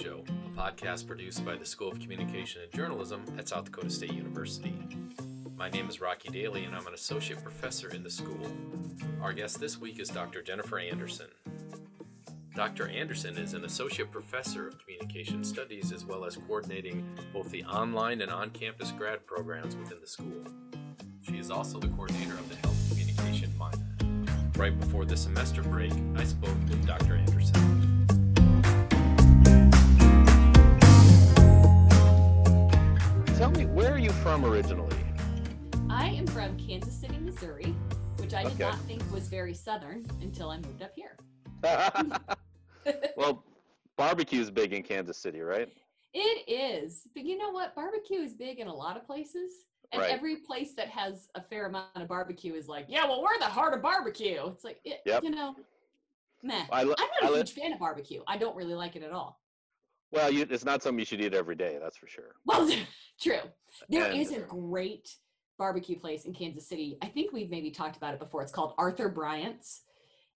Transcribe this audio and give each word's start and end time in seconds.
Mojo, 0.00 0.24
a 0.46 0.58
podcast 0.58 1.06
produced 1.06 1.44
by 1.44 1.56
the 1.56 1.64
School 1.64 1.88
of 1.88 2.00
Communication 2.00 2.62
and 2.62 2.72
Journalism 2.72 3.22
at 3.36 3.48
South 3.48 3.66
Dakota 3.66 3.90
State 3.90 4.14
University. 4.14 4.74
My 5.56 5.68
name 5.68 5.90
is 5.90 6.00
Rocky 6.00 6.30
Dailey, 6.30 6.66
and 6.66 6.74
I'm 6.74 6.86
an 6.86 6.94
associate 6.94 7.42
professor 7.42 7.90
in 7.90 8.02
the 8.02 8.10
school. 8.10 8.50
Our 9.20 9.34
guest 9.34 9.60
this 9.60 9.78
week 9.78 10.00
is 10.00 10.08
Dr. 10.08 10.42
Jennifer 10.42 10.78
Anderson. 10.78 11.26
Dr. 12.54 12.88
Anderson 12.88 13.36
is 13.36 13.52
an 13.52 13.64
associate 13.64 14.10
professor 14.10 14.66
of 14.66 14.78
communication 14.78 15.44
studies 15.44 15.92
as 15.92 16.06
well 16.06 16.24
as 16.24 16.36
coordinating 16.36 17.06
both 17.34 17.50
the 17.50 17.64
online 17.64 18.22
and 18.22 18.30
on 18.30 18.50
campus 18.50 18.92
grad 18.92 19.26
programs 19.26 19.76
within 19.76 20.00
the 20.00 20.06
school. 20.06 20.44
She 21.22 21.36
is 21.36 21.50
also 21.50 21.78
the 21.78 21.88
coordinator 21.88 22.34
of 22.34 22.48
the 22.48 22.56
Health 22.56 22.88
Communication 22.88 23.52
Minor. 23.58 23.86
Right 24.56 24.78
before 24.78 25.04
the 25.04 25.16
semester 25.16 25.62
break, 25.62 25.92
I 26.16 26.24
spoke 26.24 26.56
with 26.68 26.86
Dr. 26.86 27.16
Anderson. 27.16 27.99
Tell 33.40 33.50
me, 33.52 33.64
where 33.64 33.94
are 33.94 33.98
you 33.98 34.10
from 34.10 34.44
originally? 34.44 34.94
I 35.88 36.08
am 36.08 36.26
from 36.26 36.58
Kansas 36.58 36.92
City, 36.94 37.16
Missouri, 37.16 37.74
which 38.18 38.34
I 38.34 38.42
did 38.42 38.52
Okay. 38.52 38.64
not 38.64 38.78
think 38.80 39.02
was 39.10 39.28
very 39.28 39.54
southern 39.54 40.04
until 40.20 40.50
I 40.50 40.58
moved 40.58 40.82
up 40.82 40.92
here. 40.94 41.16
well, 43.16 43.42
barbecue 43.96 44.42
is 44.42 44.50
big 44.50 44.74
in 44.74 44.82
Kansas 44.82 45.16
City, 45.16 45.40
right? 45.40 45.72
It 46.12 46.46
is. 46.50 47.08
But 47.14 47.24
you 47.24 47.38
know 47.38 47.48
what? 47.48 47.74
Barbecue 47.74 48.18
is 48.18 48.34
big 48.34 48.58
in 48.58 48.66
a 48.66 48.74
lot 48.74 48.98
of 48.98 49.06
places. 49.06 49.64
And 49.92 50.02
Right. 50.02 50.10
every 50.12 50.36
place 50.36 50.74
that 50.74 50.88
has 50.88 51.30
a 51.34 51.40
fair 51.40 51.64
amount 51.64 51.86
of 51.96 52.08
barbecue 52.08 52.52
is 52.52 52.68
like, 52.68 52.84
yeah, 52.90 53.06
well, 53.06 53.22
we're 53.22 53.38
the 53.38 53.46
heart 53.46 53.72
of 53.72 53.80
barbecue. 53.80 54.38
It's 54.48 54.64
like, 54.64 54.80
it, 54.84 55.00
Yep. 55.06 55.24
you 55.24 55.30
know, 55.30 55.56
meh. 56.42 56.66
I, 56.70 56.82
li- 56.84 56.94
I'm 56.98 57.08
I 57.08 57.18
not 57.22 57.30
a 57.30 57.32
li- 57.32 57.38
huge 57.38 57.52
fan 57.52 57.72
of 57.72 57.78
barbecue. 57.78 58.22
I 58.26 58.36
don't 58.36 58.54
really 58.54 58.74
like 58.74 58.96
it 58.96 59.02
at 59.02 59.12
all. 59.12 59.39
Well, 60.12 60.30
you, 60.30 60.46
it's 60.48 60.64
not 60.64 60.82
something 60.82 60.98
you 60.98 61.04
should 61.04 61.20
eat 61.20 61.34
every 61.34 61.54
day, 61.56 61.78
that's 61.80 61.96
for 61.96 62.06
sure. 62.08 62.34
Well, 62.46 62.68
true. 63.20 63.38
There 63.88 64.04
And- 64.04 64.20
is 64.20 64.32
a 64.32 64.40
great 64.40 65.08
barbecue 65.58 65.98
place 65.98 66.24
in 66.24 66.32
Kansas 66.34 66.68
City. 66.68 66.96
I 67.02 67.06
think 67.06 67.32
we've 67.32 67.50
maybe 67.50 67.70
talked 67.70 67.96
about 67.96 68.14
it 68.14 68.20
before. 68.20 68.42
It's 68.42 68.52
called 68.52 68.74
Arthur 68.78 69.08
Bryant's. 69.08 69.82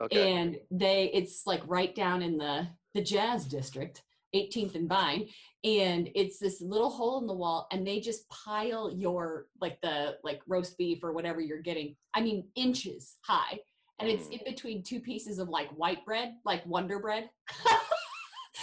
Okay. 0.02 0.32
and 0.32 0.56
they 0.72 1.04
it's 1.14 1.46
like 1.46 1.62
right 1.68 1.94
down 1.94 2.20
in 2.20 2.36
the 2.36 2.66
the 2.94 3.00
jazz 3.00 3.44
district 3.46 4.02
18th 4.34 4.74
and 4.74 4.88
vine 4.88 5.28
and 5.62 6.10
it's 6.16 6.40
this 6.40 6.60
little 6.60 6.90
hole 6.90 7.20
in 7.20 7.28
the 7.28 7.32
wall 7.32 7.68
and 7.70 7.86
they 7.86 8.00
just 8.00 8.28
pile 8.28 8.92
your 8.92 9.46
like 9.60 9.80
the 9.82 10.16
like 10.24 10.40
roast 10.48 10.76
beef 10.78 11.04
or 11.04 11.12
whatever 11.12 11.40
you're 11.40 11.62
getting 11.62 11.94
i 12.12 12.20
mean 12.20 12.44
inches 12.56 13.18
high 13.22 13.56
and 14.00 14.10
it's 14.10 14.26
Mm. 14.26 14.32
in 14.32 14.40
between 14.44 14.82
two 14.82 14.98
pieces 14.98 15.38
of 15.38 15.48
like 15.48 15.68
white 15.76 16.04
bread 16.04 16.34
like 16.44 16.66
wonder 16.66 16.98
bread 16.98 17.30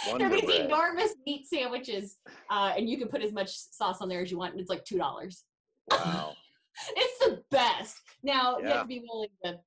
Wonder 0.08 0.28
they're 0.28 0.40
these 0.40 0.50
enormous 0.60 1.14
meat 1.26 1.46
sandwiches 1.46 2.18
uh, 2.50 2.72
and 2.76 2.88
you 2.88 2.96
can 2.98 3.08
put 3.08 3.22
as 3.22 3.32
much 3.32 3.50
sauce 3.56 4.00
on 4.00 4.08
there 4.08 4.20
as 4.22 4.30
you 4.30 4.38
want 4.38 4.52
and 4.52 4.60
it's 4.60 4.70
like 4.70 4.84
two 4.84 4.98
dollars 4.98 5.44
Wow. 5.90 6.34
it's 6.96 7.18
the 7.26 7.42
best. 7.50 7.98
Now 8.22 8.58
you 8.58 8.66
have 8.66 8.82
to 8.82 8.86
be 8.86 9.02
willing 9.08 9.28
to 9.44 9.58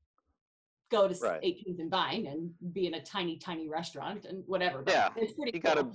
go 0.91 1.07
to 1.07 1.15
Right. 1.19 1.41
18th 1.41 1.79
and 1.79 1.89
Vine 1.91 2.25
and 2.27 2.73
be 2.73 2.87
in 2.87 2.93
a 2.95 3.01
tiny, 3.03 3.37
tiny 3.37 3.67
restaurant 3.69 4.25
and 4.25 4.43
whatever. 4.47 4.83
Yeah, 4.87 5.09
it's 5.15 5.33
pretty. 5.33 5.51
you 5.55 5.61
cool. 5.61 5.75
gotta 5.75 5.87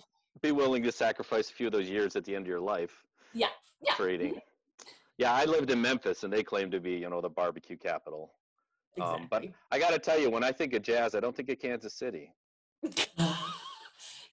be 0.42 0.52
willing 0.52 0.82
to 0.84 0.92
sacrifice 0.92 1.50
a 1.50 1.52
few 1.52 1.66
of 1.66 1.72
those 1.72 1.88
years 1.88 2.16
at 2.16 2.24
the 2.24 2.34
end 2.36 2.44
of 2.44 2.48
your 2.48 2.60
life 2.60 3.04
Yeah, 3.34 3.48
yeah. 3.82 3.94
for 3.94 4.08
eating. 4.08 4.40
Yeah, 5.18 5.32
I 5.34 5.44
lived 5.44 5.70
in 5.70 5.80
Memphis, 5.82 6.22
and 6.24 6.32
they 6.32 6.42
claim 6.42 6.70
to 6.70 6.80
be, 6.80 6.92
you 6.92 7.10
know, 7.10 7.20
the 7.20 7.28
barbecue 7.28 7.76
capital. 7.76 8.32
Um, 9.00 9.26
but 9.30 9.44
I 9.70 9.78
got 9.78 9.90
to 9.90 9.98
tell 9.98 10.18
you, 10.18 10.30
when 10.30 10.42
I 10.44 10.50
think 10.52 10.72
of 10.74 10.82
jazz, 10.82 11.14
I 11.14 11.20
don't 11.20 11.34
think 11.36 11.48
of 11.50 11.58
Kansas 11.58 11.94
City. 11.94 12.32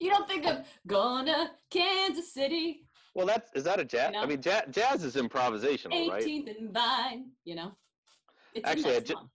you 0.00 0.10
don't 0.10 0.28
think 0.28 0.46
of 0.46 0.64
gonna 0.86 1.52
Kansas 1.70 2.32
City, 2.32 2.82
Well, 3.14 3.26
that's 3.26 3.50
is 3.54 3.64
that 3.64 3.80
a 3.80 3.84
jazz? 3.84 4.08
I 4.08 4.20
know? 4.20 4.26
mean, 4.26 4.40
jazz, 4.40 4.64
jazz 4.70 5.04
is 5.04 5.16
improvisational, 5.16 6.08
right? 6.08 6.22
18th 6.22 6.58
and 6.58 6.72
Vine. 6.72 7.30
You 7.44 7.56
know. 7.56 7.72
It's 8.54 8.68
Actually, 8.68 8.96
I 8.96 9.00
ju- 9.00 9.30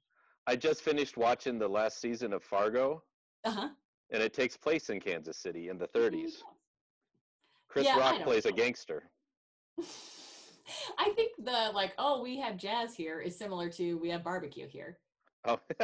I 0.47 0.55
just 0.55 0.81
finished 0.81 1.17
watching 1.17 1.59
the 1.59 1.67
last 1.67 2.01
season 2.01 2.33
of 2.33 2.43
Fargo, 2.43 3.03
uh-huh. 3.45 3.69
and 4.11 4.23
it 4.23 4.33
takes 4.33 4.57
place 4.57 4.89
in 4.89 4.99
Kansas 4.99 5.37
City 5.37 5.69
in 5.69 5.77
the 5.77 5.87
30s. 5.87 6.41
Chris 7.69 7.85
Yeah, 7.85 7.95
I 7.95 7.99
Rock 7.99 8.19
know. 8.19 8.25
plays 8.25 8.45
a 8.45 8.51
gangster. 8.51 9.09
I 10.97 11.09
think 11.15 11.33
the 11.43 11.71
like, 11.73 11.93
oh, 11.97 12.21
we 12.21 12.39
have 12.39 12.57
jazz 12.57 12.95
here 12.95 13.19
is 13.19 13.37
similar 13.37 13.69
to 13.71 13.97
we 13.97 14.09
have 14.09 14.23
barbecue 14.23 14.67
here. 14.67 14.99
Oh, 15.45 15.59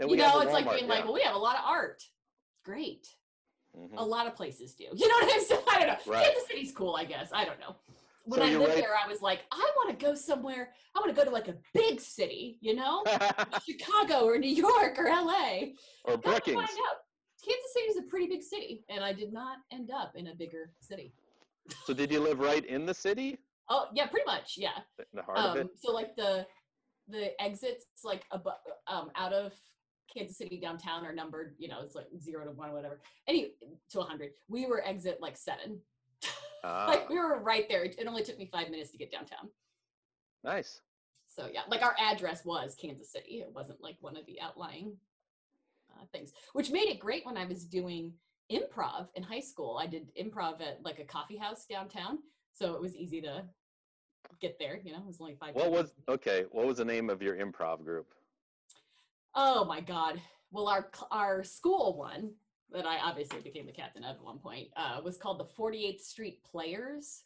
and 0.00 0.10
you 0.10 0.16
know, 0.16 0.40
it's 0.40 0.52
like 0.52 0.66
Walmart, 0.66 0.78
being 0.78 0.88
like, 0.88 1.04
well, 1.04 1.14
we 1.14 1.22
have 1.22 1.34
a 1.34 1.38
lot 1.38 1.56
of 1.56 1.62
art. 1.64 2.02
Great. 2.64 3.08
Mhm. 3.76 3.94
a 3.96 4.04
lot 4.04 4.26
of 4.26 4.34
places 4.34 4.74
do. 4.74 4.84
You 4.94 5.08
know 5.08 5.14
what 5.26 5.34
I'm 5.34 5.40
saying? 5.42 5.60
I 5.70 5.78
don't 5.78 5.86
know. 5.88 6.12
Right. 6.12 6.24
Kansas 6.24 6.46
City's 6.48 6.72
cool, 6.72 6.94
I 6.96 7.04
guess. 7.04 7.30
I 7.32 7.44
don't 7.44 7.60
know. 7.60 7.76
When 8.24 8.40
So 8.40 8.46
I 8.46 8.50
lived 8.50 8.68
right- 8.68 8.76
there, 8.76 8.94
I 9.02 9.08
was 9.08 9.22
like, 9.22 9.40
I 9.52 9.72
want 9.76 9.98
to 9.98 10.04
go 10.04 10.14
somewhere. 10.14 10.70
I 10.94 11.00
want 11.00 11.14
to 11.14 11.16
go 11.16 11.24
to 11.24 11.30
like 11.30 11.48
a 11.48 11.54
big 11.74 12.00
city, 12.00 12.58
you 12.60 12.74
know, 12.74 13.02
Chicago 13.66 14.24
or 14.26 14.38
New 14.38 14.50
York 14.54 14.98
or 14.98 15.04
LA. 15.06 15.68
or 16.04 16.16
Brookings. 16.18 16.54
find 16.56 16.68
out, 16.68 16.96
Kansas 17.42 17.72
City 17.72 17.86
is 17.86 17.96
a 17.98 18.02
pretty 18.02 18.26
big 18.26 18.42
city, 18.42 18.84
and 18.90 19.02
I 19.02 19.12
did 19.12 19.32
not 19.32 19.58
end 19.72 19.90
up 19.90 20.12
in 20.16 20.26
a 20.28 20.34
bigger 20.34 20.72
city. 20.80 21.14
So 21.86 21.94
did 21.94 22.10
you 22.10 22.20
live 22.20 22.40
right 22.40 22.64
in 22.64 22.84
the 22.84 22.94
city? 22.94 23.38
Oh 23.70 23.86
yeah, 23.94 24.06
pretty 24.06 24.26
much, 24.26 24.54
yeah. 24.58 24.78
The 25.14 25.22
heart 25.22 25.38
of 25.38 25.56
it? 25.56 25.62
Um, 25.62 25.70
so 25.76 25.92
like 25.92 26.16
the 26.16 26.46
the 27.08 27.40
exits 27.40 27.86
like 28.04 28.24
abo- 28.32 28.54
um 28.86 29.10
out 29.16 29.32
of 29.32 29.52
Kansas 30.12 30.36
City 30.38 30.58
downtown 30.60 31.04
are 31.04 31.12
numbered, 31.12 31.54
you 31.58 31.68
know, 31.68 31.80
it's 31.82 31.94
like 31.94 32.06
zero 32.20 32.44
to 32.44 32.52
one, 32.52 32.72
whatever. 32.72 33.00
Any 33.26 33.52
to 33.90 34.00
a 34.00 34.04
hundred. 34.04 34.30
We 34.48 34.66
were 34.66 34.84
exit 34.86 35.18
like 35.20 35.36
seven. 35.36 35.80
like 36.64 37.02
Ah, 37.02 37.06
we 37.08 37.18
were 37.18 37.40
right 37.40 37.66
there. 37.68 37.84
It 37.84 38.04
only 38.06 38.22
took 38.22 38.38
me 38.38 38.48
five 38.52 38.70
minutes 38.70 38.90
to 38.92 38.98
get 38.98 39.12
downtown. 39.12 39.48
nice. 40.44 40.80
So 41.30 41.46
yeah, 41.52 41.60
like 41.68 41.82
our 41.82 41.94
address 42.00 42.44
was 42.44 42.74
Kansas 42.74 43.12
City. 43.12 43.40
It 43.40 43.52
wasn't 43.54 43.82
like 43.82 43.96
one 44.00 44.16
of 44.16 44.24
the 44.26 44.40
outlying 44.40 44.96
uh, 45.92 46.04
things, 46.10 46.32
which 46.54 46.70
made 46.70 46.88
it 46.88 46.98
great 46.98 47.24
when 47.26 47.36
I 47.36 47.44
was 47.44 47.64
doing 47.64 48.12
improv 48.50 49.08
in 49.14 49.22
high 49.22 49.40
school. 49.40 49.78
I 49.80 49.86
did 49.86 50.08
improv 50.20 50.60
at 50.62 50.78
like 50.82 50.98
a 50.98 51.04
coffee 51.04 51.36
house 51.36 51.66
downtown, 51.70 52.18
so 52.54 52.74
it 52.74 52.80
was 52.80 52.96
easy 52.96 53.20
to 53.20 53.44
get 54.40 54.58
there. 54.58 54.80
You 54.82 54.92
know, 54.92 54.98
it 55.00 55.06
was 55.06 55.20
only 55.20 55.36
five. 55.38 55.54
What 55.54 55.70
was 55.70 55.92
okay? 56.08 56.46
What 56.50 56.66
was 56.66 56.78
the 56.78 56.84
name 56.84 57.10
of 57.10 57.22
your 57.22 57.36
improv 57.36 57.84
group? 57.84 58.14
Oh 59.40 59.64
my 59.64 59.80
God! 59.80 60.20
Well, 60.50 60.66
our 60.66 60.90
our 61.12 61.44
school 61.44 61.96
one 61.96 62.32
that 62.72 62.84
I 62.84 62.98
obviously 62.98 63.38
became 63.38 63.66
the 63.66 63.72
captain 63.72 64.02
of 64.02 64.16
at 64.16 64.24
one 64.24 64.38
point 64.40 64.66
uh, 64.76 65.00
was 65.04 65.16
called 65.16 65.38
the 65.38 65.44
48th 65.44 66.00
Street 66.00 66.42
Players, 66.42 67.22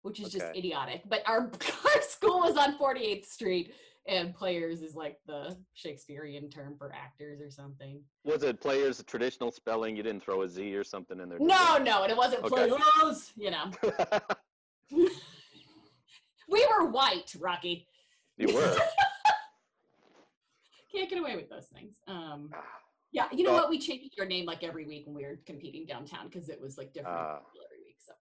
which 0.00 0.18
is 0.18 0.30
just 0.30 0.46
idiotic. 0.56 1.02
But 1.06 1.22
our 1.26 1.50
our 1.94 2.02
school 2.02 2.40
was 2.40 2.56
on 2.56 2.78
48th 2.78 3.26
Street, 3.26 3.74
and 4.08 4.34
players 4.34 4.80
is 4.80 4.94
like 4.94 5.18
the 5.26 5.54
Shakespearean 5.74 6.48
term 6.48 6.74
for 6.78 6.90
actors 6.94 7.42
or 7.42 7.50
something. 7.50 8.00
Was 8.24 8.44
it 8.44 8.58
players 8.58 8.98
a 8.98 9.04
traditional 9.04 9.52
spelling? 9.52 9.94
You 9.94 10.02
didn't 10.02 10.22
throw 10.22 10.40
a 10.40 10.48
Z 10.48 10.74
or 10.74 10.84
something 10.84 11.20
in 11.20 11.28
there? 11.28 11.38
No, 11.38 11.76
you? 11.76 11.84
no, 11.84 12.02
and 12.04 12.10
it 12.10 12.16
wasn't 12.16 12.44
Okay. 12.44 12.70
players. 12.70 13.30
You 13.36 13.50
know, 13.50 13.70
we 16.48 16.66
were 16.66 16.86
white, 16.86 17.34
Rocky. 17.38 17.86
you 18.38 18.54
were. 18.54 18.74
Can't 20.94 21.08
get 21.08 21.18
away 21.18 21.36
with 21.36 21.48
those 21.48 21.66
things. 21.66 21.96
Um, 22.06 22.50
Ah, 22.54 22.62
yeah, 23.12 23.26
you 23.32 23.44
know 23.44 23.52
what? 23.52 23.70
We 23.70 23.78
changed 23.78 24.14
our 24.20 24.26
name 24.26 24.46
like 24.46 24.62
every 24.62 24.86
week 24.86 25.06
when 25.06 25.14
we 25.14 25.22
were 25.24 25.38
competing 25.46 25.86
downtown 25.86 26.28
because 26.28 26.48
it 26.48 26.60
was 26.60 26.76
like 26.78 26.92
different 26.92 27.16
people 27.18 27.60
every 27.64 27.82
week. 27.84 27.96
So 28.04 28.12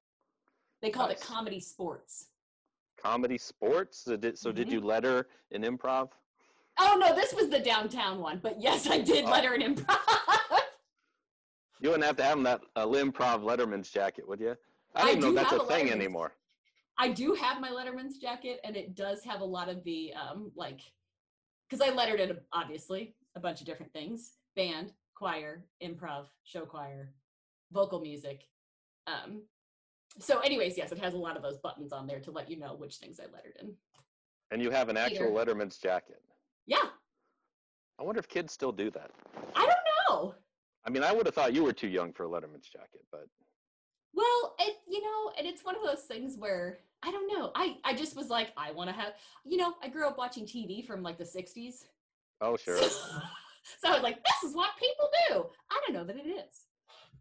they 0.81 0.89
called 0.89 1.09
Nice. 1.09 1.21
it 1.21 1.25
comedy 1.25 1.59
sports. 1.59 2.27
Comedy 2.97 3.37
sports. 3.37 3.99
So 3.99 4.15
did, 4.17 4.37
so 4.37 4.51
did 4.51 4.67
Mhm. 4.67 4.71
you 4.71 4.81
letter 4.81 5.27
in 5.51 5.63
improv? 5.63 6.11
Oh 6.77 6.97
no, 6.99 7.13
this 7.15 7.33
was 7.33 7.49
the 7.49 7.59
downtown 7.59 8.19
one, 8.19 8.39
but 8.39 8.59
yes, 8.61 8.87
I 8.89 8.99
did 8.99 9.25
Oh. 9.25 9.29
letter 9.31 9.53
in 9.53 9.75
improv. 9.75 9.99
You 11.83 11.89
wouldn't 11.89 12.05
have 12.05 12.17
to 12.17 12.23
have 12.23 12.43
that 12.43 12.61
uh, 12.75 12.85
improv 12.85 13.41
Letterman's 13.41 13.89
jacket, 13.89 14.27
would 14.27 14.39
you? 14.39 14.55
I 14.93 15.01
I 15.01 15.05
didn't 15.05 15.21
know 15.21 15.29
do 15.29 15.33
that's 15.35 15.51
a 15.53 15.55
a 15.57 15.65
thing 15.67 15.89
anymore. 15.89 16.35
I 16.99 17.09
do 17.09 17.33
have 17.33 17.59
my 17.59 17.71
Letterman's 17.71 18.19
jacket, 18.19 18.59
and 18.63 18.77
it 18.77 18.93
does 18.93 19.23
have 19.23 19.41
a 19.41 19.45
lot 19.45 19.67
of 19.67 19.83
the 19.83 20.13
um 20.13 20.51
like, 20.55 20.81
because 21.71 21.87
I 21.87 21.93
lettered 21.93 22.19
it 22.19 22.43
obviously 22.51 23.15
a 23.35 23.39
bunch 23.39 23.61
of 23.61 23.65
different 23.65 23.93
things: 23.93 24.33
band, 24.55 24.91
choir, 25.15 25.63
improv, 25.81 26.25
show 26.43 26.65
choir, 26.65 27.13
vocal 27.71 28.01
music. 28.01 28.43
Um, 29.07 29.43
so, 30.19 30.39
anyways, 30.39 30.77
yes, 30.77 30.91
it 30.91 30.97
has 30.99 31.13
a 31.13 31.17
lot 31.17 31.37
of 31.37 31.43
those 31.43 31.57
buttons 31.57 31.93
on 31.93 32.05
there 32.05 32.19
to 32.19 32.31
let 32.31 32.49
you 32.49 32.59
know 32.59 32.75
which 32.75 32.97
things 32.97 33.19
I 33.19 33.31
lettered 33.33 33.53
in. 33.61 33.73
And 34.51 34.61
you 34.61 34.69
have 34.69 34.89
an 34.89 34.97
actual 34.97 35.29
Peter. 35.29 35.53
Letterman's 35.53 35.77
jacket. 35.77 36.21
Yeah, 36.67 36.89
I 37.99 38.03
wonder 38.03 38.19
if 38.19 38.27
kids 38.27 38.51
still 38.51 38.71
do 38.71 38.91
that. 38.91 39.11
I 39.55 39.61
don't 39.61 39.77
know. 40.09 40.35
I 40.85 40.89
mean, 40.89 41.03
I 41.03 41.13
would 41.13 41.25
have 41.25 41.35
thought 41.35 41.53
you 41.53 41.63
were 41.63 41.73
too 41.73 41.87
young 41.87 42.11
for 42.11 42.25
a 42.25 42.29
Letterman's 42.29 42.67
jacket, 42.67 43.05
but 43.11 43.27
Well, 44.13 44.55
it 44.59 44.75
you 44.89 45.01
know, 45.01 45.31
and 45.37 45.47
it's 45.47 45.63
one 45.63 45.75
of 45.75 45.83
those 45.83 46.03
things 46.03 46.35
where 46.37 46.79
I 47.03 47.11
don't 47.11 47.27
know. 47.27 47.51
I 47.55 47.77
I 47.83 47.93
just 47.95 48.15
was 48.15 48.29
like, 48.29 48.49
I 48.57 48.71
want 48.71 48.89
to 48.89 48.95
have. 48.95 49.13
You 49.45 49.57
know, 49.57 49.73
I 49.81 49.87
grew 49.89 50.07
up 50.07 50.17
watching 50.17 50.45
TV 50.45 50.85
from 50.85 51.01
like 51.01 51.17
the 51.17 51.23
'60s. 51.23 51.85
oh 52.41 52.57
sure. 52.63 52.77
So, 52.77 52.89
so 53.79 53.89
I 53.89 53.93
was 53.93 54.03
like, 54.03 54.17
this 54.23 54.49
is 54.49 54.55
what 54.55 54.69
people 54.79 55.09
do. 55.29 55.45
I 55.71 55.79
don't 55.85 55.93
know 55.95 56.03
that 56.05 56.15
it 56.15 56.27
is. 56.29 56.65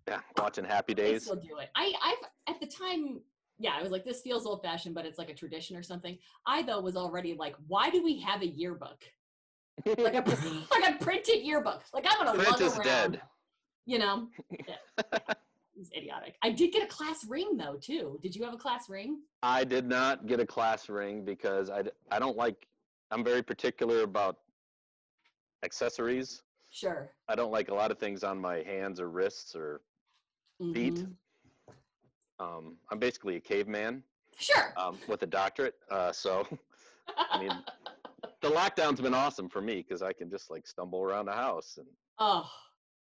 Yeah, 0.09 0.21
watching 0.39 0.65
Happy 0.65 0.93
I 0.93 0.97
Days. 0.97 1.23
still 1.25 1.37
do 1.37 1.59
it. 1.59 1.69
I 1.77 1.93
I've 2.03 2.55
at 2.55 2.61
the 2.61 2.67
time, 2.67 3.21
yeah, 3.59 3.73
I 3.79 3.83
was 3.83 3.91
like, 3.93 4.05
this 4.05 4.21
feels 4.23 4.47
old 4.47 4.63
fashioned, 4.63 4.95
but 4.95 5.05
it's 5.07 5.19
like 5.19 5.31
a 5.31 5.35
tradition 5.35 5.77
or 5.77 5.83
something. 5.83 6.19
I 6.47 6.63
though 6.63 6.81
was 6.81 6.97
already 6.97 7.35
like, 7.35 7.55
why 7.69 7.91
do 7.91 8.03
we 8.03 8.19
have 8.21 8.43
a 8.43 8.47
yearbook? 8.47 9.05
Like 9.87 10.15
a 10.15 10.25
like 10.71 10.91
a 11.01 11.03
printed 11.05 11.43
yearbook. 11.43 11.83
Like 11.95 12.07
I'm 12.09 12.25
gonna 12.25 12.39
Print 12.43 12.61
is 12.61 12.75
around. 12.75 12.85
dead. 12.85 13.23
You 13.87 13.99
know, 13.99 14.29
Yeah. 14.51 15.35
It's 15.81 15.91
idiotic. 15.97 16.37
I 16.43 16.51
did 16.51 16.73
get 16.73 16.83
a 16.83 16.87
class 16.87 17.25
ring 17.27 17.57
though 17.57 17.77
too. 17.81 18.19
Did 18.23 18.37
you 18.37 18.45
have 18.45 18.53
a 18.55 18.59
class 18.59 18.89
ring? 18.89 19.21
I 19.43 19.65
did 19.65 19.87
not 19.89 20.27
get 20.27 20.39
a 20.39 20.47
class 20.47 20.89
ring 20.89 21.25
because 21.25 21.71
I 21.71 21.83
I 22.11 22.19
don't 22.19 22.37
like, 22.37 22.67
I'm 23.11 23.25
very 23.25 23.43
particular 23.43 24.03
about 24.03 24.37
accessories. 25.65 26.43
Sure. 26.71 27.11
I 27.29 27.35
don't 27.35 27.51
like 27.51 27.69
a 27.71 27.75
lot 27.75 27.91
of 27.91 27.99
things 27.99 28.23
on 28.23 28.39
my 28.41 28.63
hands 28.63 29.01
or 29.01 29.11
wrists 29.11 29.57
or 29.57 29.81
Feet? 30.75 30.97
Mhm. 30.97 31.17
um, 32.39 32.77
I'm 32.91 32.99
basically 32.99 33.37
a 33.37 33.41
caveman 33.41 34.03
Sure. 34.37 34.75
um, 34.77 34.99
with 35.09 35.23
a 35.23 35.27
doctorate. 35.27 35.77
Uh, 35.91 36.13
so 36.13 36.47
I 37.17 37.41
mean, 37.41 37.51
the 38.43 38.49
lockdown's 38.51 39.01
been 39.01 39.15
awesome 39.15 39.49
for 39.49 39.63
me 39.63 39.77
because 39.77 40.03
I 40.03 40.13
can 40.13 40.29
just 40.31 40.51
like 40.51 40.67
stumble 40.67 41.03
around 41.03 41.27
the 41.27 41.33
house 41.33 41.79
and 41.79 41.87
oh, 42.19 42.47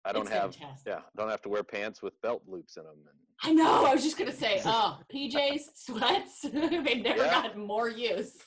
I 0.06 0.12
don't 0.14 0.24
it's 0.24 0.32
have 0.32 0.56
fantastic. 0.56 0.88
yeah 0.88 1.00
I 1.00 1.22
don't 1.22 1.30
have 1.30 1.42
to 1.44 1.50
wear 1.50 1.64
pants 1.64 2.02
with 2.02 2.20
belt 2.22 2.44
loops 2.48 2.78
in 2.78 2.84
them. 2.84 2.96
And 3.08 3.18
I 3.42 3.52
know. 3.64 3.86
I 3.86 3.94
was 3.94 4.04
just 4.04 4.18
gonna 4.18 4.32
say, 4.34 4.62
oh, 4.66 5.00
PJs, 5.14 5.62
sweats. 5.76 6.42
They've 6.44 7.02
never 7.04 7.18
Yeah. 7.26 7.42
gotten 7.42 7.66
more 7.66 7.90
use. 7.90 8.38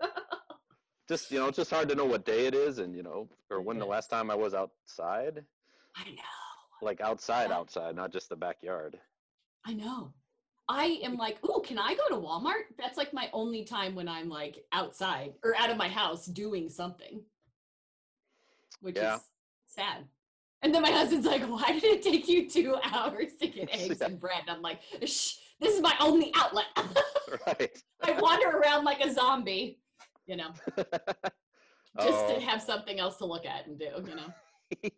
just 1.08 1.30
you 1.30 1.38
know, 1.38 1.48
it's 1.48 1.56
just 1.56 1.70
hard 1.70 1.88
to 1.88 1.94
know 1.94 2.04
what 2.04 2.24
day 2.24 2.46
it 2.46 2.54
is 2.54 2.78
and 2.78 2.94
you 2.94 3.02
know 3.02 3.28
or 3.50 3.60
when 3.60 3.78
the 3.78 3.86
last 3.86 4.08
time 4.10 4.30
I 4.30 4.34
was 4.34 4.54
outside, 4.54 5.44
I 5.96 6.10
know. 6.10 6.82
like 6.82 7.00
outside, 7.00 7.50
Yeah. 7.50 7.56
outside, 7.58 7.94
not 7.96 8.12
just 8.12 8.28
the 8.28 8.36
backyard. 8.36 8.98
I 9.64 9.72
know. 9.74 10.12
I 10.68 10.98
am 11.04 11.16
like, 11.16 11.38
oh, 11.44 11.60
can 11.60 11.78
I 11.78 11.94
go 11.94 12.08
to 12.08 12.16
Walmart? 12.20 12.64
That's 12.76 12.96
like 12.98 13.12
my 13.12 13.30
only 13.32 13.64
time 13.64 13.94
when 13.94 14.08
I'm 14.08 14.28
like 14.28 14.64
outside 14.72 15.34
or 15.44 15.54
out 15.56 15.70
of 15.70 15.76
my 15.76 15.88
house 15.88 16.26
doing 16.26 16.68
something, 16.68 17.22
which 18.80 18.96
Yeah. 18.96 19.14
is 19.16 19.20
sad. 19.66 20.08
And 20.66 20.74
then 20.74 20.82
my 20.82 20.90
husband's 20.90 21.24
like, 21.26 21.42
why 21.44 21.78
did 21.78 21.84
it 21.84 22.02
take 22.02 22.26
you 22.26 22.50
two 22.50 22.74
hours 22.82 23.34
to 23.40 23.46
get 23.46 23.68
eggs 23.72 23.98
Yeah. 24.00 24.06
and 24.08 24.18
bread? 24.18 24.40
And 24.48 24.56
I'm 24.56 24.62
like, 24.62 24.80
Shh, 25.04 25.34
this 25.60 25.76
is 25.76 25.80
my 25.80 25.94
only 26.00 26.32
outlet. 26.34 26.64
right. 27.46 27.70
I 28.02 28.20
wander 28.20 28.48
around 28.48 28.84
like 28.84 29.00
a 29.00 29.12
zombie, 29.14 29.78
you 30.26 30.34
know, 30.36 30.48
just 30.76 30.90
Oh. 31.98 32.34
to 32.34 32.40
have 32.40 32.60
something 32.60 32.98
else 32.98 33.16
to 33.18 33.24
look 33.26 33.46
at 33.46 33.68
and 33.68 33.78
do, 33.78 33.90
you 34.08 34.16
know. 34.16 34.88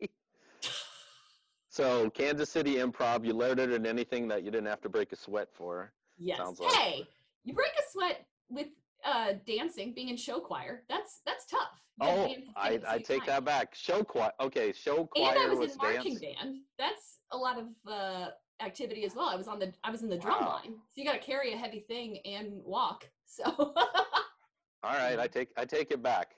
so 1.68 2.08
Kansas 2.10 2.48
City 2.48 2.76
Improv, 2.76 3.26
you 3.26 3.34
learned 3.34 3.60
it 3.60 3.70
in 3.70 3.84
anything 3.84 4.26
that 4.28 4.44
you 4.44 4.50
didn't 4.50 4.68
have 4.68 4.80
to 4.80 4.88
break 4.88 5.12
a 5.12 5.16
sweat 5.16 5.48
for. 5.52 5.92
Yes. 6.16 6.40
Like- 6.58 6.72
hey, 6.72 7.06
you 7.44 7.52
break 7.52 7.72
a 7.78 7.82
sweat 7.92 8.24
with 8.48 8.68
uh 9.04 9.34
dancing, 9.46 9.92
being 9.92 10.08
in 10.08 10.16
show 10.16 10.40
choir. 10.40 10.84
That's 10.88 11.20
that's 11.26 11.44
tough. 11.44 11.78
You 12.00 12.06
Oh, 12.08 12.34
I, 12.54 12.78
I 12.86 12.98
take 12.98 13.20
time. 13.20 13.26
that 13.26 13.44
back. 13.44 13.74
Show 13.74 14.04
choir. 14.04 14.30
Okay, 14.40 14.72
show 14.72 15.06
choir 15.06 15.34
And 15.34 15.38
I 15.42 15.48
was 15.48 15.58
was 15.58 15.72
in 15.72 15.78
marching 15.78 16.14
dance. 16.14 16.36
band. 16.40 16.56
That's 16.78 17.18
a 17.32 17.36
lot 17.36 17.58
of 17.58 17.66
uh 17.90 18.30
activity 18.60 19.04
as 19.04 19.14
well. 19.14 19.28
I 19.28 19.34
was 19.36 19.48
on 19.48 19.58
the 19.58 19.72
I 19.82 19.90
was 19.90 20.02
in 20.02 20.08
the 20.08 20.16
drum 20.18 20.40
Wow. 20.40 20.60
line. 20.62 20.74
So 20.74 21.00
you 21.00 21.04
got 21.04 21.12
to 21.14 21.18
carry 21.18 21.52
a 21.52 21.56
heavy 21.56 21.80
thing 21.80 22.18
and 22.24 22.62
walk. 22.64 23.08
So 23.26 23.44
All 24.84 24.94
right, 24.94 25.18
I 25.18 25.26
take 25.26 25.48
I 25.56 25.64
take 25.64 25.90
it 25.90 26.02
back. 26.02 26.36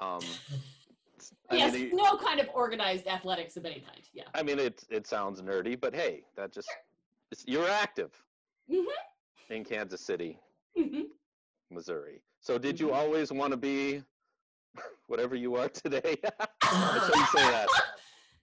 Um, 0.00 0.22
yes, 1.50 1.74
mean, 1.74 1.90
no 1.94 2.16
kind 2.16 2.40
of 2.40 2.48
organized 2.54 3.06
athletics 3.06 3.56
of 3.56 3.64
any 3.66 3.80
kind. 3.80 4.00
Yeah. 4.12 4.24
I 4.34 4.42
mean, 4.42 4.58
it 4.58 4.84
it 4.90 5.06
sounds 5.06 5.42
nerdy, 5.42 5.78
but 5.78 5.94
hey, 5.94 6.24
that 6.36 6.52
just 6.52 6.68
it's, 7.30 7.44
you're 7.46 7.68
active 7.68 8.12
Mhm. 8.70 8.86
in 9.50 9.64
Kansas 9.64 10.00
City, 10.00 10.38
Mhm. 10.76 11.04
Missouri. 11.70 12.22
So 12.40 12.58
did 12.58 12.80
you 12.80 12.88
Mhm. 12.88 12.94
always 12.94 13.32
want 13.32 13.50
to 13.52 13.56
be 13.56 14.02
whatever 15.06 15.34
you 15.34 15.56
are 15.56 15.68
today? 15.68 16.16
I 16.62 17.00
shouldn't 17.06 17.28
say 17.28 17.50
that. 17.50 17.68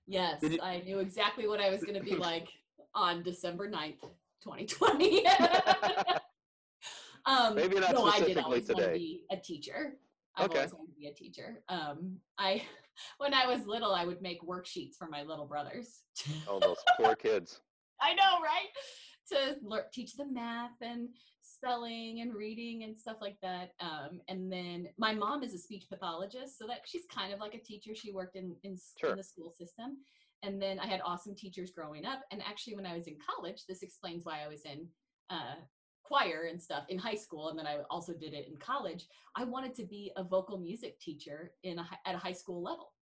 Yes, 0.07 0.37
you- 0.43 0.59
I 0.61 0.81
knew 0.81 0.99
exactly 0.99 1.47
what 1.47 1.59
I 1.59 1.71
was 1.71 1.81
going 1.81 1.95
to 1.95 1.99
be 2.03 2.15
like 2.15 2.47
on 2.93 3.23
December 3.23 3.67
9th, 3.67 4.01
2020. 4.43 5.25
um, 7.25 7.55
Maybe 7.55 7.79
not 7.79 7.95
no, 7.95 8.05
I 8.05 8.19
did 8.19 8.37
specifically 8.37 8.43
always 8.43 8.67
want 8.67 8.77
to 8.77 8.85
today. 8.85 8.97
be 8.99 9.23
a 9.31 9.37
teacher. 9.37 9.93
I've 10.35 10.45
Okay. 10.45 10.59
always 10.59 10.73
wanted 10.75 10.91
to 10.93 10.99
be 10.99 11.07
a 11.07 11.13
teacher. 11.15 11.63
Um, 11.69 12.17
I, 12.37 12.61
when 13.17 13.33
I 13.33 13.47
was 13.47 13.65
little, 13.65 13.93
I 13.95 14.05
would 14.05 14.21
make 14.21 14.43
worksheets 14.43 14.95
for 14.95 15.07
my 15.07 15.23
little 15.23 15.47
brothers. 15.47 16.03
Oh, 16.47 16.59
those 16.59 16.77
poor 16.97 17.15
kids. 17.15 17.61
I 17.99 18.13
know, 18.13 18.41
right? 18.43 18.69
To 19.31 19.57
lear- 19.67 19.87
teach 19.91 20.15
them 20.17 20.35
math 20.35 20.79
and 20.81 21.09
spelling 21.65 22.21
and 22.21 22.33
reading 22.35 22.83
and 22.83 22.97
stuff 22.97 23.17
like 23.21 23.37
that. 23.41 23.71
Um, 23.79 24.21
and 24.27 24.51
then 24.51 24.87
my 24.97 25.13
mom 25.13 25.43
is 25.43 25.53
a 25.53 25.57
speech 25.57 25.85
pathologist, 25.89 26.57
so 26.57 26.67
that 26.67 26.81
she's 26.85 27.05
kind 27.13 27.33
of 27.33 27.39
like 27.39 27.55
a 27.55 27.59
teacher. 27.59 27.95
She 27.95 28.11
worked 28.11 28.35
in 28.35 28.55
in, 28.63 28.77
Sure. 28.99 29.11
in 29.11 29.17
the 29.17 29.23
school 29.23 29.51
system. 29.51 29.97
And 30.43 30.61
then 30.61 30.79
I 30.79 30.85
had 30.85 31.01
awesome 31.03 31.35
teachers 31.35 31.71
growing 31.71 32.05
up. 32.05 32.21
And 32.31 32.41
actually, 32.43 32.75
when 32.75 32.85
I 32.85 32.95
was 32.95 33.07
in 33.07 33.17
college, 33.17 33.65
this 33.67 33.81
explains 33.81 34.25
why 34.25 34.43
I 34.43 34.47
was 34.47 34.63
in 34.65 34.87
uh, 35.31 35.55
choir 36.03 36.47
and 36.51 36.61
stuff 36.61 36.83
in 36.89 36.99
high 36.99 37.15
school, 37.15 37.49
and 37.49 37.57
then 37.57 37.65
I 37.65 37.79
also 37.89 38.13
did 38.13 38.33
it 38.33 38.47
in 38.47 38.57
college. 38.57 39.07
I 39.35 39.43
wanted 39.43 39.73
to 39.75 39.85
be 39.85 40.11
a 40.17 40.23
vocal 40.23 40.59
music 40.59 40.99
teacher 40.99 41.53
in 41.63 41.79
a, 41.79 41.89
at 42.05 42.13
a 42.13 42.19
high 42.19 42.33
school 42.33 42.61
level. 42.61 42.93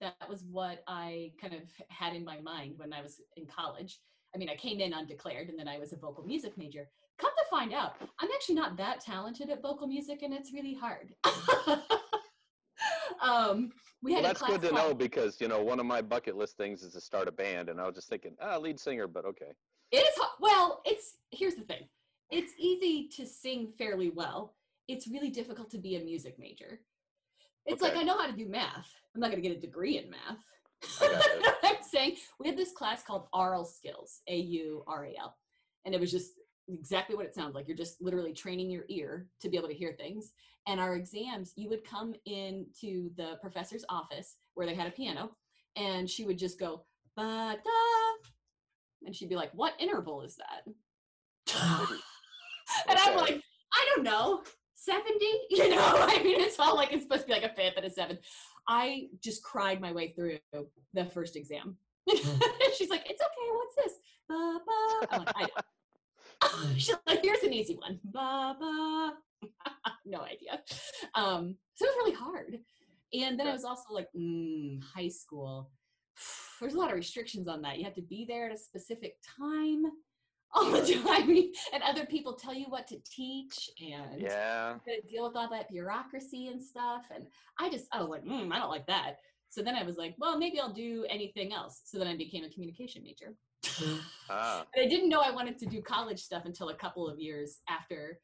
That 0.00 0.28
was 0.28 0.44
what 0.44 0.84
I 0.86 1.32
kind 1.40 1.54
of 1.54 1.62
had 1.88 2.14
in 2.14 2.24
my 2.24 2.38
mind 2.40 2.74
when 2.76 2.92
I 2.92 3.02
was 3.02 3.20
in 3.36 3.46
college. 3.46 3.98
I 4.34 4.38
mean, 4.38 4.50
I 4.50 4.54
came 4.54 4.78
in 4.78 4.92
undeclared, 4.92 5.48
and 5.48 5.58
then 5.58 5.66
I 5.66 5.78
was 5.78 5.92
a 5.92 5.96
vocal 5.96 6.24
music 6.24 6.56
major. 6.56 6.88
Come 7.18 7.30
to 7.30 7.44
find 7.50 7.72
out, 7.72 7.94
I'm 8.20 8.28
actually 8.34 8.56
not 8.56 8.76
that 8.76 9.00
talented 9.00 9.48
at 9.50 9.62
vocal 9.62 9.86
music, 9.86 10.22
and 10.22 10.34
it's 10.34 10.52
really 10.52 10.74
hard. 10.74 11.14
um, 13.22 13.70
we 14.02 14.12
Well, 14.12 14.22
that's 14.22 14.42
good 14.42 14.60
to 14.62 14.68
called- 14.68 14.88
know 14.88 14.94
because 14.94 15.40
you 15.40 15.48
know 15.48 15.62
one 15.62 15.80
of 15.80 15.86
my 15.86 16.02
bucket 16.02 16.36
list 16.36 16.56
things 16.56 16.82
is 16.82 16.92
to 16.92 17.00
start 17.00 17.28
a 17.28 17.32
band, 17.32 17.68
and 17.68 17.80
I 17.80 17.86
was 17.86 17.94
just 17.94 18.08
thinking, 18.08 18.36
ah, 18.40 18.58
lead 18.58 18.78
singer, 18.78 19.08
but 19.08 19.24
okay. 19.24 19.52
It 19.92 19.98
is. 19.98 20.20
Well, 20.40 20.82
it's 20.84 21.14
here's 21.30 21.54
the 21.54 21.62
thing. 21.62 21.88
It's 22.30 22.52
easy 22.58 23.08
to 23.16 23.26
sing 23.26 23.72
fairly 23.78 24.10
well. 24.10 24.54
It's 24.88 25.06
really 25.08 25.30
difficult 25.30 25.70
to 25.70 25.78
be 25.78 25.96
a 25.96 26.04
music 26.04 26.38
major. 26.38 26.80
It's 27.66 27.82
like 27.82 27.96
I 27.96 28.02
know 28.02 28.16
how 28.18 28.26
to 28.26 28.32
do 28.32 28.46
math. 28.48 28.88
I'm 29.14 29.20
not 29.20 29.30
going 29.30 29.42
to 29.42 29.48
get 29.48 29.56
a 29.56 29.60
degree 29.60 29.98
in 29.98 30.10
math. 30.10 30.38
I'm 31.64 31.76
saying 31.82 32.16
we 32.38 32.46
had 32.46 32.56
this 32.56 32.72
class 32.72 33.02
called 33.02 33.26
aural 33.32 33.64
skills, 33.64 34.20
A 34.28 34.36
U 34.36 34.84
R 34.86 35.06
A 35.06 35.14
L, 35.18 35.36
and 35.84 35.94
it 35.94 36.00
was 36.00 36.12
just 36.12 36.32
exactly 36.68 37.16
what 37.16 37.26
it 37.26 37.34
sounds 37.34 37.54
like. 37.54 37.68
You're 37.68 37.76
just 37.76 38.00
literally 38.00 38.32
training 38.32 38.70
your 38.70 38.84
ear 38.88 39.28
to 39.40 39.48
be 39.48 39.56
able 39.56 39.68
to 39.68 39.74
hear 39.74 39.92
things. 39.92 40.32
And 40.66 40.80
our 40.80 40.96
exams, 40.96 41.52
you 41.56 41.68
would 41.70 41.84
come 41.84 42.14
into 42.24 43.10
the 43.16 43.38
professor's 43.40 43.84
office 43.88 44.36
where 44.54 44.66
they 44.66 44.74
had 44.74 44.88
a 44.88 44.92
piano, 44.92 45.30
and 45.76 46.08
she 46.10 46.24
would 46.24 46.38
just 46.38 46.58
go 46.58 46.84
ba 47.16 47.56
da, 47.62 48.28
and 49.04 49.14
she'd 49.14 49.28
be 49.28 49.36
like, 49.36 49.52
"What 49.54 49.74
interval 49.78 50.22
is 50.22 50.36
that?" 50.36 50.72
and 52.88 52.98
I'm 52.98 53.16
like, 53.16 53.40
"I 53.72 53.92
don't 53.94 54.04
know, 54.04 54.42
70." 54.74 55.24
You 55.50 55.70
know, 55.70 55.78
I 55.80 56.22
mean, 56.22 56.40
it's 56.40 56.58
all 56.58 56.74
like 56.74 56.92
it's 56.92 57.02
supposed 57.02 57.22
to 57.22 57.26
be 57.28 57.32
like 57.32 57.44
a 57.44 57.54
fifth 57.54 57.76
and 57.76 57.86
a 57.86 57.90
seventh. 57.90 58.20
I 58.68 59.08
just 59.22 59.44
cried 59.44 59.80
my 59.80 59.92
way 59.92 60.12
through 60.12 60.38
the 60.92 61.04
first 61.04 61.36
exam. 61.36 61.76
Mm. 62.08 62.40
She's 62.76 62.90
like, 62.90 63.08
"It's 63.08 63.22
okay. 63.22 63.50
What's 63.52 63.76
this?" 63.76 63.92
Ba 64.28 64.58
ba. 64.66 65.06
I'm 65.12 65.20
like, 65.20 65.36
I. 65.36 65.62
She's 66.76 66.94
like, 67.06 67.22
"Here's 67.22 67.42
an 67.42 67.52
easy 67.52 67.76
one." 67.76 67.98
Ba 68.04 68.56
ba. 68.58 69.12
no 70.06 70.20
idea. 70.20 70.60
Um, 71.14 71.56
so 71.74 71.84
it 71.84 71.88
was 71.88 71.96
really 71.98 72.14
hard. 72.16 72.58
And 73.12 73.38
then 73.38 73.46
I 73.46 73.52
was 73.52 73.64
also 73.64 73.92
like, 73.94 74.08
mm, 74.16 74.80
high 74.82 75.08
school. 75.08 75.70
There's 76.60 76.74
a 76.74 76.78
lot 76.78 76.90
of 76.90 76.96
restrictions 76.96 77.48
on 77.48 77.62
that. 77.62 77.78
You 77.78 77.84
have 77.84 77.94
to 77.94 78.02
be 78.02 78.24
there 78.28 78.46
at 78.46 78.54
a 78.54 78.58
specific 78.58 79.16
time 79.38 79.84
all 80.54 80.70
the 80.70 80.94
time, 81.04 81.28
and 81.74 81.82
other 81.82 82.06
people 82.06 82.32
tell 82.34 82.54
you 82.54 82.66
what 82.68 82.86
to 82.88 82.96
teach, 83.04 83.68
and 83.80 84.22
Yeah. 84.22 84.76
deal 85.10 85.26
with 85.26 85.36
all 85.36 85.50
that 85.50 85.68
bureaucracy 85.68 86.48
and 86.48 86.62
stuff. 86.62 87.02
And 87.14 87.26
I 87.58 87.68
just, 87.68 87.86
I 87.92 88.00
was 88.00 88.08
like, 88.08 88.24
mm, 88.24 88.50
I 88.52 88.58
don't 88.58 88.70
like 88.70 88.86
that. 88.86 89.16
So 89.50 89.62
then 89.62 89.74
I 89.74 89.82
was 89.82 89.96
like, 89.96 90.14
well, 90.18 90.38
maybe 90.38 90.58
I'll 90.60 90.72
do 90.72 91.04
anything 91.10 91.52
else. 91.52 91.82
So 91.84 91.98
then 91.98 92.06
I 92.06 92.16
became 92.16 92.44
a 92.44 92.50
communication 92.50 93.02
major. 93.02 93.34
Ah. 94.28 94.66
I 94.76 94.86
didn't 94.86 95.08
know 95.08 95.20
I 95.20 95.30
wanted 95.30 95.58
to 95.58 95.66
do 95.66 95.80
college 95.82 96.20
stuff 96.22 96.44
until 96.44 96.70
a 96.70 96.74
couple 96.74 97.08
of 97.08 97.18
years 97.18 97.60
after 97.68 98.20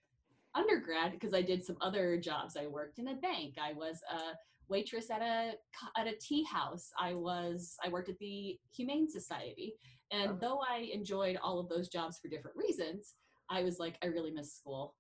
undergrad 0.54 1.12
because 1.12 1.34
I 1.34 1.42
did 1.42 1.64
some 1.64 1.76
other 1.80 2.18
jobs. 2.18 2.56
I 2.56 2.66
worked 2.66 2.98
in 2.98 3.08
a 3.08 3.14
bank. 3.14 3.54
I 3.62 3.72
was 3.72 4.00
a 4.10 4.36
waitress 4.68 5.10
at 5.10 5.22
a 5.22 5.52
at 5.96 6.06
a 6.06 6.16
tea 6.20 6.44
house. 6.44 6.90
I 6.98 7.14
was 7.14 7.76
I 7.84 7.88
worked 7.88 8.08
at 8.08 8.18
the 8.18 8.58
Humane 8.74 9.08
Society. 9.08 9.74
And 10.10 10.32
Oh. 10.32 10.38
though 10.40 10.60
I 10.60 10.90
enjoyed 10.92 11.38
all 11.42 11.58
of 11.58 11.68
those 11.68 11.88
jobs 11.88 12.18
for 12.18 12.28
different 12.28 12.56
reasons, 12.56 13.14
I 13.48 13.62
was 13.62 13.78
like 13.78 13.96
I 14.02 14.06
really 14.06 14.30
miss 14.30 14.54
school 14.54 14.94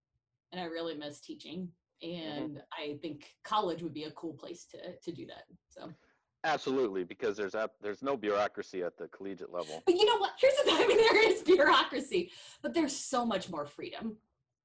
and 0.52 0.60
I 0.60 0.64
really 0.64 0.96
miss 0.96 1.20
teaching 1.20 1.70
and 2.02 2.60
I 2.72 2.98
think 3.00 3.34
college 3.44 3.82
would 3.82 3.94
be 3.94 4.04
a 4.04 4.10
cool 4.12 4.34
place 4.34 4.66
to 4.72 4.78
to 5.02 5.12
do 5.12 5.26
that. 5.26 5.44
So 5.68 5.92
Absolutely, 6.44 7.04
because 7.04 7.36
there's 7.36 7.54
a, 7.54 7.70
there's 7.80 8.02
no 8.02 8.16
bureaucracy 8.16 8.82
at 8.82 8.96
the 8.98 9.06
collegiate 9.08 9.52
level. 9.52 9.82
But 9.86 9.94
you 9.94 10.04
know 10.04 10.16
what? 10.18 10.32
Here's 10.40 10.56
the 10.56 10.62
thing. 10.64 10.76
I 10.76 10.86
mean, 10.86 10.96
there 10.96 11.30
is 11.30 11.42
bureaucracy, 11.42 12.30
but 12.62 12.74
there's 12.74 12.96
so 12.96 13.24
much 13.24 13.48
more 13.48 13.64
freedom, 13.64 14.16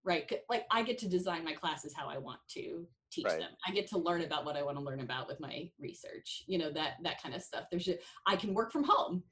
right? 0.04 0.32
Like 0.50 0.66
I 0.72 0.82
get 0.82 0.98
to 1.00 1.08
design 1.08 1.44
my 1.44 1.54
classes 1.54 1.94
how 1.96 2.08
I 2.08 2.18
want 2.18 2.40
to 2.56 2.88
teach 3.12 3.26
Right. 3.26 3.40
them. 3.40 3.52
I 3.66 3.72
get 3.72 3.88
to 3.90 3.98
learn 4.00 4.24
about 4.24 4.44
what 4.44 4.58
I 4.58 4.64
want 4.64 4.78
to 4.78 4.84
learn 4.84 5.02
about 5.02 5.28
with 5.28 5.40
my 5.40 5.70
research. 5.80 6.44
You 6.48 6.58
know 6.58 6.72
that 6.72 6.94
that 7.04 7.22
kind 7.22 7.36
of 7.36 7.42
stuff. 7.44 7.66
There's 7.70 7.86
just, 7.86 8.00
I 8.26 8.36
can 8.36 8.54
work 8.56 8.72
from 8.72 8.84
home 8.84 9.24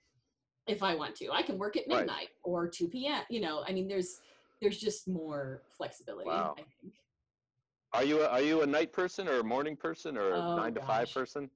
if 0.67 0.83
I 0.83 0.93
want 0.95 1.15
to. 1.15 1.31
I 1.31 1.41
can 1.41 1.57
work 1.57 1.75
at 1.77 1.87
Right. 1.87 1.99
midnight 1.99 2.29
or 2.43 2.67
2 2.67 2.87
p.m. 2.89 3.23
You 3.29 3.41
know, 3.41 3.63
I 3.67 3.71
mean, 3.73 3.87
there's 3.87 4.19
there's 4.61 4.77
just 4.77 5.07
more 5.07 5.63
flexibility. 5.75 6.29
Wow. 6.29 6.55
I 6.59 6.61
think. 6.61 6.93
Are 7.93 8.03
you 8.03 8.21
a, 8.21 8.27
are 8.27 8.41
you 8.41 8.61
a 8.61 8.67
night 8.67 8.93
person 8.93 9.27
or 9.27 9.39
a 9.39 9.43
morning 9.43 9.75
person 9.75 10.17
or 10.17 10.35
a 10.35 10.41
Oh, 10.41 10.55
nine 10.57 10.73
to 10.75 10.81
five 10.81 11.11
person? 11.13 11.49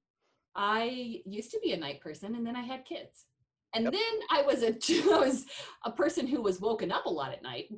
I 0.56 1.22
used 1.26 1.52
to 1.52 1.60
be 1.64 1.72
a 1.74 1.78
night 1.78 2.02
person 2.02 2.36
and 2.36 2.46
then 2.46 2.56
I 2.56 2.62
had 2.62 2.86
kids. 2.86 3.26
And 3.74 3.84
Yep. 3.86 3.94
then 3.94 4.20
I 4.32 4.42
was 4.42 4.64
a 4.64 4.70
I 5.14 5.20
was 5.20 5.46
a 5.86 5.92
person 5.92 6.26
who 6.28 6.42
was 6.42 6.60
woken 6.60 6.92
up 6.92 7.06
a 7.06 7.10
lot 7.10 7.32
at 7.32 7.44
night. 7.44 7.70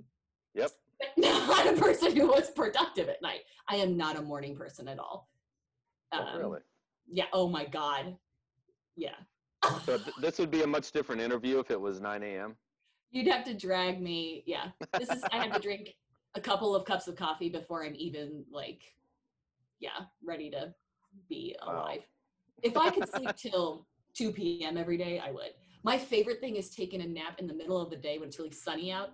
Yep. 0.55 0.71
But 0.99 1.09
not 1.17 1.67
a 1.67 1.73
person 1.73 2.15
who 2.15 2.27
was 2.27 2.49
productive 2.51 3.09
at 3.09 3.21
night. 3.21 3.41
I 3.67 3.75
am 3.77 3.97
not 3.97 4.17
a 4.17 4.21
morning 4.21 4.55
person 4.55 4.87
at 4.87 4.99
all. 4.99 5.29
Oh, 6.13 6.19
Um, 6.19 6.37
really? 6.39 6.59
Yeah. 7.11 7.25
Oh 7.33 7.47
my 7.49 7.65
God. 7.65 8.15
Yeah. 8.95 9.15
So 9.85 9.97
th- 9.97 10.15
this 10.21 10.39
would 10.39 10.51
be 10.51 10.63
a 10.63 10.67
much 10.67 10.91
different 10.91 11.21
interview 11.21 11.59
if 11.59 11.71
it 11.71 11.79
was 11.79 11.99
9 11.99 12.23
a.m. 12.23 12.55
You'd 13.11 13.27
have 13.27 13.43
to 13.45 13.53
drag 13.53 14.01
me. 14.01 14.43
Yeah. 14.45 14.67
This 14.97 15.09
is 15.09 15.23
I 15.31 15.37
have 15.39 15.51
to 15.53 15.59
drink 15.59 15.95
a 16.35 16.39
couple 16.41 16.73
of 16.75 16.85
cups 16.85 17.07
of 17.07 17.15
coffee 17.17 17.49
before 17.49 17.83
I'm 17.83 17.95
even 17.97 18.45
like, 18.49 18.81
yeah, 19.81 20.05
ready 20.23 20.49
to 20.51 20.73
be 21.27 21.55
Wow. 21.65 21.89
If 22.63 22.77
I 22.77 22.89
could 22.89 23.09
sleep 23.09 23.35
till 23.35 23.87
2 24.15 24.31
p.m. 24.31 24.77
every 24.77 24.97
day, 24.97 25.19
I 25.19 25.31
would. 25.31 25.51
My 25.83 25.97
favorite 25.97 26.39
thing 26.39 26.55
is 26.57 26.69
taking 26.69 27.01
a 27.01 27.07
nap 27.07 27.39
in 27.39 27.47
the 27.47 27.53
middle 27.53 27.81
of 27.81 27.89
the 27.89 27.95
day 27.95 28.19
when 28.19 28.27
it's 28.27 28.37
really 28.37 28.51
sunny 28.51 28.91
out. 28.91 29.09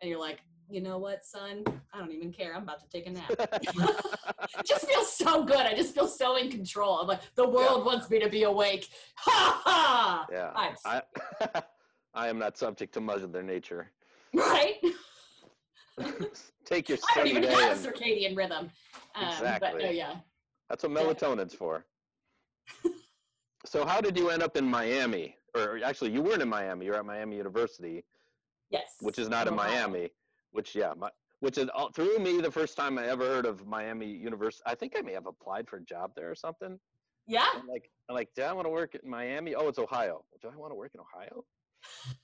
And 0.00 0.10
you're 0.10 0.20
like, 0.20 0.40
you 0.68 0.80
know 0.80 0.98
what, 0.98 1.24
son? 1.24 1.64
I 1.92 1.98
don't 1.98 2.12
even 2.12 2.32
care. 2.32 2.54
I'm 2.54 2.62
about 2.62 2.80
to 2.80 2.88
take 2.88 3.06
a 3.06 3.10
nap. 3.10 3.30
it 3.30 4.66
just 4.66 4.86
feels 4.88 5.12
so 5.12 5.44
good. 5.44 5.60
I 5.60 5.74
just 5.74 5.94
feel 5.94 6.08
so 6.08 6.36
in 6.36 6.50
control. 6.50 6.98
I'm 6.98 7.06
like, 7.06 7.20
the 7.34 7.48
world 7.48 7.84
wants 7.84 8.10
me 8.10 8.18
to 8.20 8.28
be 8.28 8.42
awake. 8.44 8.88
Ha 9.18 9.62
ha! 9.64 10.26
yeah. 10.30 10.52
I'm 10.56 10.74
I 10.84 11.62
I 12.14 12.28
am 12.28 12.38
not 12.38 12.56
subject 12.56 12.94
to 12.94 13.00
Mother 13.00 13.42
Nature. 13.42 13.90
right? 14.34 14.74
Take 16.64 16.88
your 16.88 16.98
I 17.10 17.18
don't 17.18 17.26
even 17.28 17.42
day 17.42 17.48
have 17.48 17.60
a 17.60 17.70
and 17.72 17.80
circadian 17.80 18.36
rhythm. 18.36 18.58
Um, 18.66 18.70
But 19.14 19.22
no, 19.24 19.28
Exactly. 19.30 19.96
yeah. 19.96 20.14
that's 20.68 20.82
what 20.82 20.92
melatonin's 20.92 21.54
for. 21.54 21.84
So 23.64 23.84
how 23.84 24.00
did 24.00 24.16
you 24.16 24.30
end 24.30 24.42
up 24.42 24.56
in 24.56 24.64
Miami? 24.64 25.36
Or 25.54 25.80
actually, 25.84 26.12
you 26.12 26.22
weren't 26.22 26.42
in 26.42 26.48
Miami. 26.48 26.86
You're 26.86 26.96
at 26.96 27.06
Miami 27.06 27.36
University, 27.36 28.04
Yes. 28.70 28.96
which 29.00 29.18
is 29.18 29.28
not 29.28 29.46
in 29.48 29.54
Ohio. 29.54 29.70
Miami. 29.70 30.10
Which 30.52 30.74
yeah, 30.74 30.92
my, 30.96 31.10
which 31.40 31.58
is 31.58 31.68
all, 31.74 31.90
through 31.90 32.18
me 32.18 32.40
the 32.40 32.50
first 32.50 32.76
time 32.76 32.98
I 32.98 33.06
ever 33.08 33.24
heard 33.26 33.46
of 33.46 33.66
Miami 33.66 34.06
University. 34.06 34.62
I 34.66 34.74
think 34.74 34.94
I 34.96 35.00
may 35.02 35.12
have 35.12 35.26
applied 35.26 35.68
for 35.68 35.76
a 35.76 35.82
job 35.82 36.12
there 36.16 36.30
or 36.30 36.34
something. 36.34 36.78
Yeah. 37.26 37.46
I'm 37.54 37.66
like, 37.66 37.90
I'm 38.08 38.14
like, 38.14 38.28
do 38.36 38.42
I 38.42 38.52
want 38.52 38.66
to 38.66 38.70
work 38.70 38.94
in 38.94 39.08
Miami? 39.08 39.54
Oh, 39.54 39.68
it's 39.68 39.78
Ohio. 39.78 40.24
Do 40.40 40.48
I 40.48 40.56
want 40.56 40.70
to 40.72 40.76
work 40.76 40.92
in 40.94 41.00
Ohio? 41.00 41.44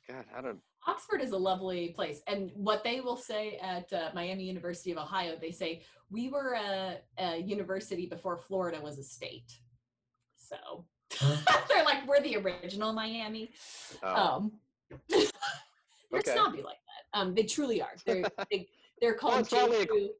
God, 0.09 0.25
I 0.37 0.41
don't. 0.41 0.61
Oxford 0.87 1.21
is 1.21 1.33
a 1.33 1.37
lovely 1.37 1.89
place. 1.91 2.23
And 2.27 2.51
what 2.55 2.83
they 2.85 3.01
will 3.01 3.17
say 3.17 3.59
at 3.63 3.93
uh, 3.93 4.11
Miami 4.15 4.45
University 4.45 4.93
of 4.93 4.99
Ohio, 4.99 5.37
they 5.41 5.51
say, 5.51 5.83
we 6.11 6.29
were 6.29 6.55
a, 6.55 6.99
a 7.19 7.37
university 7.39 8.07
before 8.07 8.37
Florida 8.37 8.81
was 8.81 8.99
a 8.99 9.05
state. 9.05 9.59
So 10.53 10.85
they're 11.69 11.85
like, 11.85 12.07
we're 12.07 12.21
the 12.23 12.37
original 12.37 12.93
Miami. 12.93 13.51
Oh, 14.03 14.15
Um, 14.15 14.53
they're 15.09 15.21
Okay. 16.15 16.33
snobby 16.33 16.63
like 16.63 16.77
that. 16.77 17.19
Um, 17.19 17.35
they 17.35 17.45
truly 17.45 17.81
are. 17.81 17.93
They're, 18.07 18.25
they, 18.51 18.69
they're 19.01 19.15
called 19.15 19.41
it's 19.41 19.49
probably 19.49 20.11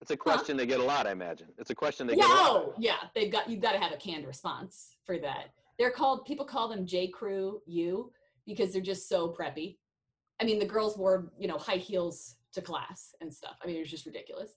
it's 0.00 0.10
a 0.10 0.16
question 0.16 0.56
they 0.56 0.66
get 0.66 0.80
a 0.80 0.84
lot, 0.84 1.06
I 1.06 1.12
imagine. 1.12 1.48
It's 1.56 1.70
a 1.70 1.74
question 1.74 2.06
they 2.06 2.16
get 2.16 2.26
a 2.26 2.28
Yeah, 2.28 2.34
lot. 2.34 2.46
oh, 2.46 2.74
yeah. 2.78 2.96
They've 3.14 3.32
got 3.32 3.48
you've 3.48 3.62
got 3.62 3.72
to 3.72 3.78
have 3.78 3.92
a 3.92 3.96
canned 3.96 4.26
response 4.26 4.96
for 5.04 5.18
that. 5.18 5.50
They're 5.78 5.90
called 5.90 6.26
people 6.26 6.44
call 6.44 6.68
them 6.68 6.86
J 6.86 7.08
Crew 7.08 7.62
U 7.66 8.12
because 8.46 8.72
they're 8.72 8.82
just 8.82 9.08
so 9.08 9.28
preppy. 9.28 9.76
I 10.40 10.44
mean, 10.44 10.58
the 10.58 10.66
girls 10.66 10.98
wore 10.98 11.32
you 11.38 11.48
know 11.48 11.56
high 11.56 11.76
heels 11.76 12.36
to 12.52 12.60
class 12.60 13.14
and 13.22 13.32
stuff. 13.32 13.56
I 13.62 13.66
mean, 13.66 13.76
it 13.76 13.80
was 13.80 13.90
just 13.90 14.04
ridiculous. 14.04 14.50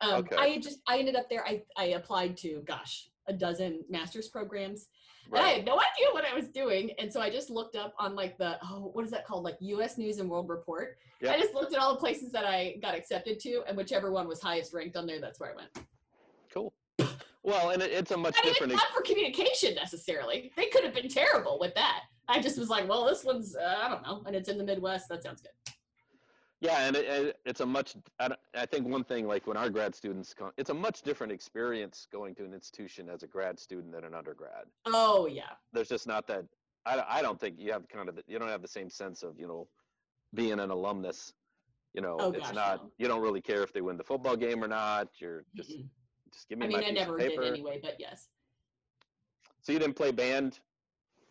Um, 0.00 0.20
Okay. 0.20 0.36
I 0.38 0.58
just 0.58 0.78
I 0.86 0.98
ended 0.98 1.16
up 1.16 1.28
there. 1.28 1.44
I 1.46 1.62
I 1.76 1.84
applied 1.86 2.36
to 2.38 2.62
gosh 2.66 3.10
a 3.28 3.32
dozen 3.32 3.84
master's 3.88 4.28
programs. 4.28 4.86
And 5.30 5.44
I 5.44 5.48
had 5.50 5.66
no 5.66 5.74
idea 5.74 6.06
what 6.12 6.24
I 6.24 6.34
was 6.34 6.48
doing, 6.48 6.90
and 6.98 7.12
so 7.12 7.20
I 7.20 7.28
just 7.28 7.50
looked 7.50 7.76
up 7.76 7.92
on 7.98 8.16
like 8.16 8.38
the 8.38 8.58
oh 8.64 8.90
what 8.94 9.04
is 9.04 9.10
that 9.10 9.26
called 9.26 9.44
like 9.44 9.56
U.S. 9.60 9.98
News 9.98 10.20
and 10.20 10.30
World 10.30 10.48
Report. 10.48 10.96
Yeah. 11.20 11.32
I 11.32 11.38
just 11.38 11.52
looked 11.52 11.74
at 11.74 11.80
all 11.80 11.92
the 11.92 12.00
places 12.00 12.32
that 12.32 12.46
I 12.46 12.76
got 12.80 12.94
accepted 12.94 13.38
to, 13.40 13.62
and 13.68 13.76
whichever 13.76 14.10
one 14.10 14.26
was 14.26 14.40
highest 14.40 14.72
ranked 14.72 14.96
on 14.96 15.06
there, 15.06 15.20
that's 15.20 15.38
where 15.38 15.52
I 15.52 15.56
went. 15.56 15.86
Cool. 16.50 16.72
Well, 17.42 17.70
and 17.70 17.82
it, 17.82 17.90
it's 17.90 18.10
a 18.10 18.16
much 18.16 18.36
I 18.38 18.42
different. 18.42 18.72
it's 18.72 18.82
not 18.82 18.92
for 18.94 19.02
communication 19.02 19.74
necessarily. 19.74 20.50
They 20.56 20.66
could 20.66 20.84
have 20.84 20.94
been 20.94 21.08
terrible 21.08 21.58
with 21.60 21.74
that. 21.74 22.00
I 22.28 22.40
just 22.40 22.58
was 22.58 22.68
like, 22.68 22.88
well, 22.88 23.06
this 23.06 23.24
one's 23.24 23.54
uh, 23.54 23.80
I 23.82 23.88
don't 23.88 24.02
know, 24.02 24.22
and 24.26 24.34
it's 24.34 24.48
in 24.48 24.56
the 24.56 24.64
Midwest. 24.64 25.08
That 25.10 25.22
sounds 25.22 25.42
good. 25.42 25.74
Yeah, 26.60 26.86
and 26.88 26.96
it, 26.96 27.04
it, 27.06 27.36
it's 27.44 27.60
a 27.60 27.66
much. 27.66 27.94
I, 28.18 28.30
I 28.54 28.66
think 28.66 28.88
one 28.88 29.04
thing, 29.04 29.28
like 29.28 29.46
when 29.46 29.56
our 29.56 29.70
grad 29.70 29.94
students 29.94 30.34
come, 30.34 30.50
it's 30.56 30.70
a 30.70 30.74
much 30.74 31.02
different 31.02 31.32
experience 31.32 32.08
going 32.10 32.34
to 32.36 32.44
an 32.44 32.52
institution 32.52 33.08
as 33.08 33.22
a 33.22 33.28
grad 33.28 33.58
student 33.60 33.92
than 33.92 34.04
an 34.04 34.12
undergrad. 34.14 34.64
Oh 34.86 35.26
yeah, 35.26 35.50
There's 35.72 35.88
just 35.88 36.06
not 36.06 36.26
that. 36.26 36.44
I, 36.84 36.96
don't- 36.96 37.06
I 37.08 37.22
don't 37.22 37.38
think 37.40 37.56
you 37.58 37.70
have 37.72 37.88
kind 37.88 38.08
of 38.08 38.16
the, 38.16 38.24
you 38.26 38.38
don't 38.40 38.48
have 38.48 38.62
the 38.62 38.68
same 38.68 38.90
sense 38.90 39.22
of 39.22 39.38
you 39.38 39.46
know 39.46 39.68
being 40.34 40.58
an 40.58 40.70
alumnus. 40.70 41.32
You 41.94 42.02
know, 42.02 42.16
Oh, 42.18 42.30
it's 42.32 42.46
gosh, 42.48 42.54
not. 42.54 42.82
no. 42.84 42.90
You 42.98 43.06
don't 43.08 43.22
really 43.22 43.40
care 43.40 43.62
if 43.62 43.72
they 43.72 43.80
win 43.80 43.96
the 43.96 44.04
football 44.04 44.36
game 44.36 44.62
or 44.62 44.68
not. 44.68 45.08
You're 45.20 45.44
just 45.54 45.70
Mm-mm. 45.70 45.88
just 46.32 46.48
give 46.48 46.58
me 46.58 46.66
I 46.66 46.70
my 46.70 46.78
mean, 46.78 46.84
I 46.84 46.90
piece 46.90 47.02
of 47.02 47.06
never 47.08 47.18
did 47.18 47.44
anyway, 47.44 47.78
but 47.80 47.94
yes. 48.00 48.28
So 49.62 49.72
you 49.72 49.78
didn't 49.78 49.94
play 49.96 50.10
band 50.10 50.58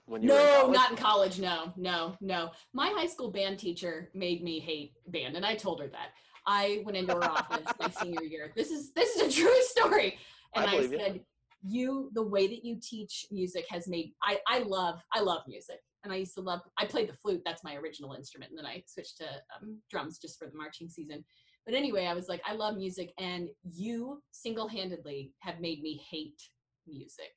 when 0.08 0.24
you 0.24 0.30
were 0.30 0.40
in 0.40 0.46
No, 0.46 0.72
not 0.72 0.92
in 0.92 0.98
college. 0.98 1.40
No, 1.40 1.74
no, 1.76 2.16
no. 2.22 2.52
My 2.74 2.90
high 2.96 3.08
school 3.08 3.32
band 3.32 3.60
teacher 3.60 4.10
made 4.14 4.44
me 4.44 4.60
hate 4.60 4.94
band, 5.08 5.36
and 5.36 5.46
I 5.46 5.56
told 5.56 5.80
her 5.82 5.88
that. 5.88 6.10
I 6.46 6.82
went 6.86 6.98
into 6.98 7.14
her 7.14 7.26
office 7.26 7.66
my 7.80 7.90
senior 8.02 8.24
year. 8.24 8.54
This 8.56 8.72
is 8.72 8.94
this 8.94 9.16
is 9.16 9.22
a 9.28 9.40
true 9.40 9.62
story, 9.64 10.18
I 10.56 10.62
and 10.62 10.70
I, 10.70 10.76
you. 10.80 10.88
said, 10.88 11.22
"You, 11.62 12.10
the 12.14 12.24
way 12.24 12.48
that 12.48 12.64
you 12.64 12.80
teach 12.82 13.26
music 13.32 13.66
has 13.70 13.88
made 13.88 14.14
I 14.24 14.40
I 14.48 14.60
love 14.60 15.02
I 15.14 15.20
love 15.20 15.42
music, 15.48 15.80
and 16.04 16.14
I 16.14 16.18
used 16.18 16.36
to 16.36 16.42
love. 16.42 16.62
I 16.78 16.86
played 16.86 17.10
the 17.10 17.18
flute. 17.18 17.42
That's 17.46 17.64
my 17.64 17.76
original 17.76 18.14
instrument, 18.14 18.52
and 18.52 18.58
then 18.58 18.66
I 18.66 18.84
switched 18.88 19.18
to 19.18 19.26
um, 19.26 19.82
drums 19.92 20.20
just 20.20 20.40
for 20.40 20.48
the 20.48 20.58
marching 20.58 20.90
season. 20.90 21.24
But 21.66 21.76
anyway, 21.76 22.06
I 22.06 22.14
was 22.14 22.30
like, 22.30 22.42
I 22.48 22.54
love 22.54 22.78
music, 22.78 23.12
and 23.20 23.50
you 23.70 24.22
single 24.32 24.70
handedly 24.70 25.34
have 25.40 25.60
made 25.60 25.82
me 25.82 26.02
hate 26.10 26.42
music 26.88 27.34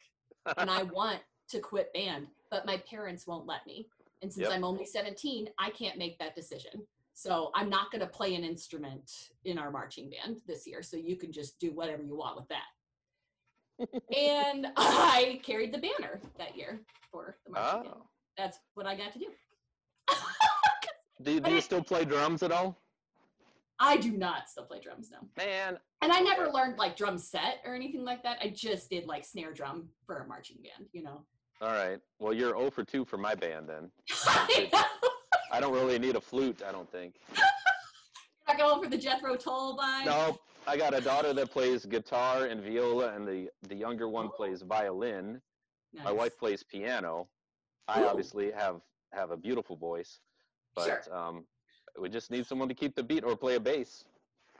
and 0.59 0.71
I 0.71 0.83
want 0.95 1.21
to 1.51 1.61
quit 1.61 1.93
band, 1.93 2.27
but 2.51 2.67
my 2.67 2.79
parents 2.79 3.27
won't 3.27 3.47
let 3.47 3.67
me. 3.67 3.89
And 4.23 4.33
since 4.33 4.45
Yep. 4.45 4.53
I'm 4.53 4.65
only 4.65 4.85
17, 4.85 5.49
I 5.59 5.71
can't 5.71 5.99
make 5.99 6.19
that 6.19 6.35
decision. 6.35 6.87
So 7.15 7.51
I'm 7.55 7.69
not 7.69 7.91
going 7.91 8.01
to 8.01 8.07
play 8.07 8.35
an 8.35 8.45
instrument 8.45 9.31
in 9.45 9.59
our 9.59 9.71
marching 9.71 10.11
band 10.11 10.41
this 10.47 10.67
year. 10.67 10.83
So 10.83 10.97
you 10.97 11.17
can 11.17 11.33
just 11.33 11.59
do 11.59 11.73
whatever 11.73 12.03
you 12.03 12.17
want 12.17 12.37
with 12.37 12.49
that. 12.49 12.67
and 14.17 14.69
I 14.77 15.41
carried 15.43 15.73
the 15.73 15.79
banner 15.79 16.21
that 16.39 16.57
year 16.57 16.81
for 17.11 17.37
the 17.45 17.53
marching 17.53 17.81
oh. 17.81 17.83
band. 17.83 17.95
Oh. 17.97 18.07
That's 18.37 18.59
what 18.75 18.87
I 18.87 18.97
got 18.97 19.13
to 19.13 19.19
do. 19.19 19.27
Do 21.23 21.39
do 21.39 21.51
you 21.51 21.61
still 21.61 21.83
play 21.83 22.07
drums 22.07 22.43
at 22.43 22.51
all? 22.51 22.81
I 23.79 23.97
do 23.97 24.13
not 24.13 24.49
still 24.49 24.65
play 24.65 24.81
drums 24.81 25.11
now. 25.11 25.27
Man, 25.37 25.79
And 26.03 26.13
I 26.13 26.21
never 26.21 26.51
learned 26.51 26.79
like 26.79 26.97
drum 26.97 27.17
set 27.17 27.61
or 27.65 27.75
anything 27.75 28.05
like 28.05 28.23
that. 28.23 28.39
I 28.43 28.49
just 28.49 28.91
did 28.91 29.07
like 29.07 29.25
snare 29.25 29.53
drum 29.53 29.89
for 30.07 30.19
a 30.19 30.27
marching 30.27 30.59
band, 30.63 30.89
you 30.93 31.03
know. 31.03 31.23
All 31.61 31.69
right. 31.69 31.99
Well, 32.19 32.33
you're 32.33 32.51
0 32.57 32.71
for 32.71 32.85
2 32.85 33.05
for 33.05 33.17
my 33.19 33.35
band 33.35 33.69
then. 33.69 33.91
You're 34.57 34.69
I 35.53 35.59
don't 35.61 35.73
really 35.73 35.99
need 35.99 36.15
a 36.17 36.21
flute, 36.21 36.63
I 36.67 36.71
don't 36.73 36.91
think. 36.93 37.15
not 38.47 38.57
going 38.59 38.83
for 38.83 38.89
the 38.89 38.97
Jethro 38.97 39.37
Tull 39.37 39.77
vibe. 39.77 40.05
No, 40.07 40.39
I 40.67 40.77
got 40.77 40.95
a 40.95 41.01
daughter 41.01 41.33
that 41.33 41.51
plays 41.51 41.85
guitar 41.85 42.45
and 42.47 42.63
viola, 42.63 43.15
and 43.15 43.27
the, 43.27 43.49
the 43.69 43.75
younger 43.75 44.09
one 44.09 44.27
Oh. 44.27 44.37
plays 44.37 44.63
violin. 44.63 45.41
My 46.05 46.13
wife 46.13 46.39
plays 46.39 46.63
piano. 46.63 47.29
I 47.89 48.03
Ooh. 48.03 48.07
obviously 48.07 48.53
have 48.53 48.81
have 49.13 49.33
a 49.33 49.37
beautiful 49.37 49.75
voice, 49.75 50.21
but 50.77 51.05
Sure. 51.05 51.15
um, 51.17 51.45
we 52.01 52.09
just 52.09 52.31
need 52.31 52.47
someone 52.47 52.69
to 52.69 52.75
keep 52.75 52.95
the 52.95 53.03
beat 53.03 53.25
or 53.25 53.35
play 53.37 53.57
a 53.57 53.61
bass. 53.61 54.05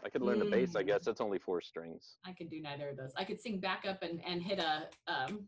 I 0.05 0.09
could 0.09 0.23
learn 0.23 0.41
the 0.41 0.45
bass, 0.45 0.75
I 0.75 0.83
Mm. 0.83 0.87
guess. 0.89 1.05
That's 1.05 1.21
only 1.21 1.39
four 1.39 1.61
strings. 1.61 2.17
I 2.25 2.33
could 2.33 2.51
do 2.51 2.61
neither 2.61 2.89
of 2.89 2.97
those. 2.97 3.13
I 3.17 3.25
could 3.25 3.41
sing 3.41 3.61
backup 3.61 4.03
and, 4.03 4.21
and 4.27 4.43
hit 4.43 4.59
a 4.59 4.89
um 5.07 5.47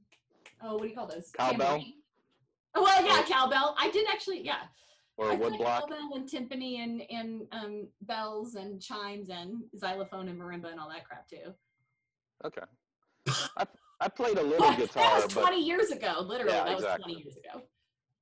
oh 0.63 0.75
what 0.75 0.83
do 0.83 0.89
you 0.89 0.95
call 0.95 1.07
those? 1.07 1.31
Cowbell? 1.37 1.59
Tambourine. 1.59 1.95
Oh 2.75 2.83
well 2.83 3.05
yeah, 3.05 3.23
cowbell. 3.25 3.75
I 3.79 3.91
did 3.91 4.07
actually 4.11 4.45
yeah. 4.45 4.63
Or 5.19 5.31
I 5.31 5.35
a 5.35 5.37
wood 5.37 5.59
block. 5.59 5.83
Cowbell 5.89 6.11
and 6.15 6.29
timpani 6.29 6.79
and 6.83 7.03
and 7.11 7.43
um 7.53 7.89
bells 8.03 8.55
and 8.55 8.81
chimes 8.81 9.29
and 9.29 9.63
xylophone 9.79 10.29
and 10.29 10.41
marimba 10.41 10.71
and 10.71 10.81
all 10.81 10.89
that 10.89 11.05
crap 11.05 11.29
too. 11.29 11.53
Okay. 12.45 12.63
I 13.57 13.67
I 14.01 14.09
played 14.09 14.39
a 14.39 14.43
little 14.43 14.73
guitar. 14.75 15.03
that 15.21 15.25
was 15.27 15.33
20 15.35 15.63
years 15.63 15.91
ago. 15.91 16.25
Literally, 16.27 16.53
Yeah, 16.55 16.65
that 16.65 16.75
was 16.75 16.83
exactly. 16.85 17.13
20 17.15 17.25
years 17.25 17.37
ago. 17.37 17.63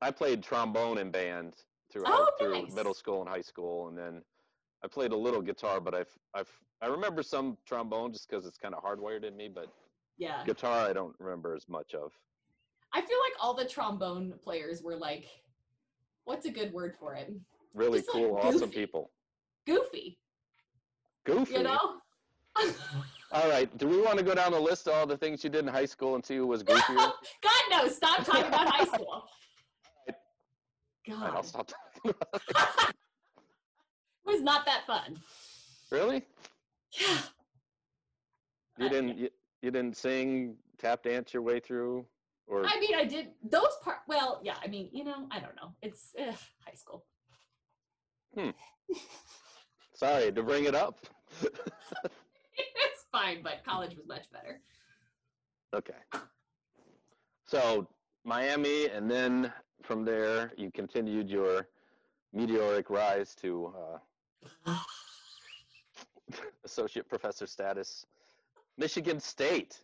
I 0.02 0.11
played 0.11 0.42
trombone 0.42 0.99
in 0.99 1.11
band 1.11 1.54
through 1.92 2.02
Oh, 2.06 2.28
through 2.38 2.62
nice. 2.64 2.73
middle 2.75 2.94
school 2.94 3.20
and 3.20 3.28
high 3.28 3.40
school, 3.40 3.88
and 3.88 3.97
then 3.97 4.23
I 4.85 4.88
played 4.88 5.12
a 5.12 5.16
little 5.16 5.40
guitar. 5.42 5.80
But 5.80 5.94
I've 5.94 6.11
I've 6.35 6.50
I 6.82 6.87
remember 6.87 7.23
some 7.23 7.56
trombone 7.66 8.12
just 8.12 8.28
because 8.28 8.47
it's 8.47 8.59
kind 8.59 8.75
of 8.75 8.82
hardwired 8.82 9.25
in 9.25 9.37
me. 9.37 9.49
But 9.49 9.68
Yeah. 10.18 10.42
guitar, 10.44 10.88
I 10.88 10.92
don't 10.92 11.14
remember 11.18 11.54
as 11.54 11.68
much 11.68 11.94
of. 11.94 12.12
I 12.92 13.00
feel 13.00 13.18
like 13.18 13.32
all 13.40 13.54
the 13.54 13.64
trombone 13.64 14.35
players 14.42 14.82
were 14.82 14.97
like, 14.97 15.26
what's 16.25 16.47
a 16.47 16.50
good 16.50 16.73
word 16.73 16.94
for 16.99 17.14
it? 17.14 17.32
Really 17.75 18.00
Just, 18.00 18.14
like, 18.14 18.25
cool, 18.25 18.37
awesome 18.37 18.70
people. 18.70 19.11
Goofy, 19.66 20.18
Goofy. 21.25 21.54
you 21.54 21.62
know? 21.62 22.00
All 23.32 23.49
right. 23.49 23.76
Do 23.78 23.87
we 23.87 24.00
want 24.00 24.18
to 24.18 24.25
go 24.25 24.35
down 24.35 24.50
the 24.50 24.59
list 24.59 24.88
of 24.88 24.94
all 24.94 25.06
the 25.06 25.16
things 25.16 25.44
you 25.44 25.50
did 25.50 25.61
in 25.61 25.68
high 25.68 25.87
school 25.87 26.16
and 26.16 26.25
see 26.25 26.35
who 26.37 26.49
was 26.49 26.64
goofier? 26.64 26.97
God, 26.97 27.62
no, 27.70 27.87
stop 27.88 28.25
talking 28.25 28.47
about 28.47 28.66
high 28.68 28.85
school. 28.94 29.25
Right, 31.09 31.32
I'll 31.32 31.42
stop 31.44 31.68
talking 32.02 32.11
about 32.11 32.42
it. 32.88 32.94
it 34.26 34.26
was 34.26 34.42
not 34.42 34.66
that 34.66 34.85
fun. 34.87 35.16
Really? 35.92 36.25
Yeah. 37.00 37.18
You 38.78 38.88
didn't 38.88 39.18
you, 39.18 39.28
you 39.62 39.70
didn't 39.70 39.97
sing, 39.97 40.56
tap 40.78 41.04
dance 41.04 41.32
your 41.32 41.42
way 41.42 41.61
through, 41.61 42.04
or 42.50 42.66
I 42.66 42.78
mean, 42.80 42.95
I 42.95 43.04
did 43.04 43.28
those 43.42 43.76
part. 43.83 43.99
Well, 44.09 44.40
yeah. 44.42 44.57
I 44.62 44.66
mean, 44.66 44.88
you 44.92 45.04
know, 45.04 45.28
I 45.30 45.38
don't 45.38 45.54
know. 45.57 45.73
It's 45.83 46.12
high 46.19 46.75
school. 46.75 47.04
Hmm. 48.37 48.50
sorry 49.95 50.33
to 50.33 50.42
bring 50.42 50.64
it 50.64 50.75
up. 50.75 50.99
it's 51.42 53.04
fine, 53.12 53.42
but 53.42 53.64
college 53.64 53.97
was 53.97 54.07
much 54.07 54.30
better. 54.33 54.61
Okay. 55.75 55.95
So 57.47 57.87
Miami, 58.25 58.88
and 58.88 59.11
then 59.11 59.52
from 59.83 60.04
there 60.04 60.52
you 60.57 60.71
continued 60.73 61.28
your 61.30 61.69
meteoric 62.33 62.90
rise 62.90 63.35
to 63.37 63.73
uh, 64.66 64.76
associate 66.64 67.09
professor 67.09 67.47
status. 67.47 68.07
Michigan 68.78 69.21
State. 69.21 69.80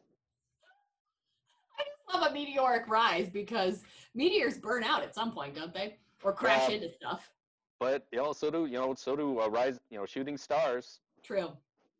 Love 2.13 2.31
a 2.31 2.33
meteoric 2.33 2.89
rise 2.89 3.29
because 3.29 3.83
meteors 4.15 4.59
burn 4.59 4.85
out 4.85 5.03
at 5.03 5.15
some 5.15 5.33
point, 5.33 5.55
don't 5.55 5.75
they? 5.75 5.97
Or 6.23 6.33
crash 6.33 6.69
Yeah. 6.69 6.77
into 6.77 6.93
stuff. 6.93 7.31
But 7.79 8.07
you 8.13 8.19
know, 8.19 8.33
so 8.33 8.51
do 8.51 8.67
you 8.67 8.79
know, 8.79 8.95
so 8.95 9.17
do 9.17 9.41
uh, 9.41 9.49
rise, 9.49 9.79
you 9.91 9.99
know, 9.99 10.07
shooting 10.07 10.37
stars. 10.39 11.01
True. 11.23 11.51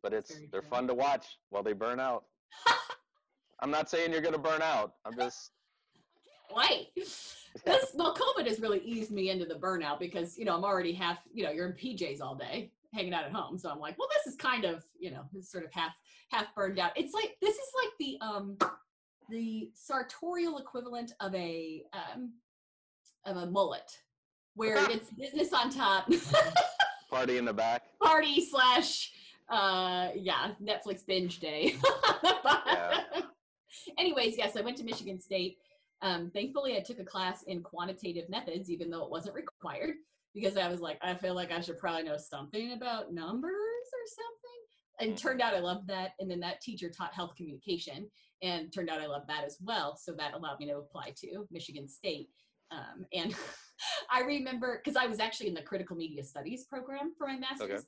But 0.01 0.13
it's 0.13 0.39
they're 0.51 0.61
true. 0.61 0.69
fun 0.69 0.87
to 0.87 0.93
watch 0.93 1.37
while 1.49 1.63
they 1.63 1.73
burn 1.73 1.99
out. 1.99 2.25
I'm 3.59 3.71
not 3.71 3.89
saying 3.89 4.11
you're 4.11 4.21
gonna 4.21 4.37
burn 4.37 4.61
out. 4.61 4.95
I'm 5.05 5.15
just 5.15 5.51
Wait. 6.55 6.89
This 6.95 7.91
well, 7.95 8.15
COVID 8.15 8.47
has 8.47 8.59
really 8.59 8.79
eased 8.79 9.11
me 9.11 9.29
into 9.29 9.45
the 9.45 9.55
burnout 9.55 9.99
because 9.99 10.37
you 10.37 10.45
know 10.45 10.55
I'm 10.55 10.63
already 10.63 10.93
half. 10.93 11.19
You 11.33 11.43
know, 11.43 11.51
you're 11.51 11.67
in 11.67 11.73
PJs 11.73 12.21
all 12.21 12.35
day, 12.35 12.71
hanging 12.93 13.13
out 13.13 13.25
at 13.25 13.31
home. 13.31 13.57
So 13.57 13.69
I'm 13.69 13.79
like, 13.79 13.97
well, 13.99 14.07
this 14.15 14.31
is 14.31 14.37
kind 14.37 14.63
of 14.65 14.85
you 14.99 15.11
know, 15.11 15.23
it's 15.35 15.51
sort 15.51 15.65
of 15.65 15.71
half 15.73 15.93
half 16.31 16.53
burned 16.55 16.79
out. 16.79 16.91
It's 16.95 17.13
like 17.13 17.37
this 17.41 17.55
is 17.55 17.69
like 17.83 17.91
the 17.99 18.17
um 18.21 18.57
the 19.29 19.69
sartorial 19.73 20.57
equivalent 20.57 21.13
of 21.19 21.33
a 21.35 21.83
um 21.93 22.33
of 23.25 23.37
a 23.37 23.45
mullet, 23.45 23.91
where 24.55 24.89
it's 24.89 25.09
business 25.11 25.53
on 25.53 25.69
top, 25.69 26.09
party 27.09 27.37
in 27.37 27.45
the 27.45 27.53
back. 27.53 27.83
party 28.01 28.45
slash 28.45 29.11
uh 29.49 30.09
yeah 30.15 30.51
Netflix 30.63 31.05
binge 31.05 31.39
day. 31.39 31.75
Yeah. 32.23 33.03
Anyways, 33.97 34.37
yes, 34.37 34.55
I 34.55 34.61
went 34.61 34.77
to 34.77 34.83
Michigan 34.83 35.19
State. 35.19 35.57
Um, 36.01 36.29
thankfully, 36.33 36.77
I 36.77 36.81
took 36.81 36.99
a 36.99 37.03
class 37.05 37.43
in 37.43 37.61
quantitative 37.63 38.29
methods, 38.29 38.69
even 38.69 38.89
though 38.89 39.03
it 39.03 39.09
wasn't 39.09 39.35
required, 39.35 39.95
because 40.33 40.57
I 40.57 40.67
was 40.69 40.79
like, 40.79 40.99
I 41.01 41.15
feel 41.15 41.33
like 41.33 41.51
I 41.51 41.59
should 41.61 41.77
probably 41.79 42.03
know 42.03 42.17
something 42.17 42.73
about 42.73 43.11
numbers 43.13 43.51
or 43.51 44.05
something. 44.07 44.36
And 44.99 45.13
Mhm. 45.13 45.17
turned 45.17 45.41
out 45.41 45.53
I 45.53 45.59
loved 45.59 45.87
that. 45.87 46.13
And 46.19 46.29
then 46.29 46.39
that 46.41 46.61
teacher 46.61 46.89
taught 46.89 47.13
health 47.13 47.35
communication, 47.35 48.09
and 48.41 48.71
turned 48.71 48.89
out 48.89 49.01
I 49.01 49.07
loved 49.07 49.27
that 49.29 49.43
as 49.43 49.57
well. 49.61 49.95
So 49.95 50.13
that 50.13 50.33
allowed 50.33 50.59
me 50.59 50.67
to 50.67 50.77
apply 50.77 51.11
to 51.17 51.47
Michigan 51.51 51.87
State. 51.87 52.29
Um, 52.71 53.05
and 53.13 53.33
I 54.09 54.21
remember 54.21 54.81
because 54.83 54.95
I 54.95 55.07
was 55.07 55.19
actually 55.19 55.47
in 55.47 55.53
the 55.53 55.61
critical 55.61 55.95
media 55.95 56.23
studies 56.23 56.65
program 56.65 57.13
for 57.17 57.27
my 57.27 57.37
master's. 57.37 57.85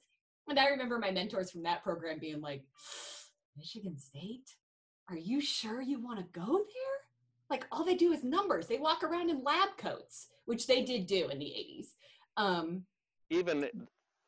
And 0.48 0.60
I 0.60 0.67
remember 0.69 0.98
my 0.98 1.12
mentors 1.12 1.52
from 1.52 1.63
that 1.63 1.84
program 1.84 2.17
being 2.19 2.41
like, 2.41 2.63
Michigan 3.58 3.98
State? 3.98 4.56
Are 5.10 5.17
you 5.17 5.41
sure 5.41 5.82
you 5.82 6.00
want 6.00 6.19
to 6.19 6.26
go 6.39 6.45
there? 6.45 6.98
Like 7.50 7.65
all 7.72 7.84
they 7.84 7.95
do 7.95 8.12
is 8.13 8.24
numbers. 8.24 8.67
They 8.67 8.78
walk 8.78 9.04
around 9.04 9.30
in 9.30 9.43
lab 9.43 9.69
coats, 9.78 10.28
which 10.45 10.67
they 10.67 10.84
did 10.84 11.08
do 11.08 11.30
in 11.30 11.39
the 11.39 11.45
80s. 11.45 11.88
Um, 12.38 12.86
Even 13.30 13.69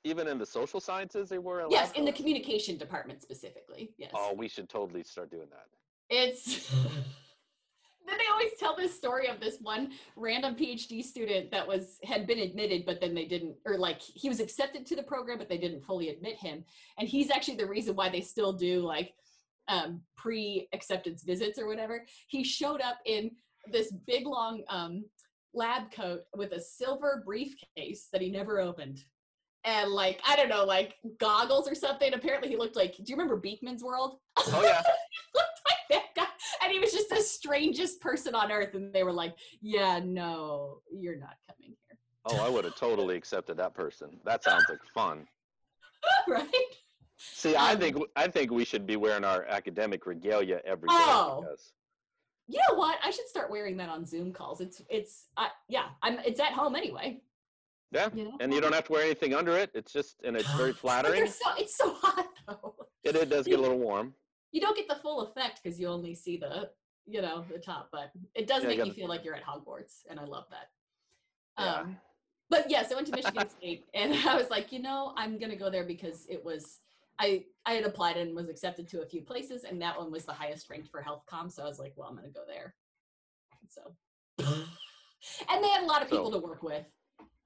even 0.04 0.28
in 0.28 0.38
the 0.38 0.46
social 0.46 0.80
sciences, 0.80 1.30
they 1.30 1.38
were. 1.38 1.62
a 1.62 1.70
yes, 1.70 1.90
lab 1.90 1.98
in 1.98 2.06
the 2.06 2.12
communication 2.12 2.78
department 2.78 3.22
specifically. 3.22 3.92
Yes. 3.98 4.12
Oh, 4.14 4.34
we 4.34 4.48
should 4.48 4.70
totally 4.70 5.04
start 5.04 5.30
doing 5.30 5.48
that. 5.52 5.68
It's 6.10 6.70
then 8.08 8.18
they 8.18 8.26
always 8.32 8.52
tell 8.60 8.76
this 8.76 8.96
story 8.96 9.28
of 9.28 9.40
this 9.40 9.58
one 9.62 9.92
random 10.16 10.56
PhD 10.56 11.04
student 11.04 11.52
that 11.52 11.68
was 11.68 12.00
had 12.04 12.26
been 12.26 12.40
admitted, 12.40 12.86
but 12.86 13.00
then 13.00 13.14
they 13.14 13.26
didn't, 13.26 13.56
or 13.66 13.78
like 13.78 14.02
he 14.02 14.28
was 14.28 14.40
accepted 14.40 14.86
to 14.88 14.96
the 14.96 15.04
program, 15.04 15.38
but 15.38 15.50
they 15.50 15.58
didn't 15.58 15.84
fully 15.84 16.10
admit 16.10 16.38
him. 16.38 16.64
And 16.98 17.08
he's 17.08 17.32
actually 17.32 17.58
the 17.58 17.68
reason 17.68 17.96
why 17.96 18.10
they 18.10 18.22
still 18.22 18.54
do 18.54 18.82
like 18.82 19.14
um, 19.68 20.02
pre-acceptance 20.18 21.24
visits 21.24 21.60
or 21.60 21.68
whatever. 21.68 22.06
He 22.28 22.44
showed 22.44 22.82
up 22.82 22.98
in 23.06 23.32
this 23.72 23.92
big 24.08 24.26
long 24.26 24.64
um, 24.70 25.06
lab 25.54 25.92
coat 25.92 26.22
with 26.36 26.52
a 26.54 26.60
silver 26.60 27.22
briefcase 27.26 28.08
that 28.12 28.22
he 28.22 28.32
never 28.32 28.60
opened. 28.60 29.04
And 29.63 29.91
like, 29.91 30.19
I 30.28 30.36
don't 30.36 30.50
know, 30.50 30.63
like 30.65 30.95
goggles 31.19 31.69
or 31.69 31.76
something. 31.76 32.13
Apparently 32.13 32.50
he 32.50 32.58
looked 32.58 32.76
like, 32.76 32.95
do 32.95 33.04
you 33.06 33.15
remember 33.15 33.39
Beakman's 33.39 33.84
World? 33.84 34.17
Oh 34.38 34.62
yeah. 34.63 34.82
looked 35.36 35.62
like 35.67 35.78
that 35.89 36.06
guy. 36.15 36.26
And 36.63 36.71
he 36.71 36.80
was 36.80 36.91
just 36.91 37.10
the 37.10 37.17
strangest 37.21 38.02
person 38.02 38.34
on 38.34 38.52
earth. 38.52 38.74
And 38.74 38.91
they 38.93 39.04
were 39.04 39.13
like, 39.13 39.36
yeah, 39.62 40.00
no, 40.04 40.80
you're 40.91 41.15
not 41.17 41.36
coming 41.47 41.76
here. 41.88 41.97
Oh, 42.26 42.38
I 42.43 42.50
would 42.50 42.65
have 42.65 42.76
totally 42.76 43.15
accepted 43.15 43.58
that 43.58 43.74
person. 43.76 44.19
That 44.26 44.43
sounds 44.43 44.65
like 44.69 44.80
fun. 44.93 45.28
right? 46.28 46.47
See, 47.17 47.56
I 47.56 47.74
Um, 47.74 47.80
think 47.80 47.97
I 48.15 48.28
think 48.28 48.52
we 48.52 48.65
should 48.65 48.88
be 48.88 48.95
wearing 48.95 49.24
our 49.24 49.45
academic 49.45 50.08
regalia 50.08 50.60
every 50.65 50.89
day 50.89 50.95
Oh. 50.97 51.41
because 51.41 51.71
You 52.47 52.60
know 52.67 52.76
what? 52.78 52.97
I 53.04 53.12
should 53.12 53.28
start 53.28 53.52
wearing 53.52 53.78
that 53.78 53.89
on 53.89 54.06
Zoom 54.06 54.34
calls. 54.34 54.60
It's, 54.60 54.82
it's, 54.89 55.28
uh, 55.38 55.47
yeah, 55.69 55.89
I'm, 56.02 56.17
it's 56.26 56.39
at 56.39 56.54
home 56.54 56.76
anyway. 56.76 57.21
Yeah, 57.92 58.10
and 58.40 58.54
you 58.54 58.62
don't 58.62 58.74
have 58.74 58.86
to 58.86 58.92
wear 58.92 59.04
anything 59.04 59.34
under 59.34 59.56
it. 59.58 59.72
It's 59.74 59.92
just 59.92 60.22
and 60.24 60.36
it's 60.36 60.52
very 60.54 60.74
flattering. 60.84 61.28
so, 61.28 61.50
it's 61.58 61.76
so 61.76 61.94
hot 61.94 62.28
though. 62.48 62.76
It, 63.04 63.16
it 63.16 63.30
does 63.30 63.46
get 63.48 63.60
a 63.60 63.62
little 63.62 63.80
warm. 63.80 64.14
You 64.52 64.62
don't 64.62 64.76
get 64.76 64.88
the 64.88 64.96
full 64.96 65.22
effect 65.22 65.62
because 65.64 65.80
you 65.80 65.88
only 65.88 66.14
see 66.14 66.38
the, 66.38 66.70
you 67.06 67.22
know, 67.22 67.46
the 67.52 67.58
top, 67.60 67.90
but 67.92 68.12
it 68.36 68.48
does 68.48 68.64
Yeah, 68.64 68.70
make 68.70 68.86
you 68.86 68.94
feel 68.94 69.08
like 69.08 69.24
you're 69.24 69.36
at 69.36 69.44
Hogwarts. 69.46 70.04
And 70.10 70.20
I 70.20 70.26
love 70.26 70.46
that. 70.52 70.70
Yeah. 71.58 71.74
Um, 71.82 71.98
but 72.50 72.70
yes, 72.70 72.92
I 72.92 72.96
went 72.96 73.08
to 73.08 73.16
Michigan 73.16 73.50
State, 73.50 73.86
and 73.94 74.14
I 74.14 74.36
was 74.36 74.50
like, 74.50 74.72
you 74.72 74.82
know, 74.82 75.14
I'm 75.16 75.40
gonna 75.40 75.56
go 75.56 75.70
there 75.70 75.86
because 75.86 76.26
it 76.30 76.44
was 76.44 76.80
I 77.20 77.46
I 77.66 77.74
had 77.74 77.86
applied 77.86 78.18
and 78.18 78.36
was 78.36 78.50
accepted 78.50 78.88
to 78.90 79.02
a 79.02 79.06
few 79.06 79.22
places, 79.22 79.64
and 79.64 79.82
that 79.82 79.98
one 79.98 80.12
was 80.12 80.26
the 80.26 80.34
highest 80.34 80.70
ranked 80.70 80.90
for 80.90 81.02
health 81.02 81.24
com. 81.30 81.50
So 81.50 81.64
I 81.64 81.66
was 81.68 81.80
like, 81.80 81.94
well, 81.96 82.08
I'm 82.10 82.16
gonna 82.16 82.30
go 82.30 82.44
there. 82.48 82.76
So, 83.70 83.96
and 85.50 85.64
they 85.64 85.70
had 85.70 85.84
a 85.84 85.88
lot 85.88 86.02
of 86.02 86.10
people 86.10 86.32
So- 86.32 86.40
to 86.40 86.46
work 86.46 86.62
with 86.64 86.86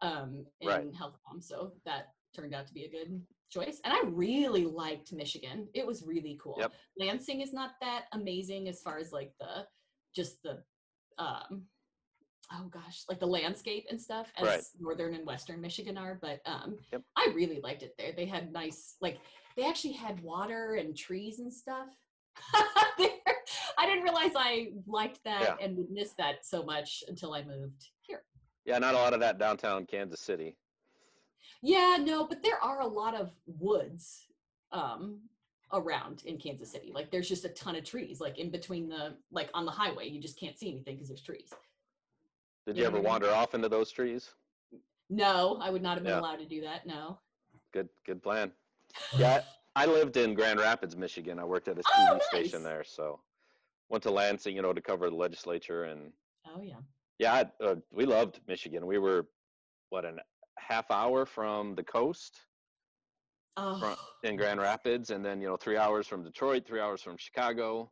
um, 0.02 0.46
in 0.62 0.68
Right. 0.68 0.96
health 0.96 1.18
com, 1.28 1.42
so 1.42 1.74
that 1.86 2.14
turned 2.36 2.54
out 2.54 2.68
to 2.68 2.74
be 2.74 2.84
a 2.86 2.90
good 2.90 3.22
choice. 3.50 3.80
And 3.84 3.94
I 3.94 4.02
really 4.08 4.66
liked 4.66 5.14
Michigan; 5.14 5.68
it 5.74 5.86
was 5.86 6.04
really 6.04 6.38
cool. 6.42 6.58
Yep. 6.60 6.74
Lansing 7.00 7.42
is 7.42 7.54
not 7.54 7.72
that 7.82 8.06
amazing 8.14 8.68
as 8.68 8.82
far 8.82 8.98
as 8.98 9.12
like 9.12 9.34
the 9.40 9.66
just 10.16 10.42
the 10.44 10.64
um 11.18 11.64
oh 12.54 12.68
gosh 12.70 13.04
like 13.10 13.20
the 13.20 13.26
landscape 13.26 13.86
and 13.90 14.00
stuff 14.00 14.32
as 14.38 14.46
Right. 14.46 14.64
northern 14.80 15.16
and 15.16 15.26
western 15.26 15.60
michigan 15.62 15.98
are 15.98 16.20
but 16.22 16.42
um 16.46 16.78
Yep. 16.92 17.02
i 17.16 17.32
really 17.34 17.60
liked 17.62 17.82
it 17.84 17.96
there 17.98 18.12
they 18.16 18.26
had 18.26 18.52
nice 18.54 18.98
like 19.02 19.18
they 19.58 19.66
actually 19.66 19.94
had 19.94 20.20
water 20.22 20.76
and 20.76 20.96
trees 20.96 21.40
and 21.40 21.52
stuff 21.52 21.88
there. 22.98 23.10
i 23.80 23.86
didn't 23.86 24.04
realize 24.04 24.32
i 24.36 24.74
liked 24.86 25.20
that 25.26 25.42
Yeah. 25.42 25.56
and 25.66 25.76
would 25.78 25.90
miss 25.90 26.12
that 26.20 26.46
so 26.46 26.64
much 26.64 27.04
until 27.08 27.34
i 27.34 27.42
moved 27.44 27.90
here 28.02 28.24
Yeah, 28.66 28.80
not 28.80 28.96
a 28.96 28.98
lot 28.98 29.14
of 29.14 29.20
that 29.20 29.38
downtown 29.38 29.86
Kansas 29.86 30.20
City. 30.22 30.58
yeah 31.62 31.98
no 32.02 32.26
but 32.26 32.42
there 32.44 32.62
are 32.64 32.82
a 32.82 32.88
lot 32.88 33.16
of 33.16 33.32
woods 33.60 34.28
um 34.72 35.20
around 35.74 36.24
in 36.26 36.38
kansas 36.38 36.72
city 36.72 36.92
like 36.94 37.10
there's 37.12 37.28
just 37.30 37.46
a 37.46 37.50
ton 37.50 37.76
of 37.76 37.84
trees 37.84 38.20
like 38.20 38.38
in 38.40 38.50
between 38.50 38.88
the 38.90 39.16
like 39.32 39.50
on 39.54 39.66
the 39.66 39.72
highway 39.72 40.08
you 40.08 40.20
just 40.22 40.40
can't 40.40 40.58
see 40.58 40.70
anything 40.70 40.96
because 40.96 41.08
there's 41.10 41.22
trees 41.22 41.52
Did 42.66 42.76
You 42.78 42.82
you 42.82 42.88
ever 42.88 42.98
what 42.98 43.00
I 43.00 43.04
mean? 43.04 43.10
wander 43.12 43.32
off 43.32 43.54
into 43.56 43.70
those 43.70 43.92
trees? 43.92 44.32
no 45.10 45.58
i 45.62 45.70
would 45.70 45.82
not 45.84 45.96
have 45.96 46.04
been 46.04 46.14
Yeah. 46.14 46.20
allowed 46.20 46.38
to 46.40 46.46
do 46.46 46.62
that 46.62 46.86
no 46.86 47.20
Good, 47.74 47.90
good 48.06 48.24
plan. 48.24 48.52
Yeah, 49.18 49.42
I 49.76 49.86
lived 49.86 50.16
in 50.16 50.34
Grand 50.34 50.60
Rapids, 50.62 50.96
Michigan. 50.96 51.40
I 51.40 51.44
worked 51.44 51.68
at 51.68 51.78
a 51.78 51.82
Oh, 51.86 52.18
TV 52.20 52.22
station 52.24 52.64
there, 52.64 52.86
so 52.86 53.20
went 53.90 54.02
to 54.04 54.12
Lansing, 54.12 54.56
you 54.56 54.62
know, 54.62 54.72
to 54.72 54.80
cover 54.82 55.10
the 55.10 55.16
legislature, 55.18 55.84
and 55.84 56.14
Oh 56.48 56.62
yeah. 56.62 56.76
Yeah, 57.20 57.34
I, 57.34 57.64
uh, 57.64 57.76
we 57.92 58.06
loved 58.06 58.40
Michigan. 58.48 58.86
We 58.86 58.98
were 58.98 59.28
what 59.90 60.06
an 60.06 60.20
half 60.58 60.90
hour 60.92 61.26
from 61.26 61.76
the 61.76 61.84
coast 61.84 62.40
Oh, 63.58 63.96
in 64.24 64.36
Grand 64.36 64.60
Rapids, 64.60 65.12
and 65.12 65.24
then 65.24 65.40
you 65.40 65.48
know 65.48 65.56
three 65.56 65.78
hours 65.78 66.08
from 66.08 66.24
Detroit, 66.24 66.66
three 66.68 66.82
hours 66.82 67.02
from 67.02 67.16
Chicago. 67.18 67.90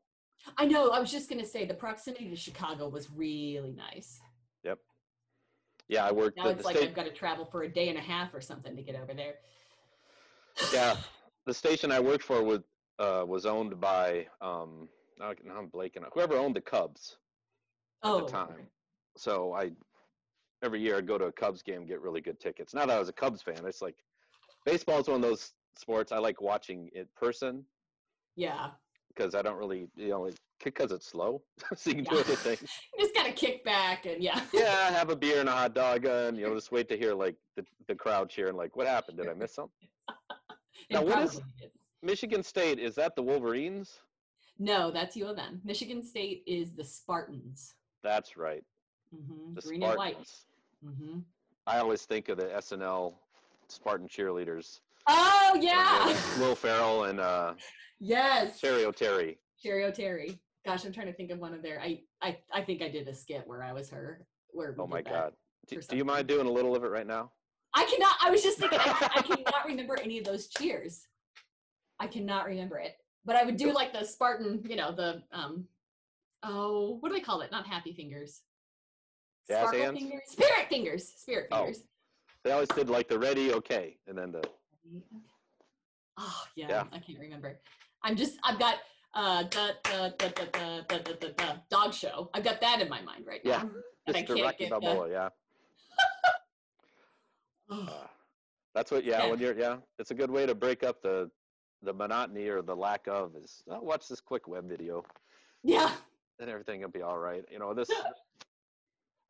I 0.57 0.65
know. 0.65 0.89
I 0.89 0.99
was 0.99 1.09
just 1.09 1.29
gonna 1.29 1.45
say 1.45 1.65
the 1.65 1.73
proximity 1.73 2.29
to 2.29 2.35
Chicago 2.35 2.89
was 2.89 3.09
really 3.09 3.71
nice. 3.71 4.19
Yep. 4.65 4.79
Yeah, 5.87 6.05
I 6.05 6.11
worked 6.11 6.37
Now 6.37 6.49
it's 6.49 6.65
like 6.65 6.75
state. 6.77 6.89
I've 6.89 6.95
got 6.95 7.05
to 7.05 7.11
travel 7.13 7.45
for 7.45 7.63
a 7.63 7.69
day 7.69 7.87
and 7.89 7.97
a 7.97 8.01
half 8.01 8.33
or 8.33 8.41
something 8.41 8.75
to 8.75 8.81
get 8.81 8.95
over 8.95 9.13
there. 9.13 9.35
yeah, 10.73 10.97
the 11.45 11.53
station 11.53 11.91
I 11.93 11.99
worked 12.01 12.23
for 12.23 12.43
was 12.43 12.59
uh, 12.99 13.23
was 13.25 13.45
owned 13.45 13.79
by 13.79 14.27
um, 14.41 14.89
now 15.17 15.31
I'm 15.57 15.69
blanking. 15.69 16.03
Whoever 16.13 16.35
owned 16.35 16.57
the 16.57 16.61
Cubs 16.61 17.17
at 18.03 18.09
Oh, 18.11 18.25
the 18.25 18.31
time. 18.31 18.51
okay. 18.53 18.63
So 19.17 19.53
I 19.53 19.71
every 20.63 20.81
year 20.81 20.97
I'd 20.97 21.07
go 21.07 21.17
to 21.17 21.25
a 21.25 21.31
Cubs 21.31 21.61
game 21.61 21.85
get 21.85 22.01
really 22.01 22.21
good 22.21 22.39
tickets. 22.39 22.73
Not 22.73 22.87
that 22.87 22.95
I 22.95 22.99
was 22.99 23.09
a 23.09 23.13
Cubs 23.13 23.41
fan. 23.41 23.65
It's 23.65 23.81
like 23.81 23.95
baseball 24.65 24.99
is 24.99 25.07
one 25.07 25.17
of 25.17 25.21
those 25.21 25.51
sports 25.77 26.11
I 26.11 26.19
like 26.19 26.41
watching 26.41 26.89
in 26.95 27.05
person 27.15 27.65
Yeah. 28.35 28.69
because 29.09 29.35
I 29.35 29.41
don't 29.41 29.57
really 29.57 29.87
you 29.95 30.09
know 30.09 30.29
because 30.63 30.93
it's 30.93 31.07
slow, 31.07 31.41
so 31.75 31.89
you 31.89 31.97
can 31.97 32.05
do 32.05 32.19
other 32.19 32.35
things. 32.35 32.61
You 32.97 32.99
just 33.03 33.13
kind 33.13 33.27
of 33.27 33.35
kick 33.35 33.65
back 33.65 34.05
and 34.05 34.23
yeah. 34.23 34.39
Yeah, 34.53 34.91
have 34.91 35.09
a 35.09 35.15
beer 35.15 35.41
and 35.41 35.49
a 35.49 35.51
hot 35.51 35.73
dog, 35.75 36.05
and 36.05 36.37
you 36.37 36.47
know 36.47 36.55
just 36.55 36.71
wait 36.71 36.87
to 36.89 36.97
hear 36.97 37.13
like 37.13 37.35
the, 37.57 37.65
the 37.87 37.95
crowd 37.95 38.29
cheering. 38.29 38.55
Like, 38.55 38.75
what 38.77 38.87
happened? 38.87 39.17
Did 39.17 39.27
I 39.27 39.33
miss 39.33 39.53
something? 39.53 39.89
Now, 40.89 41.03
what 41.03 41.21
is. 41.23 41.41
Michigan 42.01 42.43
State 42.43 42.79
is 42.79 42.95
that 42.95 43.15
the 43.15 43.23
Wolverines? 43.23 43.99
No, 44.59 44.89
that's 44.91 45.15
U 45.17 45.25
of 45.27 45.37
M. 45.37 45.59
Michigan 45.65 46.03
State 46.03 46.43
is 46.47 46.71
the 46.71 46.83
Spartans. 46.83 47.73
That's 48.03 48.37
right, 48.37 48.63
hmm 49.13 49.53
the 49.55 49.61
Green 49.61 49.83
and 49.83 49.97
white. 49.97 50.13
Spartans. 50.27 50.45
hmm 50.83 51.19
I 51.65 51.77
always 51.79 52.03
think 52.03 52.27
of 52.29 52.37
the 52.37 52.45
SNL 52.45 53.13
Spartan 53.69 54.07
cheerleaders. 54.07 54.79
Oh 55.07 55.57
yeah. 55.61 55.99
uh, 56.01 56.17
Will 56.39 56.55
Ferrell 56.55 57.05
and 57.05 57.19
uh, 57.19 57.53
yes. 57.99 58.59
Cheri 58.59 58.83
Oteri. 58.83 59.37
Cheri 59.63 59.83
Oteri. 59.83 60.37
Gosh, 60.65 60.85
I'm 60.85 60.91
trying 60.93 61.07
to 61.07 61.13
think 61.13 61.31
of 61.31 61.39
one 61.39 61.53
of 61.53 61.61
their. 61.61 61.79
I 61.81 62.01
I 62.21 62.37
I 62.53 62.61
think 62.61 62.81
I 62.81 62.89
did 62.89 63.07
a 63.07 63.13
skit 63.13 63.43
where 63.45 63.63
I 63.63 63.73
was 63.73 63.89
her. 63.89 64.25
Where 64.51 64.75
Oh 64.77 64.87
my. 64.87 65.01
God. 65.01 65.33
Do, 65.67 65.79
do 65.81 65.95
you 65.95 66.03
mind 66.03 66.27
doing 66.27 66.45
a 66.47 66.51
little 66.51 66.75
of 66.75 66.83
it 66.83 66.89
right 66.89 67.07
now? 67.07 67.31
I 67.73 67.85
cannot. 67.85 68.15
I 68.21 68.29
was 68.29 68.43
just 68.43 68.57
thinking. 68.59 68.79
I, 68.81 69.09
I 69.15 69.21
cannot 69.21 69.65
remember 69.65 69.97
any 70.01 70.17
of 70.19 70.25
those 70.25 70.47
cheers. 70.47 71.07
I 71.99 72.07
cannot 72.07 72.45
remember 72.45 72.77
it. 72.79 72.95
But 73.25 73.37
I 73.37 73.43
would 73.45 73.55
do 73.57 73.71
like 73.71 73.93
the 73.93 74.03
Spartan. 74.03 74.61
You 74.67 74.75
know 74.75 74.91
the 74.91 75.23
um. 75.31 75.65
Oh, 76.43 76.97
what 76.99 77.09
do 77.09 77.15
they 77.15 77.21
call 77.23 77.39
it? 77.41 77.51
Not 77.51 77.65
happy 77.65 77.93
fingers. 77.93 78.41
Jazz 79.47 79.59
Sparkle 79.59 79.79
hands? 79.81 79.99
fingers. 79.99 80.21
Spirit 80.27 80.69
fingers. 80.69 81.07
Spirit 81.17 81.47
Oh. 81.51 81.57
fingers. 81.65 81.83
They 82.43 82.51
always 82.51 82.69
did 82.69 82.89
like 82.89 83.07
the 83.07 83.17
ready, 83.19 83.53
okay, 83.53 83.97
and 84.07 84.17
then 84.17 84.31
the 84.31 84.43
Oh 86.17 86.43
yeah, 86.55 86.67
Yeah. 86.69 86.83
I 86.91 86.99
can't 86.99 87.19
remember. 87.19 87.57
I'm 88.03 88.15
just. 88.15 88.37
I've 88.43 88.59
got 88.59 88.75
uh 89.15 89.43
the 89.43 89.75
the 89.83 90.15
the 90.19 90.27
the 90.35 90.49
the 90.51 90.85
the, 90.89 91.03
the, 91.03 91.13
the, 91.27 91.33
the 91.37 91.61
dog 91.69 91.93
show. 91.93 92.29
I've 92.33 92.43
got 92.43 92.59
that 92.61 92.81
in 92.81 92.89
my 92.89 93.01
mind 93.01 93.25
right 93.25 93.41
Yeah. 93.43 93.63
now. 93.63 93.69
And 94.07 94.17
I 94.17 94.23
Mr. 94.23 94.27
can't 94.27 94.41
Rocky 94.41 94.57
get 94.65 94.69
the- 94.69 94.79
Balboa. 94.79 95.09
Yeah. 95.09 95.29
Oh, 97.69 97.81
Uh, 97.89 98.07
that's 98.75 98.91
what. 98.91 99.05
Yeah, 99.05 99.23
Yeah. 99.23 99.31
When 99.31 99.39
you're 99.39 99.57
yeah, 99.57 99.77
it's 99.97 100.11
a 100.11 100.13
good 100.15 100.29
way 100.29 100.45
to 100.45 100.53
break 100.53 100.83
up 100.83 101.01
the 101.01 101.31
the 101.81 101.93
monotony 101.93 102.47
or 102.49 102.61
the 102.61 102.75
lack 102.75 103.07
of 103.07 103.35
is 103.35 103.63
oh, 103.69 103.79
watch 103.81 104.07
this 104.07 104.19
quick 104.21 104.47
web 104.47 104.67
video 104.69 105.03
yeah. 105.63 105.91
and 106.39 106.49
everything 106.49 106.81
will 106.81 106.89
be 106.89 107.01
all 107.01 107.17
right. 107.17 107.43
You 107.51 107.59
know 107.59 107.73
this. 107.73 107.89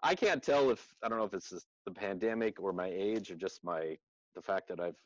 I 0.03 0.15
can't 0.15 0.43
tell 0.43 0.69
if 0.69 0.93
I 1.03 1.07
don't 1.09 1.17
know 1.17 1.23
if 1.23 1.33
it's 1.33 1.53
the 1.85 1.91
pandemic 1.91 2.59
or 2.61 2.73
my 2.73 2.87
age 2.93 3.31
or 3.31 3.35
just 3.35 3.63
my 3.63 3.97
the 4.35 4.41
fact 4.41 4.67
that 4.67 4.79
I've 4.79 4.97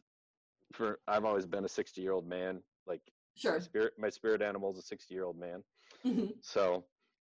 for 0.73 0.99
I've 1.07 1.23
always 1.25 1.45
been 1.45 1.63
a 1.65 1.69
60 1.69 2.01
year 2.01 2.11
old 2.13 2.27
man. 2.27 2.61
Like 2.85 3.01
Sure. 3.35 3.53
my 3.53 3.59
spirit, 3.59 3.93
my 3.99 4.09
spirit 4.09 4.41
animal 4.41 4.71
is 4.71 4.79
a 4.79 4.81
60 4.81 5.13
year 5.13 5.23
old 5.25 5.37
man. 5.39 5.63
Mhm. 6.03 6.33
So 6.41 6.83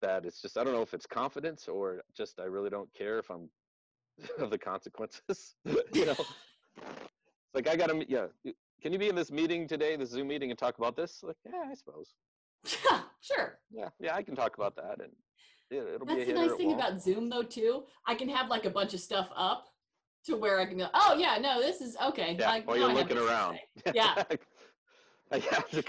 that 0.01 0.25
it's 0.25 0.41
just 0.41 0.57
I 0.57 0.63
don't 0.63 0.73
know 0.73 0.83
if 0.83 0.93
it's 0.93 1.07
confidence 1.07 1.67
or 1.67 2.03
just 2.15 2.39
I 2.39 2.43
really 2.45 2.69
don't 2.69 2.93
care 2.93 3.17
if 3.17 3.29
I'm 3.31 3.49
of 4.39 4.49
the 4.51 4.57
consequences. 4.57 5.55
you 5.93 6.05
know, 6.05 6.15
it's 6.17 7.55
like 7.55 7.67
I 7.67 7.75
gotta 7.75 8.05
yeah. 8.07 8.27
Can 8.81 8.93
you 8.93 8.99
be 8.99 9.09
in 9.09 9.15
this 9.15 9.31
meeting 9.31 9.67
today, 9.67 9.95
this 9.95 10.11
Zoom 10.11 10.27
meeting, 10.27 10.51
and 10.51 10.59
talk 10.59 10.77
about 10.77 10.95
this? 10.95 11.23
Like, 11.23 11.35
yeah, 11.43 11.63
I 11.67 11.73
suppose. 11.73 12.13
Yeah, 12.85 13.01
sure. 13.21 13.57
Yeah, 13.71 13.89
yeah, 13.99 14.15
I 14.15 14.21
can 14.21 14.35
talk 14.35 14.55
about 14.55 14.75
that, 14.75 15.01
and 15.01 15.11
it, 15.69 15.75
it'll 15.95 16.05
be 16.05 16.13
a 16.13 16.15
That's 16.17 16.27
the 16.27 16.33
nice 16.33 16.53
thing 16.55 16.73
about 16.73 17.01
Zoom, 17.01 17.29
though, 17.29 17.43
too. 17.43 17.83
I 18.05 18.15
can 18.15 18.29
have 18.29 18.49
like 18.49 18.65
a 18.65 18.69
bunch 18.69 18.93
of 18.93 18.99
stuff 18.99 19.29
up 19.35 19.67
to 20.25 20.35
where 20.35 20.59
I 20.59 20.65
can 20.65 20.77
go, 20.77 20.87
oh, 20.93 21.15
yeah, 21.17 21.37
no, 21.39 21.61
this 21.61 21.81
is 21.81 21.95
okay. 22.07 22.35
Yeah, 22.39 22.51
I, 22.51 22.59
while 22.61 22.77
you're 22.77 22.89
I 22.89 22.93
looking 22.93 23.17
to 23.17 23.25
around. 23.27 23.59
say." 23.85 23.93
Yeah. 25.33 25.51
To, 25.71 25.83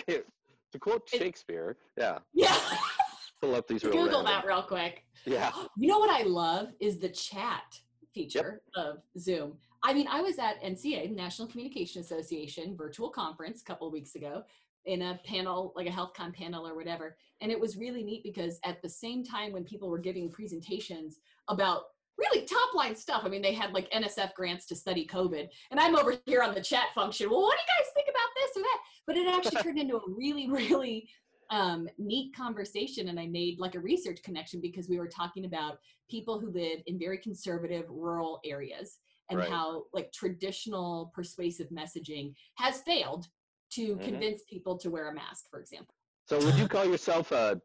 to 0.72 0.78
quote 0.80 1.08
Shakespeare. 1.08 1.76
Yeah, 1.96 2.18
Yeah. 2.34 2.56
pull 3.40 3.54
up 3.54 3.68
these 3.68 3.84
real 3.84 3.92
Google 3.92 4.24
random- 4.24 4.24
that 4.26 4.46
real 4.46 4.62
quick. 4.62 5.04
Yeah. 5.24 5.52
You 5.76 5.88
know 5.88 5.98
what 5.98 6.10
I 6.10 6.24
love 6.24 6.70
is 6.80 6.98
the 6.98 7.08
chat 7.08 7.78
feature 8.12 8.62
of 8.74 8.98
Zoom. 9.16 9.58
I 9.84 9.94
mean, 9.94 10.08
I 10.10 10.20
was 10.22 10.38
at 10.40 10.60
NCA, 10.60 11.14
National 11.14 11.46
Communication 11.46 12.00
Association 12.00 12.76
virtual 12.76 13.10
conference 13.10 13.60
a 13.62 13.64
couple 13.64 13.86
of 13.86 13.92
weeks 13.92 14.16
ago 14.16 14.42
in 14.86 15.02
a 15.02 15.20
panel, 15.24 15.72
like 15.76 15.86
a 15.86 15.90
health 15.90 16.12
HealthCon 16.14 16.34
panel 16.34 16.66
or 16.66 16.74
whatever. 16.74 17.16
And 17.40 17.52
it 17.52 17.60
was 17.60 17.76
really 17.76 18.02
neat 18.02 18.22
because 18.22 18.58
at 18.64 18.80
the 18.82 18.88
same 18.88 19.24
time 19.24 19.52
when 19.52 19.64
people 19.64 19.88
were 19.88 19.98
giving 19.98 20.30
presentations 20.30 21.18
about 21.48 21.82
really 22.16 22.44
top 22.46 22.74
line 22.74 22.96
stuff, 22.96 23.22
I 23.24 23.28
mean, 23.28 23.42
they 23.42 23.54
had 23.54 23.72
like 23.72 23.90
NSF 23.90 24.34
grants 24.34 24.66
to 24.66 24.76
study 24.76 25.06
COVID. 25.06 25.48
And 25.70 25.78
I'm 25.78 25.94
over 25.94 26.16
here 26.26 26.42
on 26.42 26.54
the 26.54 26.60
chat 26.60 26.86
function. 26.94 27.30
Well, 27.30 27.42
what 27.42 27.56
do 27.56 27.62
you 27.62 27.84
guys 27.84 27.92
think 27.94 28.08
about 28.08 28.28
this 28.36 28.56
or 28.56 28.62
that? 28.62 28.78
But 29.06 29.16
it 29.16 29.28
actually 29.28 29.62
turned 29.62 29.78
into 29.78 29.96
a 29.96 30.10
really, 30.10 30.50
really 30.50 31.08
um, 31.50 31.88
neat 31.96 32.34
conversation 32.36 33.08
and 33.08 33.18
I 33.18 33.26
made 33.26 33.58
like 33.58 33.74
a 33.74 33.80
research 33.80 34.22
connection 34.22 34.60
because 34.60 34.88
we 34.88 34.98
were 34.98 35.08
talking 35.08 35.46
about 35.46 35.78
people 36.10 36.38
who 36.38 36.50
live 36.50 36.80
in 36.86 36.98
very 36.98 37.18
conservative 37.18 37.86
rural 37.88 38.40
areas 38.44 38.98
and 39.30 39.38
Right. 39.38 39.48
how 39.48 39.84
like 39.92 40.12
traditional 40.12 41.12
persuasive 41.14 41.68
messaging 41.68 42.34
has 42.56 42.80
failed 42.82 43.28
to 43.70 43.96
Mhm. 43.96 44.02
convince 44.02 44.42
people 44.44 44.78
to 44.78 44.90
wear 44.90 45.08
a 45.08 45.14
mask, 45.14 45.48
for 45.50 45.60
example. 45.60 45.94
So 46.26 46.38
would 46.44 46.58
you 46.58 46.68
call 46.68 46.84
yourself 46.84 47.32
a 47.32 47.60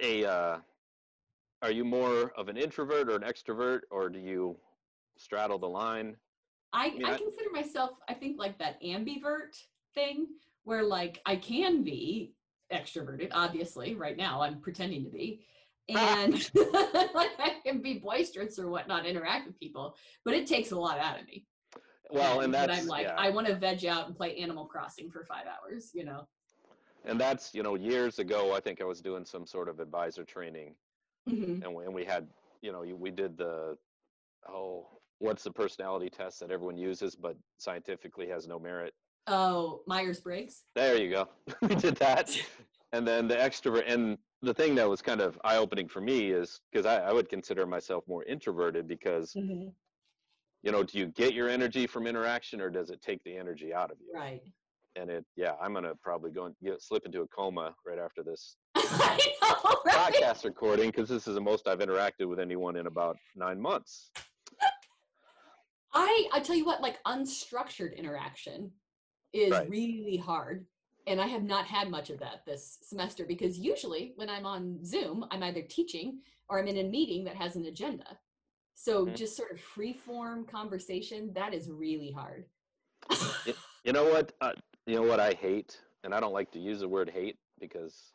a 0.00 0.24
uh, 0.24 0.60
are 1.62 1.70
you 1.70 1.84
more 1.84 2.30
of 2.32 2.48
an 2.48 2.56
introvert 2.56 3.08
or 3.08 3.16
an 3.16 3.22
extrovert 3.22 3.82
or 3.90 4.08
do 4.08 4.18
you 4.18 4.58
straddle 5.16 5.58
the 5.58 5.68
line? 5.68 6.16
I, 6.72 6.90
mean, 6.90 7.04
I 7.04 7.14
I- 7.14 7.18
consider 7.18 7.50
myself, 7.52 7.92
I 8.08 8.14
think, 8.14 8.38
like 8.38 8.58
that 8.58 8.82
ambivert 8.82 9.56
thing 9.94 10.28
where 10.64 10.82
like 10.82 11.20
I 11.26 11.36
can 11.36 11.84
be 11.84 12.34
extroverted, 12.72 13.28
obviously, 13.32 13.94
right 13.94 14.16
now 14.16 14.40
I'm 14.40 14.60
pretending 14.60 15.04
to 15.04 15.10
be. 15.10 15.46
And 15.88 16.32
like 16.54 17.30
I 17.38 17.60
can 17.64 17.82
be 17.82 17.98
boisterous 17.98 18.58
or 18.58 18.68
whatnot, 18.68 19.06
interact 19.06 19.46
with 19.46 19.58
people, 19.60 19.96
but 20.24 20.34
it 20.34 20.46
takes 20.46 20.72
a 20.72 20.78
lot 20.78 20.98
out 20.98 21.20
of 21.20 21.26
me. 21.26 21.46
Well, 22.10 22.40
and 22.40 22.52
that's 22.58 22.80
I'm 22.80 22.86
like, 22.86 23.06
yeah. 23.06 23.14
I 23.16 23.30
want 23.30 23.46
to 23.46 23.54
veg 23.56 23.84
out 23.86 24.06
and 24.06 24.16
play 24.16 24.36
Animal 24.36 24.66
Crossing 24.66 25.10
for 25.10 25.24
five 25.24 25.46
hours, 25.46 25.90
you 25.94 26.04
know. 26.04 26.26
and 27.04 27.20
that's 27.20 27.54
you 27.54 27.62
know 27.62 27.74
years 27.74 28.18
ago 28.18 28.54
I 28.54 28.60
think 28.60 28.80
I 28.80 28.84
was 28.84 29.00
doing 29.00 29.24
some 29.24 29.46
sort 29.46 29.68
of 29.68 29.80
advisor 29.80 30.24
training 30.24 30.74
Mhm. 31.28 31.62
and 31.62 31.74
we, 31.74 31.84
and 31.84 31.94
we 31.94 32.04
had 32.04 32.28
you 32.62 32.70
know 32.72 32.80
we 32.80 33.10
did 33.10 33.36
the 33.38 33.76
oh 34.48 34.86
what's 35.18 35.42
the 35.44 35.50
personality 35.50 36.10
test 36.10 36.40
that 36.40 36.50
everyone 36.50 36.76
uses 36.76 37.14
but 37.14 37.36
scientifically 37.58 38.28
has 38.28 38.46
no 38.46 38.58
merit. 38.58 38.92
Oh, 39.26 39.80
Myers 39.86 40.20
Briggs. 40.20 40.64
There 40.74 40.96
you 41.00 41.08
go. 41.10 41.28
we 41.62 41.74
did 41.76 41.96
that. 41.96 42.30
And 42.92 43.04
then 43.08 43.26
the 43.26 43.34
extrovert 43.34 43.84
and 43.92 44.16
the 44.42 44.54
thing 44.54 44.76
that 44.76 44.88
was 44.88 45.02
kind 45.02 45.20
of 45.20 45.36
eye 45.42 45.56
opening 45.56 45.88
for 45.88 46.00
me 46.00 46.30
is 46.30 46.60
because 46.70 46.86
I, 46.86 47.00
I 47.00 47.12
would 47.12 47.28
consider 47.28 47.66
myself 47.66 48.04
more 48.06 48.22
introverted 48.22 48.86
because 48.86 49.34
you 50.64 50.72
know, 50.72 50.82
do 50.82 50.98
you 50.98 51.06
get 51.08 51.34
your 51.34 51.48
energy 51.50 51.86
from 51.86 52.06
interaction 52.06 52.60
or 52.60 52.70
does 52.70 52.88
it 52.88 53.02
take 53.02 53.22
the 53.24 53.36
energy 53.36 53.74
out 53.74 53.90
of 53.90 53.98
you? 54.00 54.18
Right. 54.18 54.40
And 54.96 55.10
it, 55.10 55.24
yeah, 55.36 55.52
I'm 55.60 55.74
gonna 55.74 55.92
probably 56.02 56.30
go 56.30 56.46
and 56.46 56.54
get, 56.64 56.80
slip 56.80 57.04
into 57.04 57.20
a 57.20 57.26
coma 57.28 57.74
right 57.86 57.98
after 57.98 58.22
this 58.22 58.56
know, 58.76 58.82
right? 58.90 59.20
podcast 59.86 60.44
recording 60.44 60.90
because 60.90 61.08
this 61.08 61.28
is 61.28 61.34
the 61.34 61.40
most 61.40 61.68
I've 61.68 61.80
interacted 61.80 62.26
with 62.28 62.40
anyone 62.40 62.76
in 62.76 62.86
about 62.86 63.16
nine 63.36 63.60
months. 63.60 64.10
I 65.92 66.28
I 66.32 66.40
tell 66.40 66.56
you 66.56 66.64
what, 66.64 66.80
like 66.80 66.96
unstructured 67.04 67.96
interaction 67.96 68.70
is 69.32 69.50
Right. 69.50 69.68
really 69.68 70.16
hard. 70.16 70.66
And 71.06 71.20
I 71.20 71.26
have 71.26 71.42
not 71.42 71.66
had 71.66 71.90
much 71.90 72.08
of 72.08 72.18
that 72.20 72.46
this 72.46 72.78
semester 72.82 73.26
because 73.26 73.58
usually 73.58 74.14
when 74.16 74.30
I'm 74.30 74.46
on 74.46 74.82
Zoom, 74.82 75.26
I'm 75.30 75.42
either 75.42 75.60
teaching 75.60 76.20
or 76.48 76.58
I'm 76.58 76.66
in 76.68 76.78
a 76.78 76.88
meeting 76.88 77.24
that 77.24 77.36
has 77.36 77.56
an 77.56 77.66
agenda. 77.66 78.06
So 78.74 79.06
Mhm. 79.06 79.16
just 79.16 79.36
sort 79.36 79.52
of 79.52 79.60
free 79.60 79.92
form 79.92 80.44
conversation, 80.46 81.32
that 81.34 81.54
is 81.54 81.70
really 81.70 82.10
hard. 82.10 82.48
You 83.86 83.92
know 83.92 84.04
what? 84.10 84.32
Uh, 84.40 84.52
you 84.86 84.94
know 84.94 85.02
what 85.02 85.20
I 85.20 85.34
hate, 85.34 85.78
and 86.04 86.14
I 86.14 86.18
don't 86.20 86.32
like 86.32 86.50
to 86.52 86.58
use 86.58 86.80
the 86.80 86.88
word 86.88 87.10
hate 87.10 87.38
because 87.60 88.14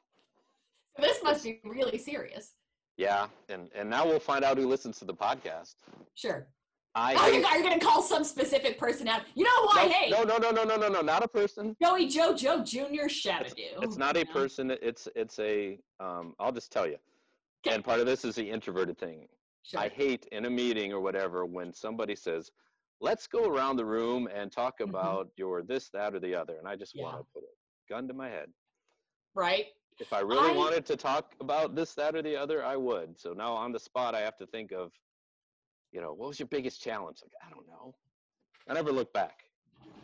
This 0.97 1.21
must 1.21 1.43
be 1.43 1.61
really 1.63 1.99
serious. 1.99 2.55
Yeah, 2.97 3.27
and 3.49 3.69
and 3.75 3.87
now 3.87 4.03
we'll 4.05 4.19
find 4.19 4.43
out 4.43 4.57
who 4.57 4.67
listens 4.67 4.97
to 4.99 5.05
the 5.05 5.13
podcast. 5.13 5.75
Sure. 6.15 6.47
I 6.95 7.13
Are 7.13 7.29
you, 7.29 7.35
hate, 7.35 7.45
are 7.45 7.57
you 7.57 7.63
going 7.63 7.79
to 7.79 7.85
call 7.85 8.01
some 8.01 8.23
specific 8.23 8.79
person 8.79 9.07
out? 9.07 9.21
You 9.35 9.43
know 9.43 9.67
who 9.67 9.79
I 9.79 9.85
no, 9.85 9.91
hate? 9.91 10.11
no, 10.11 10.23
no, 10.23 10.37
no, 10.39 10.51
no, 10.51 10.63
no, 10.63 10.75
no, 10.75 10.87
no, 10.89 11.01
not 11.01 11.23
a 11.23 11.27
person. 11.27 11.77
Joey 11.81 12.07
Joe 12.07 12.33
Joe 12.35 12.63
Jr. 12.63 13.05
Shabadoo. 13.07 13.83
It's 13.83 13.95
not 13.95 14.17
a 14.17 14.23
know? 14.23 14.33
person. 14.33 14.71
It's 14.71 15.07
it's 15.15 15.37
a. 15.37 15.79
Um, 15.99 16.33
I'll 16.39 16.51
just 16.51 16.71
tell 16.71 16.87
you. 16.87 16.97
Okay. 17.63 17.75
And 17.75 17.83
part 17.85 17.99
of 17.99 18.07
this 18.07 18.25
is 18.25 18.33
the 18.35 18.49
introverted 18.49 18.97
thing. 18.97 19.27
Sure. 19.63 19.79
I 19.81 19.89
hate 19.89 20.25
in 20.31 20.45
a 20.45 20.49
meeting 20.49 20.93
or 20.93 20.99
whatever 20.99 21.45
when 21.45 21.73
somebody 21.73 22.15
says, 22.15 22.51
"Let's 23.01 23.27
go 23.27 23.45
around 23.45 23.75
the 23.77 23.85
room 23.85 24.27
and 24.33 24.51
talk 24.51 24.79
Mhm. 24.79 24.89
about 24.89 25.29
your 25.37 25.61
this, 25.63 25.89
that, 25.89 26.15
or 26.15 26.19
the 26.19 26.33
other," 26.35 26.57
and 26.57 26.67
I 26.67 26.75
just 26.75 26.95
want 26.95 27.17
to 27.17 27.23
put 27.33 27.43
a 27.43 27.47
gun 27.87 28.07
to 28.07 28.13
my 28.13 28.29
head. 28.29 28.51
right? 29.35 29.67
If 29.99 30.11
I 30.11 30.19
really 30.21 30.49
I- 30.51 30.55
wanted 30.55 30.85
to 30.87 30.97
talk 30.97 31.35
about 31.39 31.75
this, 31.75 31.93
that, 31.95 32.15
or 32.15 32.21
the 32.21 32.35
other, 32.35 32.63
I 32.65 32.75
would. 32.75 33.17
So 33.19 33.33
now 33.33 33.53
on 33.53 33.71
the 33.71 33.79
spot, 33.79 34.15
I 34.15 34.21
have 34.21 34.37
to 34.37 34.47
think 34.47 34.71
of, 34.71 34.91
you 35.91 36.01
know, 36.01 36.13
what 36.13 36.27
was 36.29 36.39
your 36.39 36.47
biggest 36.47 36.81
challenge? 36.81 37.21
Like, 37.21 37.33
I 37.45 37.49
don't 37.51 37.67
know. 37.67 37.95
I 38.67 38.73
never 38.73 38.91
look 38.91 39.13
back. 39.13 39.43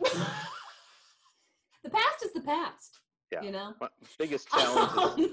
the 1.82 1.90
past 1.90 2.24
is 2.24 2.32
the 2.32 2.40
past. 2.42 3.00
Yeah. 3.32 3.42
You 3.42 3.50
know? 3.52 3.74
My 3.80 3.88
biggest 4.18 4.48
challenge 4.52 5.18
is, 5.20 5.30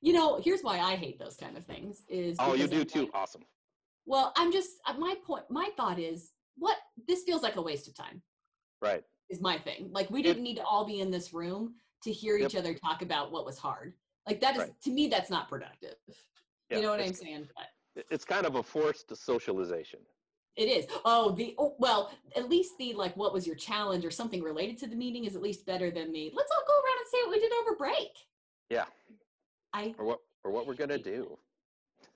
you 0.00 0.12
know, 0.12 0.40
here's 0.40 0.62
why 0.62 0.78
I 0.78 0.94
hate 0.96 1.18
those 1.18 1.36
kind 1.36 1.56
of 1.56 1.64
things 1.66 2.02
is 2.08 2.36
oh, 2.38 2.54
you 2.54 2.66
do 2.68 2.80
I'm 2.80 2.86
too. 2.86 3.00
like- 3.02 3.10
Awesome. 3.14 3.42
Well, 4.06 4.32
I'm 4.36 4.52
just 4.52 4.70
uh, 4.86 4.94
my 4.94 5.14
point 5.26 5.44
my 5.50 5.68
thought 5.76 5.98
is 5.98 6.32
what 6.56 6.76
this 7.08 7.22
feels 7.24 7.42
like 7.42 7.56
a 7.56 7.62
waste 7.62 7.88
of 7.88 7.94
time 7.96 8.22
Right. 8.80 9.02
is 9.30 9.40
my 9.40 9.58
thing. 9.58 9.90
Like 9.92 10.10
we 10.10 10.22
didn't 10.22 10.42
need 10.42 10.56
to 10.56 10.64
all 10.64 10.84
be 10.84 11.00
in 11.00 11.10
this 11.10 11.32
room 11.32 11.74
to 12.04 12.12
hear 12.12 12.36
Yep. 12.36 12.50
each 12.50 12.56
other 12.56 12.74
talk 12.74 13.02
about 13.02 13.30
what 13.32 13.44
was 13.46 13.58
hard. 13.58 13.94
Like 14.26 14.40
that 14.40 14.54
is 14.56 14.62
Right. 14.62 14.80
to 14.84 14.90
me 14.90 15.08
that's 15.08 15.30
not 15.30 15.48
productive. 15.48 15.94
Yeah, 16.70 16.76
you 16.78 16.82
know 16.82 16.90
what 16.90 17.00
I'm 17.00 17.12
saying? 17.14 17.48
But 17.56 18.04
It's 18.10 18.24
kind 18.24 18.46
of 18.46 18.56
a 18.56 18.62
forced 18.62 19.14
socialization. 19.16 20.00
It 20.56 20.64
is. 20.64 20.86
Oh, 21.06 21.30
the 21.32 21.54
oh, 21.58 21.74
well, 21.78 22.10
at 22.36 22.48
least 22.50 22.76
the 22.78 22.92
like 22.94 23.16
what 23.16 23.32
was 23.32 23.46
your 23.46 23.56
challenge 23.56 24.04
or 24.04 24.10
something 24.10 24.42
related 24.42 24.76
to 24.78 24.86
the 24.86 24.96
meeting 24.96 25.24
is 25.24 25.34
at 25.36 25.42
least 25.42 25.64
better 25.64 25.90
than 25.90 26.12
the 26.12 26.30
let's 26.34 26.50
all 26.50 26.64
go 26.66 26.74
around 26.74 26.98
and 26.98 27.08
say 27.10 27.18
what 27.22 27.30
we 27.30 27.40
did 27.40 27.52
over 27.62 27.76
break. 27.76 28.10
Yeah. 28.68 28.84
I 29.72 29.94
Or 29.98 30.04
what 30.04 30.18
or 30.44 30.50
what 30.50 30.66
we're 30.66 30.74
gonna 30.74 30.98
do. 30.98 31.38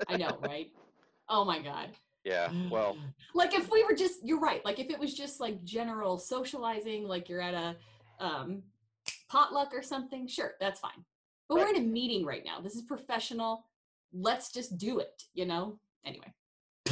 I 0.09 0.17
know, 0.19 0.37
right? 0.43 0.71
Oh 1.29 1.45
my 1.45 1.61
god. 1.61 1.91
Yeah. 2.25 2.51
Well, 2.71 2.97
like 3.35 3.55
if 3.55 3.71
we 3.71 3.85
were 3.85 3.95
just 3.95 4.21
you're 4.25 4.41
right. 4.41 4.65
Like 4.65 4.79
if 4.79 4.91
it 4.91 4.99
was 4.99 5.15
just 5.15 5.41
like 5.41 5.63
general 5.65 6.19
socializing, 6.19 7.05
like 7.05 7.29
you're 7.29 7.41
at 7.41 7.55
a 7.55 7.77
um 8.19 8.63
potluck 9.29 9.75
or 9.75 9.83
something, 9.83 10.27
sure, 10.27 10.53
that's 10.61 10.81
fine. 10.81 11.05
But 11.49 11.59
we're 11.59 11.69
in 11.69 11.77
a 11.77 11.81
meeting 11.81 12.25
right 12.25 12.43
now. 12.45 12.61
This 12.61 12.75
is 12.75 12.83
professional. 12.83 13.67
Let's 14.13 14.51
just 14.51 14.79
do 14.79 14.99
it, 14.99 15.23
you 15.35 15.47
know? 15.47 15.79
Anyway. 16.05 16.33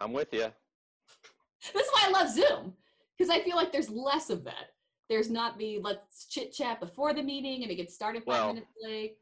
I'm 0.00 0.12
with 0.12 0.32
you. 0.32 0.46
This 1.74 1.84
is 1.84 1.90
why 1.92 2.04
I 2.06 2.10
love 2.10 2.30
Zoom 2.30 2.72
because 3.18 3.30
I 3.30 3.42
feel 3.42 3.54
like 3.54 3.70
there's 3.70 3.90
less 3.90 4.30
of 4.30 4.44
that. 4.44 4.70
There's 5.10 5.28
not 5.28 5.58
the 5.58 5.78
let's 5.82 6.24
chit 6.26 6.54
chat 6.54 6.80
before 6.80 7.12
the 7.12 7.22
meeting 7.22 7.62
and 7.62 7.70
it 7.70 7.74
gets 7.74 7.94
started 7.94 8.24
five 8.24 8.28
Well, 8.28 8.54
minutes 8.54 8.72
late. 8.82 9.18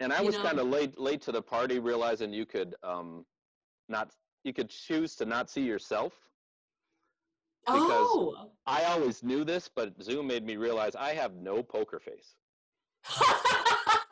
And 0.00 0.12
I 0.12 0.20
was 0.20 0.36
kind 0.36 0.58
of 0.58 0.66
late 0.66 0.98
late 0.98 1.22
to 1.22 1.32
the 1.32 1.40
party, 1.40 1.78
realizing 1.78 2.32
you 2.32 2.44
could 2.44 2.74
um 2.82 3.24
not 3.88 4.10
you 4.44 4.52
could 4.52 4.68
choose 4.70 5.16
to 5.16 5.24
not 5.24 5.50
see 5.50 5.62
yourself. 5.62 6.12
because- 7.66 7.82
Oh, 7.88 8.50
I 8.66 8.84
always 8.84 9.22
knew 9.22 9.44
this, 9.44 9.68
but 9.68 10.00
Zoom 10.02 10.26
made 10.28 10.44
me 10.44 10.56
realize 10.56 10.94
I 10.94 11.14
have 11.14 11.34
no 11.34 11.62
poker 11.62 11.98
face. 12.00 12.34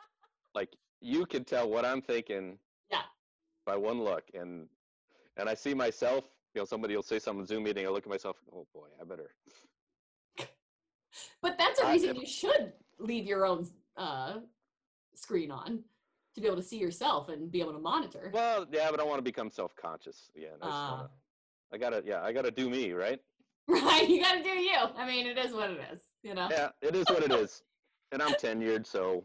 Like 0.55 0.69
you 1.01 1.25
can 1.25 1.43
tell 1.43 1.69
what 1.69 1.83
I'm 1.83 2.01
thinking. 2.01 2.57
Yeah. 2.89 3.01
By 3.65 3.75
one 3.75 4.01
look, 4.01 4.23
and 4.33 4.69
and 5.35 5.49
I 5.49 5.53
see 5.53 5.73
myself. 5.73 6.23
You 6.53 6.61
know, 6.61 6.65
somebody 6.65 6.95
will 6.95 7.03
say 7.03 7.19
something 7.19 7.45
Zoom 7.45 7.63
meeting. 7.63 7.85
I 7.85 7.89
look 7.89 8.05
at 8.05 8.09
myself. 8.09 8.37
Oh 8.53 8.65
boy, 8.73 8.87
I 9.01 9.03
better. 9.03 9.31
but 11.41 11.57
that's 11.57 11.81
a 11.81 11.91
reason 11.91 12.15
you 12.15 12.25
should 12.25 12.71
leave 12.99 13.25
your 13.25 13.45
own 13.45 13.67
uh, 13.97 14.35
screen 15.13 15.51
on 15.51 15.83
to 16.35 16.41
be 16.41 16.47
able 16.47 16.57
to 16.57 16.63
see 16.63 16.77
yourself 16.77 17.29
and 17.29 17.49
be 17.51 17.61
able 17.61 17.73
to 17.73 17.79
monitor. 17.79 18.29
Well, 18.33 18.65
yeah, 18.71 18.91
but 18.91 18.99
I 18.99 19.03
want 19.03 19.17
to 19.19 19.23
become 19.23 19.49
self-conscious 19.49 20.31
Yeah, 20.35 20.49
I, 20.61 20.65
just 20.65 20.77
Ah. 20.77 20.91
wanna, 20.91 21.09
I 21.73 21.77
gotta, 21.77 22.03
yeah, 22.05 22.21
I 22.21 22.33
gotta 22.33 22.51
do 22.51 22.69
me, 22.69 22.91
right? 22.91 23.19
Right? 23.67 24.07
You 24.07 24.21
got 24.21 24.35
to 24.35 24.43
do 24.43 24.49
you. 24.49 24.77
I 24.95 25.07
mean, 25.07 25.25
it 25.25 25.39
is 25.39 25.51
what 25.51 25.71
it 25.71 25.79
is. 25.91 26.01
You 26.21 26.35
know. 26.35 26.47
Yeah, 26.51 26.69
it 26.83 26.95
is 26.95 27.05
what 27.09 27.23
it 27.23 27.31
is, 27.31 27.63
and 28.11 28.21
I'm 28.21 28.33
tenured, 28.33 28.85
so 28.85 29.23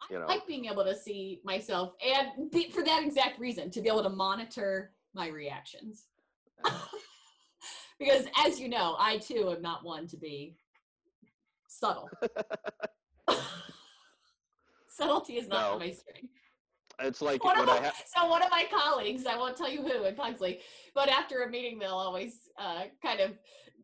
you 0.10 0.18
know. 0.18 0.26
I 0.26 0.34
like 0.34 0.46
being 0.46 0.66
able 0.66 0.84
to 0.84 0.94
see 0.94 1.40
myself, 1.42 1.94
and 2.06 2.50
be, 2.52 2.70
for 2.70 2.84
that 2.84 3.02
exact 3.02 3.40
reason, 3.40 3.70
to 3.72 3.80
be 3.80 3.88
able 3.88 4.04
to 4.04 4.10
monitor 4.10 4.92
my 5.12 5.26
reactions. 5.26 6.06
because, 7.98 8.26
as 8.46 8.60
you 8.60 8.68
know, 8.68 8.94
I 8.96 9.18
too 9.18 9.50
am 9.50 9.60
not 9.60 9.84
one 9.84 10.06
to 10.08 10.16
be 10.16 10.54
subtle. 11.66 12.08
Subtlety 14.98 15.36
is 15.38 15.46
not 15.48 15.72
No. 15.74 15.78
my 15.78 15.90
strength. 15.92 16.32
it's 17.00 17.20
like 17.20 17.44
One 17.44 17.58
of 17.60 17.68
I 17.68 17.80
my- 17.80 17.92
so 18.16 18.26
one 18.26 18.42
of 18.42 18.50
my 18.50 18.64
colleagues, 18.70 19.24
I 19.26 19.36
won't 19.36 19.56
tell 19.56 19.68
you 19.70 19.82
who 19.82 20.02
in 20.04 20.16
Pugsley, 20.16 20.60
but 20.94 21.08
after 21.08 21.42
a 21.44 21.48
meeting, 21.48 21.78
they'll 21.78 21.92
always 21.94 22.48
uh, 22.58 22.84
kind 23.00 23.20
of 23.20 23.38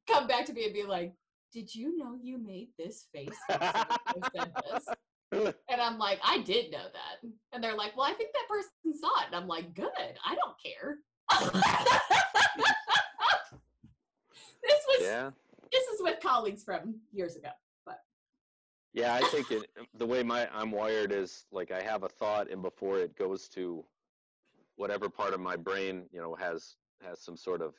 come 0.09 0.27
back 0.27 0.45
to 0.47 0.53
me 0.53 0.65
and 0.65 0.75
be 0.75 0.83
like, 0.83 1.13
"Did 1.53 1.73
you 1.73 1.97
know 1.97 2.17
you 2.21 2.39
made 2.39 2.71
this 2.77 3.07
face?" 3.15 3.29
so-and-so 3.51 4.31
said 4.35 4.53
this?" 4.73 5.55
And 5.69 5.81
I'm 5.81 5.99
like, 5.99 6.19
"I 6.25 6.39
did 6.43 6.73
know 6.73 6.87
that." 6.93 7.31
And 7.53 7.63
they're 7.63 7.77
like, 7.77 7.97
"Well, 7.97 8.07
I 8.11 8.15
think 8.15 8.31
that 8.33 8.49
person 8.49 8.71
saw 9.01 9.21
it." 9.23 9.27
And 9.29 9.37
I'm 9.37 9.47
like, 9.47 9.73
"Good, 9.75 10.19
I 10.27 10.35
don't 10.35 10.57
care." 10.61 10.99
this 14.63 14.81
was 14.89 15.01
Yeah, 15.03 15.31
this 15.71 15.85
is 15.89 16.01
with 16.03 16.19
colleagues 16.21 16.65
from 16.65 16.97
years 17.13 17.37
ago. 17.37 17.51
Yeah. 18.95 19.15
I 19.15 19.21
think 19.29 19.51
it, 19.51 19.65
the 19.99 20.07
way 20.07 20.23
my 20.23 20.49
I'm 20.55 20.71
wired 20.71 21.13
is 21.13 21.45
like 21.53 21.71
I 21.71 21.83
have 21.83 22.03
a 22.05 22.09
thought, 22.09 22.51
and 22.51 22.63
before 22.63 22.99
it 22.99 23.15
goes 23.17 23.49
to 23.51 23.85
whatever 24.77 25.09
part 25.09 25.35
of 25.35 25.41
my 25.41 25.57
brain, 25.57 26.05
you 26.13 26.21
know, 26.21 26.35
has 26.35 26.77
has 27.07 27.21
some 27.21 27.37
sort 27.37 27.61
of 27.61 27.75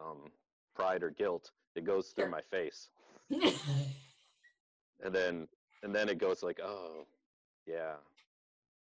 um, 0.00 0.30
pride 0.76 1.02
or 1.02 1.10
guilt, 1.10 1.50
it 1.74 1.84
goes 1.84 2.08
through 2.08 2.24
Sure. 2.26 2.30
my 2.30 2.40
face, 2.42 2.90
and 3.30 5.12
then 5.14 5.48
and 5.82 5.94
then 5.94 6.08
it 6.08 6.18
goes 6.18 6.42
like, 6.42 6.60
oh, 6.62 7.06
yeah, 7.66 7.94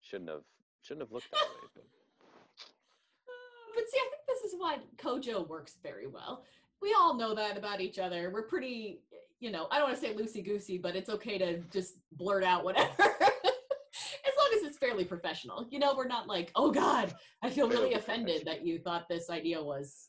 shouldn't 0.03 0.31
have 0.31 0.43
shouldn't 0.83 1.03
have 1.07 1.13
looked 1.13 1.31
that 1.31 1.41
way. 1.41 1.69
But 1.75 1.85
but 3.75 3.85
see, 3.91 3.99
I 3.99 4.09
think 4.11 4.23
this 4.27 4.53
is 4.53 4.59
why 4.59 4.79
Kojo 4.97 5.47
works 5.49 5.77
very 5.83 6.07
well. 6.07 6.45
We 6.83 6.95
all 6.99 7.15
know 7.15 7.35
that 7.35 7.57
about 7.57 7.81
each 7.81 7.99
other. 7.99 8.31
We're 8.31 8.43
pretty, 8.43 9.01
you 9.41 9.51
know, 9.51 9.67
I 9.71 9.79
don't 9.79 9.89
want 9.91 10.01
to 10.01 10.07
say 10.07 10.15
loosey 10.15 10.45
goosey, 10.45 10.79
but 10.79 10.97
it's 10.97 11.11
okay 11.11 11.39
to 11.39 11.59
just 11.73 11.95
blurt 12.13 12.45
out 12.45 12.65
whatever. 12.65 12.91
as 12.99 14.33
long 14.39 14.51
as 14.57 14.63
it's 14.63 14.79
fairly 14.79 15.05
professional. 15.05 15.67
You 15.71 15.79
know, 15.79 15.95
we're 15.97 16.09
not 16.09 16.27
like, 16.27 16.51
oh 16.55 16.71
God, 16.71 17.15
I 17.43 17.51
feel 17.51 17.69
really 17.69 17.95
offended 17.95 18.45
that 18.47 18.65
you 18.65 18.79
thought 18.79 19.09
this 19.09 19.31
idea 19.31 19.63
was 19.63 20.09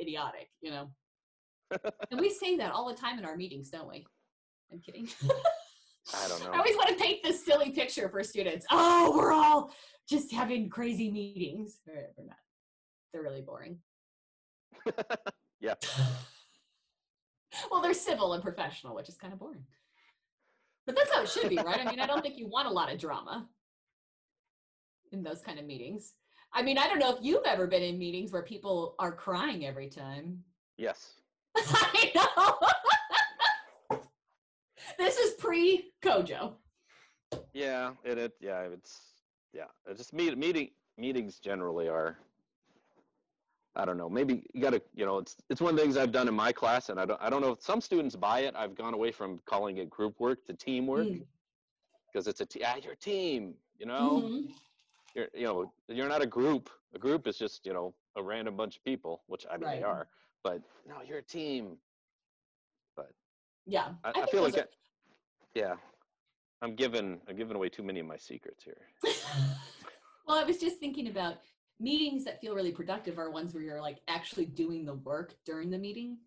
idiotic, 0.00 0.50
you 0.60 0.70
know. 0.70 0.90
and 2.10 2.20
we 2.20 2.30
say 2.30 2.56
that 2.56 2.72
all 2.72 2.88
the 2.88 2.94
time 2.94 3.18
in 3.18 3.24
our 3.24 3.36
meetings, 3.36 3.70
don't 3.70 3.88
we? 3.88 4.06
I'm 4.72 4.80
kidding. 4.80 5.06
Mm. 5.06 5.30
I 6.14 6.28
don't 6.28 6.44
know. 6.44 6.50
I 6.52 6.58
always 6.58 6.76
want 6.76 6.88
to 6.88 6.96
paint 6.96 7.22
this 7.22 7.44
silly 7.44 7.70
picture 7.70 8.08
for 8.08 8.22
students. 8.22 8.66
Oh, 8.70 9.14
we're 9.16 9.32
all 9.32 9.70
just 10.08 10.32
having 10.32 10.68
crazy 10.68 11.10
meetings. 11.10 11.78
They're, 11.86 12.08
they're 12.16 12.26
not. 12.26 12.36
They're 13.12 13.22
really 13.22 13.42
boring. 13.42 13.78
yeah. 15.60 15.74
Well, 17.70 17.80
they're 17.80 17.94
civil 17.94 18.32
and 18.32 18.42
professional, 18.42 18.94
which 18.94 19.08
is 19.08 19.16
kind 19.16 19.32
of 19.32 19.38
boring. 19.38 19.64
But 20.86 20.96
that's 20.96 21.12
how 21.12 21.22
it 21.22 21.28
should 21.28 21.48
be, 21.48 21.56
right? 21.56 21.80
I 21.84 21.90
mean, 21.90 22.00
I 22.00 22.06
don't 22.06 22.22
think 22.22 22.38
you 22.38 22.48
want 22.48 22.68
a 22.68 22.70
lot 22.70 22.92
of 22.92 22.98
drama 22.98 23.48
in 25.12 25.22
those 25.22 25.40
kind 25.40 25.58
of 25.58 25.66
meetings. 25.66 26.14
I 26.52 26.62
mean, 26.62 26.78
I 26.78 26.86
don't 26.86 26.98
know 26.98 27.14
if 27.14 27.18
you've 27.22 27.44
ever 27.44 27.66
been 27.66 27.82
in 27.82 27.98
meetings 27.98 28.32
where 28.32 28.42
people 28.42 28.94
are 28.98 29.12
crying 29.12 29.66
every 29.66 29.88
time. 29.88 30.38
Yes. 30.76 31.14
I 31.56 32.12
know. 32.14 33.98
this 34.98 35.18
is 35.18 35.34
pre 35.34 35.90
Kojo. 36.02 36.52
Yeah, 37.52 37.92
and 38.04 38.18
it 38.18 38.32
yeah, 38.40 38.60
it's 38.60 39.00
yeah, 39.52 39.64
it's 39.88 39.98
just 39.98 40.12
meet, 40.12 40.36
meeting 40.38 40.70
meetings 40.98 41.38
generally 41.38 41.88
are 41.88 42.18
I 43.76 43.84
don't 43.84 43.98
know, 43.98 44.08
maybe 44.08 44.42
you 44.54 44.62
got 44.62 44.70
to, 44.72 44.80
you 44.94 45.04
know, 45.04 45.18
it's 45.18 45.36
it's 45.50 45.60
one 45.60 45.70
of 45.70 45.76
the 45.76 45.82
things 45.82 45.96
I've 45.96 46.12
done 46.12 46.28
in 46.28 46.34
my 46.34 46.50
class 46.52 46.88
and 46.88 46.98
I 46.98 47.04
don't 47.04 47.20
I 47.20 47.28
don't 47.30 47.42
know 47.42 47.52
if 47.52 47.62
some 47.62 47.80
students 47.80 48.16
buy 48.16 48.40
it. 48.40 48.54
I've 48.56 48.74
gone 48.74 48.94
away 48.94 49.12
from 49.12 49.38
calling 49.44 49.76
it 49.78 49.90
group 49.90 50.18
work 50.18 50.44
to 50.46 50.54
teamwork 50.54 51.06
Mm. 51.06 51.26
because 52.12 52.26
it's 52.26 52.40
a 52.40 52.46
t- 52.46 52.62
ah, 52.64 52.76
your 52.82 52.94
team, 52.94 53.54
you 53.78 53.86
know. 53.86 54.22
Mhm. 54.24 54.54
You're 55.14 55.28
you 55.34 55.44
know, 55.44 55.72
you're 55.88 56.08
not 56.08 56.22
a 56.22 56.26
group. 56.26 56.70
A 56.94 56.98
group 56.98 57.26
is 57.26 57.36
just, 57.38 57.66
you 57.66 57.72
know, 57.74 57.94
a 58.16 58.22
random 58.22 58.56
bunch 58.56 58.76
of 58.78 58.84
people, 58.84 59.22
which 59.26 59.44
I 59.50 59.56
mean 59.58 59.66
Right. 59.68 59.76
they 59.80 59.82
are, 59.82 60.08
but 60.42 60.62
no, 60.86 60.96
you're 61.06 61.18
a 61.18 61.22
team. 61.22 61.78
But 62.96 63.10
yeah. 63.66 63.88
I, 64.04 64.08
I, 64.08 64.12
think 64.12 64.30
feel 64.30 64.42
like 64.42 64.54
are- 64.54 64.56
that, 64.58 64.70
yeah. 65.54 65.74
I'm 66.62 66.74
giving 66.74 67.20
I'm 67.28 67.36
giving 67.36 67.56
away 67.56 67.68
too 67.68 67.82
many 67.82 68.00
of 68.00 68.06
my 68.06 68.16
secrets 68.16 68.64
here. 68.64 68.80
well, 70.26 70.38
I 70.38 70.44
was 70.44 70.56
just 70.58 70.78
thinking 70.78 71.08
about 71.08 71.36
meetings 71.78 72.24
that 72.24 72.40
feel 72.40 72.54
really 72.54 72.72
productive 72.72 73.18
are 73.18 73.30
ones 73.30 73.52
where 73.52 73.62
you're 73.62 73.80
like 73.80 74.00
actually 74.08 74.46
doing 74.46 74.84
the 74.84 74.94
work 74.94 75.34
during 75.44 75.70
the 75.70 75.78
meeting 75.78 76.18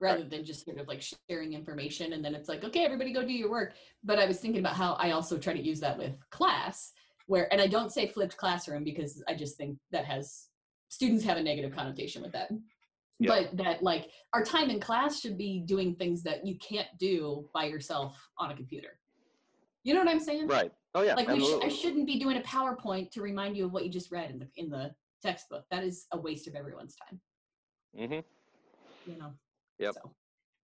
rather 0.00 0.24
than 0.24 0.44
just 0.44 0.64
sort 0.64 0.78
of 0.78 0.88
like 0.88 1.02
sharing 1.28 1.54
information 1.54 2.12
and 2.12 2.24
then 2.24 2.34
it's 2.34 2.48
like 2.48 2.64
okay 2.64 2.84
everybody 2.84 3.12
go 3.12 3.22
do 3.22 3.32
your 3.32 3.50
work. 3.50 3.74
But 4.04 4.18
i 4.18 4.26
was 4.26 4.38
thinking 4.38 4.60
about 4.60 4.74
how 4.74 4.94
i 4.94 5.12
also 5.12 5.38
try 5.38 5.52
to 5.52 5.62
use 5.62 5.80
that 5.80 5.96
with 5.96 6.14
class 6.30 6.92
where 7.26 7.50
and 7.52 7.60
i 7.60 7.66
don't 7.66 7.92
say 7.92 8.06
flipped 8.06 8.36
classroom 8.36 8.84
because 8.84 9.22
i 9.28 9.34
just 9.34 9.56
think 9.56 9.78
that 9.92 10.04
has 10.04 10.48
students 10.88 11.24
have 11.24 11.36
a 11.36 11.42
negative 11.42 11.74
connotation 11.74 12.22
with 12.22 12.32
that. 12.32 12.50
Yeah. 13.18 13.28
but 13.28 13.56
that 13.56 13.82
like 13.82 14.10
our 14.34 14.44
time 14.44 14.68
in 14.68 14.78
class 14.78 15.20
should 15.20 15.38
be 15.38 15.60
doing 15.60 15.94
things 15.94 16.22
that 16.24 16.46
you 16.46 16.58
can't 16.58 16.88
do 16.98 17.48
by 17.54 17.64
yourself 17.64 18.14
on 18.38 18.50
a 18.50 18.54
computer. 18.54 18.98
You 19.84 19.94
know 19.94 20.00
what 20.00 20.08
i'm 20.08 20.20
saying? 20.20 20.48
Right 20.48 20.72
oh 20.96 21.02
yeah 21.02 21.14
like 21.14 21.28
sh- 21.28 21.62
i 21.62 21.68
shouldn't 21.68 22.06
be 22.06 22.18
doing 22.18 22.36
a 22.36 22.40
powerpoint 22.40 23.10
to 23.10 23.22
remind 23.22 23.56
you 23.56 23.64
of 23.66 23.72
what 23.72 23.84
you 23.84 23.90
just 23.90 24.10
read 24.10 24.30
in 24.30 24.38
the 24.38 24.48
in 24.56 24.68
the 24.68 24.92
textbook 25.22 25.64
that 25.70 25.84
is 25.84 26.06
a 26.12 26.18
waste 26.18 26.48
of 26.48 26.54
everyone's 26.54 26.96
time 26.96 27.20
mm-hmm. 27.96 29.10
you 29.10 29.18
know 29.18 29.32
Yep. 29.78 29.94
So 29.94 30.10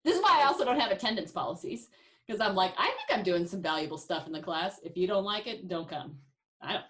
this 0.04 0.16
is 0.16 0.22
why 0.22 0.40
I 0.42 0.46
also 0.46 0.64
don't 0.64 0.80
have 0.80 0.90
attendance 0.90 1.32
policies 1.32 1.88
because 2.26 2.40
I'm 2.40 2.54
like, 2.54 2.72
I 2.78 2.86
think 2.86 3.18
I'm 3.18 3.22
doing 3.22 3.46
some 3.46 3.62
valuable 3.62 3.98
stuff 3.98 4.26
in 4.26 4.32
the 4.32 4.40
class. 4.40 4.80
If 4.82 4.96
you 4.96 5.06
don't 5.06 5.24
like 5.24 5.46
it, 5.46 5.68
don't 5.68 5.88
come. 5.88 6.16
I 6.60 6.74
don't. 6.74 6.84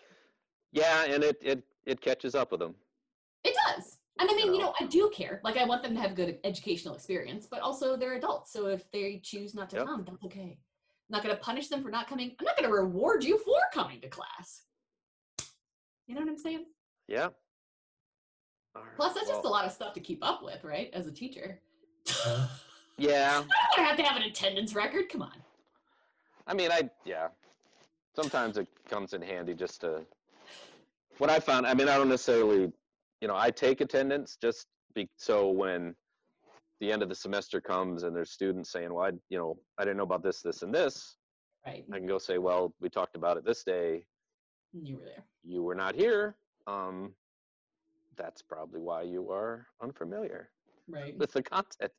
Yeah, 0.73 1.05
and 1.05 1.23
it 1.23 1.37
it 1.43 1.63
it 1.87 2.01
catches 2.01 2.35
up 2.35 2.53
with 2.53 2.61
them. 2.61 2.75
It 3.45 3.55
does. 3.67 3.99
And 4.19 4.31
I 4.31 4.35
mean, 4.35 4.55
you 4.55 4.61
know, 4.61 4.75
I 4.79 4.87
do 4.87 5.11
care. 5.13 5.41
Like, 5.43 5.57
I 5.57 5.65
want 5.65 5.83
them 5.83 5.95
to 5.95 6.01
have 6.01 6.15
good 6.15 6.39
educational 6.45 6.95
experience, 6.95 7.49
but 7.51 7.61
also 7.61 7.97
they're 7.97 8.15
adults. 8.15 8.53
So 8.53 8.67
if 8.67 8.89
they 8.93 9.21
choose 9.25 9.55
not 9.55 9.71
to 9.71 9.77
yep. 9.77 9.87
come, 9.87 10.05
that's 10.05 10.23
okay. 10.25 10.59
I'm 11.13 11.19
not 11.19 11.25
going 11.25 11.37
to 11.37 11.43
punish 11.43 11.69
them 11.69 11.83
for 11.83 11.91
not 11.91 12.09
coming. 12.09 12.35
I'm 12.41 12.47
not 12.47 12.57
going 12.57 12.67
to 12.67 12.75
reward 12.75 13.23
you 13.23 13.37
for 13.37 13.55
coming 13.75 14.01
to 14.01 14.09
class. 14.09 14.63
You 16.07 16.15
know 16.15 16.23
what 16.23 16.31
I'm 16.31 16.39
saying? 16.39 16.65
Yeah. 17.07 17.29
Right. 18.75 18.85
Plus, 18.97 19.13
that's 19.13 19.27
well, 19.27 19.37
just 19.37 19.45
a 19.45 19.51
lot 19.51 19.67
of 19.67 19.73
stuff 19.73 19.93
to 19.93 20.01
keep 20.01 20.25
up 20.25 20.43
with, 20.43 20.65
right? 20.65 20.89
As 20.95 21.07
a 21.07 21.13
teacher 21.13 21.61
yeah. 22.97 23.43
I 23.45 23.77
don't 23.77 23.85
have 23.85 23.97
to 23.99 24.03
have 24.03 24.17
an 24.17 24.23
attendance 24.23 24.75
record. 24.75 25.11
Come 25.11 25.21
on. 25.21 25.35
I 26.47 26.55
mean, 26.55 26.73
I 26.73 26.89
yeah. 27.05 27.29
Sometimes 28.17 28.57
it 28.57 28.67
comes 28.89 29.13
in 29.13 29.21
handy 29.21 29.53
just 29.53 29.83
to. 29.83 30.07
What 31.19 31.29
I 31.29 31.41
found, 31.41 31.67
I 31.67 31.75
mean, 31.75 31.91
I 31.91 31.99
don't 31.99 32.09
necessarily, 32.09 32.73
you 33.21 33.29
know, 33.29 33.37
I 33.37 33.51
take 33.51 33.83
attendance 33.83 34.39
just 34.41 34.67
be, 34.95 35.09
so 35.19 35.51
when 35.51 35.95
the 36.83 36.91
end 36.91 37.01
of 37.01 37.09
the 37.09 37.15
semester 37.15 37.61
comes 37.61 38.03
and 38.03 38.15
there's 38.15 38.33
students 38.33 38.73
saying, 38.73 38.93
"Well, 38.93 39.07
I, 39.07 39.13
you 39.31 39.39
know, 39.39 39.57
I 39.79 39.85
didn't 39.85 39.99
know 39.99 40.03
about 40.03 40.25
this, 40.25 40.43
this, 40.43 40.63
and 40.63 40.75
this." 40.75 41.17
Right. 41.65 41.85
I 41.93 41.99
can 41.99 42.09
go 42.09 42.19
say, 42.19 42.39
"Well, 42.39 42.75
we 42.81 42.89
talked 42.91 43.15
about 43.15 43.37
it 43.37 43.45
this 43.45 43.63
day. 43.63 44.05
You 44.73 44.97
were 44.97 45.05
there. 45.05 45.25
You 45.45 45.63
were 45.63 45.77
not 45.77 45.95
here. 45.95 46.35
Um, 46.67 47.15
that's 48.17 48.43
probably 48.43 48.81
why 48.81 49.03
you 49.03 49.31
are 49.31 49.69
unfamiliar." 49.81 50.51
right. 50.89 51.17
with 51.17 51.33
the 51.33 51.43
content. 51.43 51.93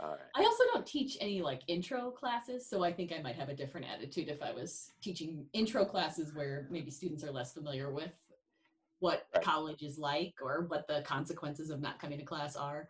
All 0.00 0.10
right. 0.10 0.18
I 0.34 0.40
also 0.40 0.64
don't 0.74 0.84
teach 0.84 1.16
any 1.20 1.40
like 1.40 1.62
intro 1.68 2.10
classes, 2.10 2.68
so 2.68 2.82
I 2.82 2.92
think 2.92 3.12
I 3.16 3.22
might 3.22 3.36
have 3.36 3.48
a 3.48 3.54
different 3.54 3.86
attitude 3.86 4.28
if 4.28 4.42
I 4.42 4.52
was 4.52 4.92
teaching 5.00 5.46
intro 5.52 5.84
classes 5.84 6.34
where 6.34 6.66
maybe 6.70 6.90
students 6.90 7.22
are 7.22 7.30
less 7.30 7.54
familiar 7.54 7.92
with 7.92 8.12
what 8.98 9.26
right. 9.34 9.44
college 9.44 9.82
is 9.82 9.98
like 9.98 10.34
or 10.42 10.66
what 10.68 10.86
the 10.88 11.02
consequences 11.02 11.70
of 11.70 11.80
not 11.80 12.00
coming 12.00 12.18
to 12.18 12.24
class 12.24 12.56
are. 12.56 12.88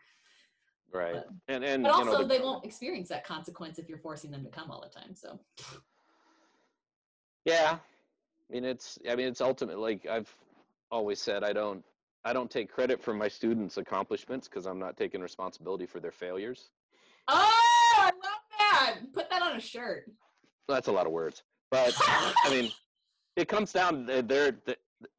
Right. 0.93 1.15
But, 1.15 1.29
and 1.49 1.65
and 1.65 1.83
but 1.83 1.93
also 1.93 2.13
know, 2.13 2.19
the, 2.19 2.27
they 2.27 2.39
won't 2.39 2.65
experience 2.65 3.09
that 3.09 3.25
consequence 3.25 3.79
if 3.79 3.89
you're 3.89 3.99
forcing 3.99 4.31
them 4.31 4.45
to 4.45 4.51
come 4.51 4.71
all 4.71 4.81
the 4.81 5.01
time. 5.01 5.15
So 5.15 5.39
Yeah. 7.45 7.79
I 8.49 8.53
mean 8.53 8.65
it's 8.65 8.99
I 9.09 9.17
mean 9.17 9.27
it's 9.27 9.41
ultimate 9.41 9.79
like 9.79 10.07
I've 10.07 10.33
always 10.91 11.21
said 11.21 11.45
I 11.45 11.53
don't 11.53 11.85
I 12.25 12.33
don't 12.33 12.51
take 12.51 12.73
credit 12.73 13.01
for 13.01 13.15
my 13.15 13.29
students' 13.29 13.77
accomplishments 13.77 14.49
because 14.49 14.67
I'm 14.67 14.79
not 14.81 14.97
taking 14.97 15.21
responsibility 15.21 15.87
for 15.87 16.01
their 16.01 16.11
failures. 16.11 16.71
Oh, 17.29 17.53
I 17.99 18.07
love 18.07 18.13
that. 18.59 18.97
Put 19.13 19.31
that 19.31 19.43
on 19.43 19.57
a 19.57 19.61
shirt. 19.61 20.11
That's 20.69 20.89
a 20.89 20.93
lot 20.93 21.07
of 21.07 21.13
words, 21.13 21.45
but 21.71 21.95
I 22.01 22.49
mean, 22.51 22.73
it 23.37 23.47
comes 23.47 23.73
down 23.73 24.07
there. 24.07 24.57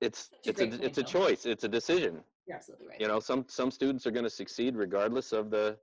It's 0.02 0.30
it's 0.44 0.60
a, 0.60 0.86
it's 0.86 0.98
a 0.98 1.04
choice. 1.04 1.46
It's 1.46 1.64
a 1.64 1.70
decision. 1.70 2.22
You're 2.48 2.58
absolutely 2.58 2.88
right. 2.88 3.02
You 3.02 3.08
know, 3.08 3.20
some 3.20 3.46
some 3.48 3.72
students 3.72 4.08
are 4.08 4.12
going 4.12 4.24
to 4.24 4.30
succeed 4.30 4.76
regardless 4.76 5.34
of 5.34 5.50
the 5.50 5.78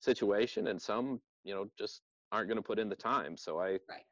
situation, 0.00 0.68
and 0.68 0.80
some 0.80 1.20
you 1.44 1.54
know 1.54 1.66
just 1.78 2.02
aren't 2.32 2.48
going 2.48 2.58
to 2.58 2.62
put 2.62 2.78
in 2.78 2.88
the 2.88 2.96
time. 2.96 3.36
So 3.36 3.58
I, 3.58 3.78
right. 3.88 4.04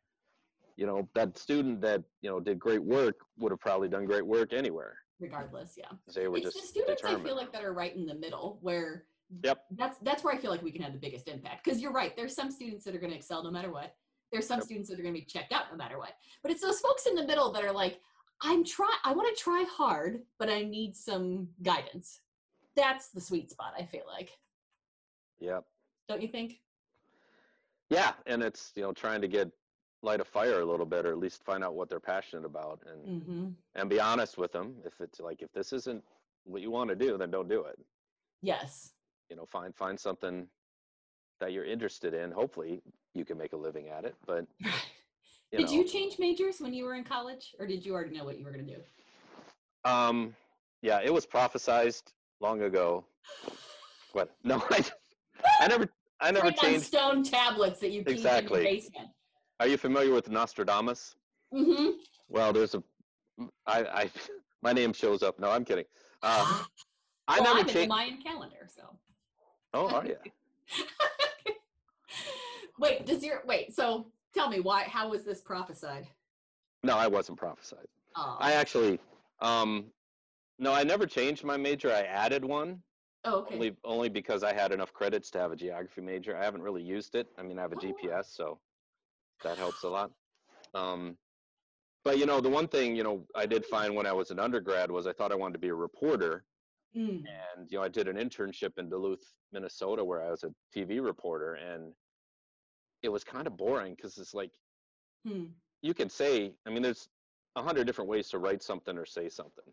you 0.77 0.87
know, 0.87 1.09
that 1.15 1.37
student 1.37 1.81
that 1.83 2.03
you 2.23 2.31
know 2.31 2.41
did 2.41 2.59
great 2.59 2.83
work 2.83 3.17
would 3.39 3.53
have 3.53 3.61
probably 3.61 3.89
done 3.89 4.07
great 4.07 4.27
work 4.27 4.53
anywhere 4.53 4.97
regardless 5.21 5.75
yeah 5.77 5.85
they 6.15 6.29
were 6.29 6.37
it's 6.37 6.47
just 6.47 6.61
the 6.61 6.67
students 6.67 7.01
determined. 7.01 7.23
i 7.23 7.29
feel 7.29 7.37
like 7.37 7.53
that 7.53 7.65
are 7.65 7.73
right 7.73 7.95
in 7.95 8.05
the 8.05 8.15
middle 8.15 8.59
where 8.63 9.05
yep 9.43 9.65
that's 9.77 9.99
that's 10.01 10.25
where 10.25 10.35
i 10.35 10.39
feel 10.39 10.51
like 10.51 10.63
we 10.63 10.73
can 10.73 10.83
have 10.83 10.93
the 10.93 10.99
biggest 10.99 11.29
impact 11.29 11.65
because 11.65 11.81
you're 11.81 11.93
right 11.93 12.17
there's 12.17 12.35
some 12.35 12.51
students 12.51 12.85
that 12.85 12.95
are 12.95 12.99
going 12.99 13.11
to 13.11 13.17
excel 13.17 13.43
no 13.43 13.51
matter 13.51 13.71
what 13.71 13.95
there's 14.33 14.47
some 14.47 14.59
yep. 14.59 14.65
students 14.65 14.89
that 14.89 14.99
are 14.99 15.03
going 15.03 15.15
to 15.15 15.21
be 15.21 15.25
checked 15.25 15.53
out 15.53 15.65
no 15.71 15.77
matter 15.77 15.99
what 15.99 16.13
but 16.43 16.51
it's 16.51 16.61
those 16.61 16.81
folks 16.81 17.07
in 17.07 17.15
the 17.15 17.27
middle 17.27 17.53
that 17.53 17.65
are 17.65 17.73
like 17.73 18.01
i'm 18.45 18.63
try 18.65 18.95
i 19.05 19.13
want 19.13 19.35
to 19.35 19.43
try 19.43 19.65
hard 19.71 20.21
but 20.39 20.49
i 20.49 20.63
need 20.63 20.95
some 20.95 21.49
guidance. 21.63 22.21
That's 22.77 23.09
the 23.09 23.21
sweet 23.21 23.51
spot 23.51 23.73
i 23.79 23.85
feel 23.85 24.05
like. 24.07 24.31
Yep. 25.41 25.65
Don't 26.09 26.23
you 26.23 26.29
think? 26.29 26.61
Yeah 27.91 28.13
and 28.27 28.43
it's 28.43 28.73
you 28.77 28.83
know 28.83 28.93
trying 28.93 29.21
to 29.23 29.29
get 29.29 29.51
light 30.03 30.21
a 30.21 30.25
fire 30.25 30.61
a 30.61 30.65
little 30.65 30.87
bit 30.87 31.07
or 31.07 31.13
at 31.13 31.19
least 31.19 31.43
find 31.45 31.65
out 31.65 31.75
what 31.75 31.89
they're 31.89 32.01
passionate 32.01 32.45
about 32.45 32.81
and 32.91 33.23
mm-hmm. 33.23 33.47
and 33.75 33.91
be 33.91 33.99
honest 33.99 34.37
with 34.37 34.53
them 34.53 34.75
if 34.85 35.01
it's 35.01 35.19
like 35.19 35.41
if 35.41 35.51
this 35.53 35.73
isn't 35.73 36.03
what 36.45 36.61
you 36.61 36.71
want 36.71 36.91
to 36.91 36.97
do 36.97 37.17
then 37.17 37.31
don't 37.31 37.49
do 37.49 37.63
it. 37.63 37.79
Yes. 38.43 38.93
You 39.31 39.37
know 39.37 39.47
find 39.47 39.75
find 39.75 39.99
something 39.99 40.47
that 41.41 41.53
you're 41.53 41.65
interested 41.65 42.15
in. 42.15 42.31
Hopefully 42.31 42.83
you 43.15 43.25
can 43.25 43.39
make 43.39 43.53
a 43.55 43.57
living 43.57 43.89
at 43.89 44.05
it 44.05 44.15
but 44.27 44.47
you 45.59 45.67
did 45.67 45.73
know. 45.73 45.83
you 45.83 45.89
change 45.89 46.19
majors 46.19 46.61
when 46.61 46.73
you 46.73 46.85
were 46.85 46.95
in 46.95 47.05
college 47.05 47.55
or 47.59 47.67
did 47.67 47.85
you 47.85 47.95
already 47.95 48.17
know 48.17 48.25
what 48.25 48.39
you 48.39 48.45
were 48.45 48.53
going 48.53 48.67
to 48.67 48.75
do 48.75 48.81
um 49.91 50.35
yeah 50.83 51.01
it 51.03 51.13
was 51.13 51.27
prophesized 51.27 52.13
long 52.41 52.63
ago 52.63 53.05
what 54.13 54.31
no 54.45 54.63
i 54.71 54.85
i 55.61 55.67
never 55.67 55.89
i 56.21 56.31
never 56.31 56.51
changed 56.51 56.87
stone 56.87 57.23
tablets 57.23 57.81
that 57.81 57.91
you 57.91 58.05
keep 58.05 58.17
exactly. 58.17 58.61
in 58.61 58.67
your 58.67 58.75
basement 58.75 59.09
are 59.61 59.69
you 59.69 59.77
familiar 59.77 60.13
with 60.13 60.29
Nostradamus? 60.29 61.15
Mm-hmm. 61.53 61.91
Well, 62.29 62.53
there's 62.53 62.75
a, 62.75 62.83
I, 63.67 63.85
I, 63.85 64.11
my 64.63 64.73
name 64.73 64.93
shows 64.93 65.23
up. 65.23 65.39
No, 65.39 65.51
I'm 65.51 65.65
kidding. 65.65 65.85
Uh, 66.23 66.65
I 67.29 67.41
well, 67.41 67.55
never 67.55 67.69
changed. 67.69 67.89
Mayan 67.89 68.21
calendar, 68.23 68.69
so. 68.69 68.83
Oh, 69.73 69.89
are 69.89 70.07
you? 70.07 70.17
wait, 72.79 73.07
does 73.07 73.25
your 73.25 73.43
wait? 73.47 73.75
So 73.75 74.07
tell 74.35 74.49
me 74.49 74.61
why? 74.61 74.85
How 74.85 75.09
was 75.09 75.25
this 75.25 75.41
prophesied? 75.41 76.07
No, 76.83 76.97
I 76.97 77.07
wasn't 77.07 77.39
prophesied. 77.39 77.87
Oh. 78.17 78.37
I 78.39 78.53
actually, 78.53 79.01
um, 79.41 79.87
no, 80.59 80.73
I 80.73 80.85
never 80.85 81.07
changed 81.07 81.45
my 81.45 81.57
major. 81.57 81.91
I 81.93 82.03
added 82.03 82.45
one. 82.45 82.83
Oh, 83.25 83.41
okay. 83.41 83.55
Only, 83.55 83.77
only 83.85 84.09
because 84.11 84.43
I 84.43 84.53
had 84.53 84.71
enough 84.73 84.93
credits 84.93 85.31
to 85.31 85.39
have 85.39 85.51
a 85.51 85.57
geography 85.57 86.03
major. 86.03 86.37
I 86.37 86.45
haven't 86.45 86.63
really 86.63 86.83
used 86.83 87.15
it. 87.15 87.27
I 87.39 87.43
mean, 87.43 87.59
I 87.59 87.63
have 87.63 87.73
a 87.73 87.77
oh, 87.77 87.79
GPS, 87.79 88.27
so 88.27 88.59
that 89.43 89.57
helps 89.57 89.83
a 89.83 89.89
lot. 89.89 90.11
Um, 90.75 91.17
but 92.05 92.19
you 92.19 92.27
know, 92.27 92.41
the 92.41 92.51
one 92.51 92.69
thing 92.69 92.95
you 92.95 93.03
know 93.03 93.25
I 93.35 93.47
did 93.47 93.65
find 93.65 93.95
when 93.95 94.07
I 94.07 94.13
was 94.13 94.31
an 94.31 94.39
undergrad 94.39 94.91
was 94.91 95.07
I 95.07 95.13
thought 95.13 95.33
I 95.33 95.37
wanted 95.37 95.55
to 95.55 95.59
be 95.59 95.69
a 95.69 95.75
reporter, 95.75 96.45
mm. 96.95 97.09
and 97.09 97.71
you 97.71 97.79
know 97.79 97.85
I 97.85 97.89
did 97.89 98.09
an 98.09 98.17
internship 98.17 98.79
in 98.79 98.91
Duluth, 98.91 99.25
Minnesota, 99.53 100.05
where 100.05 100.23
I 100.23 100.31
was 100.31 100.45
a 100.45 100.51
TV 100.77 101.03
reporter, 101.03 101.55
and 101.55 101.93
it 103.05 103.13
was 103.13 103.23
kind 103.23 103.47
of 103.47 103.57
boring 103.57 103.95
because 103.95 104.17
it's 104.17 104.33
like 104.35 104.51
mm. 105.29 105.47
you 105.83 105.93
can 105.93 106.09
say, 106.09 106.55
I 106.67 106.71
mean, 106.71 106.83
there's 106.83 107.09
a 107.55 107.63
hundred 107.63 107.87
different 107.87 108.09
ways 108.09 108.29
to 108.31 108.39
write 108.39 108.63
something 108.63 108.97
or 108.97 109.05
say 109.05 109.29
something, 109.29 109.73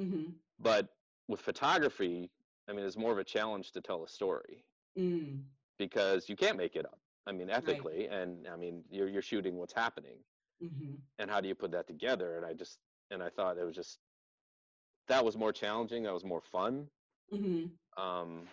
mm-hmm. 0.00 0.30
but 0.58 0.88
with 1.28 1.40
photography, 1.40 2.30
I 2.68 2.72
mean, 2.72 2.84
it's 2.84 2.96
more 2.96 3.12
of 3.12 3.18
a 3.18 3.24
challenge 3.24 3.72
to 3.72 3.82
tell 3.82 4.02
a 4.04 4.08
story 4.08 4.64
mm. 4.98 5.38
because 5.78 6.28
you 6.28 6.34
can't 6.34 6.56
make 6.56 6.74
it 6.74 6.86
up. 6.86 6.98
I 7.26 7.32
mean, 7.32 7.50
ethically, 7.50 8.08
right. 8.10 8.18
and 8.20 8.48
I 8.52 8.56
mean, 8.56 8.82
you're 8.90 9.08
you're 9.08 9.22
shooting 9.22 9.56
what's 9.56 9.74
happening, 9.74 10.16
mm-hmm. 10.64 10.94
and 11.18 11.30
how 11.30 11.40
do 11.42 11.48
you 11.48 11.54
put 11.54 11.70
that 11.72 11.86
together? 11.86 12.36
And 12.38 12.46
I 12.46 12.54
just 12.54 12.78
and 13.10 13.22
I 13.22 13.28
thought 13.28 13.58
it 13.58 13.64
was 13.64 13.76
just 13.76 13.98
that 15.08 15.22
was 15.24 15.36
more 15.36 15.52
challenging. 15.52 16.04
That 16.04 16.14
was 16.14 16.24
more 16.24 16.40
fun. 16.40 16.86
Mm-hmm. 17.32 18.02
Um, 18.02 18.48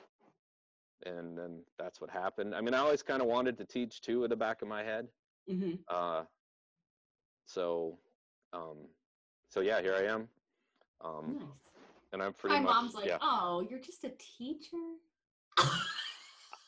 and 1.05 1.37
then 1.37 1.61
that's 1.77 2.01
what 2.01 2.09
happened. 2.09 2.55
I 2.55 2.61
mean, 2.61 2.73
I 2.73 2.79
always 2.79 3.01
kind 3.01 3.21
of 3.21 3.27
wanted 3.27 3.57
to 3.57 3.65
teach 3.65 4.01
too, 4.01 4.23
at 4.23 4.29
the 4.29 4.35
back 4.35 4.61
of 4.61 4.67
my 4.67 4.83
head. 4.83 5.07
Mm-hmm. 5.49 5.75
Uh, 5.89 6.23
so, 7.45 7.97
um, 8.53 8.77
so 9.49 9.61
yeah, 9.61 9.81
here 9.81 9.95
I 9.95 10.03
am. 10.03 10.27
Um, 11.01 11.37
nice. 11.39 11.47
And 12.11 12.23
I'm 12.23 12.33
pretty 12.33 12.55
My 12.55 12.61
much. 12.61 12.73
mom's 12.73 12.93
like, 12.95 13.05
yeah. 13.05 13.17
"Oh, 13.21 13.65
you're 13.69 13.79
just 13.79 14.03
a 14.03 14.11
teacher." 14.37 14.77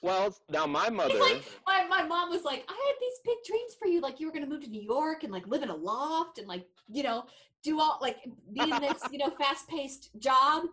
Well, 0.02 0.36
now 0.50 0.66
my 0.66 0.90
mother. 0.92 1.20
Like, 1.20 1.44
my, 1.66 1.86
my 1.88 2.04
mom 2.04 2.30
was 2.30 2.44
like, 2.44 2.66
I 2.68 2.74
had 2.74 2.96
these 3.00 3.20
big 3.24 3.38
dreams 3.46 3.76
for 3.80 3.88
you. 3.88 4.02
Like 4.02 4.20
you 4.20 4.28
were 4.28 4.34
gonna 4.34 4.48
move 4.48 4.64
to 4.64 4.70
New 4.70 4.82
York 4.82 5.24
and 5.24 5.32
like 5.32 5.48
live 5.48 5.64
in 5.64 5.70
a 5.70 5.76
loft 5.76 6.38
and 6.38 6.48
like, 6.48 6.66
you 6.90 7.04
know, 7.04 7.26
do 7.64 7.80
all 7.80 8.00
like 8.02 8.18
be 8.54 8.62
in 8.62 8.82
this, 8.82 9.02
you 9.12 9.18
know, 9.18 9.30
fast 9.30 9.68
paced 9.68 10.10
job. 10.20 10.66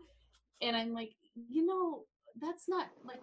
And 0.62 0.76
I'm 0.76 0.92
like, 0.92 1.12
you 1.48 1.66
know, 1.66 2.04
that's 2.40 2.68
not 2.68 2.88
like 3.04 3.20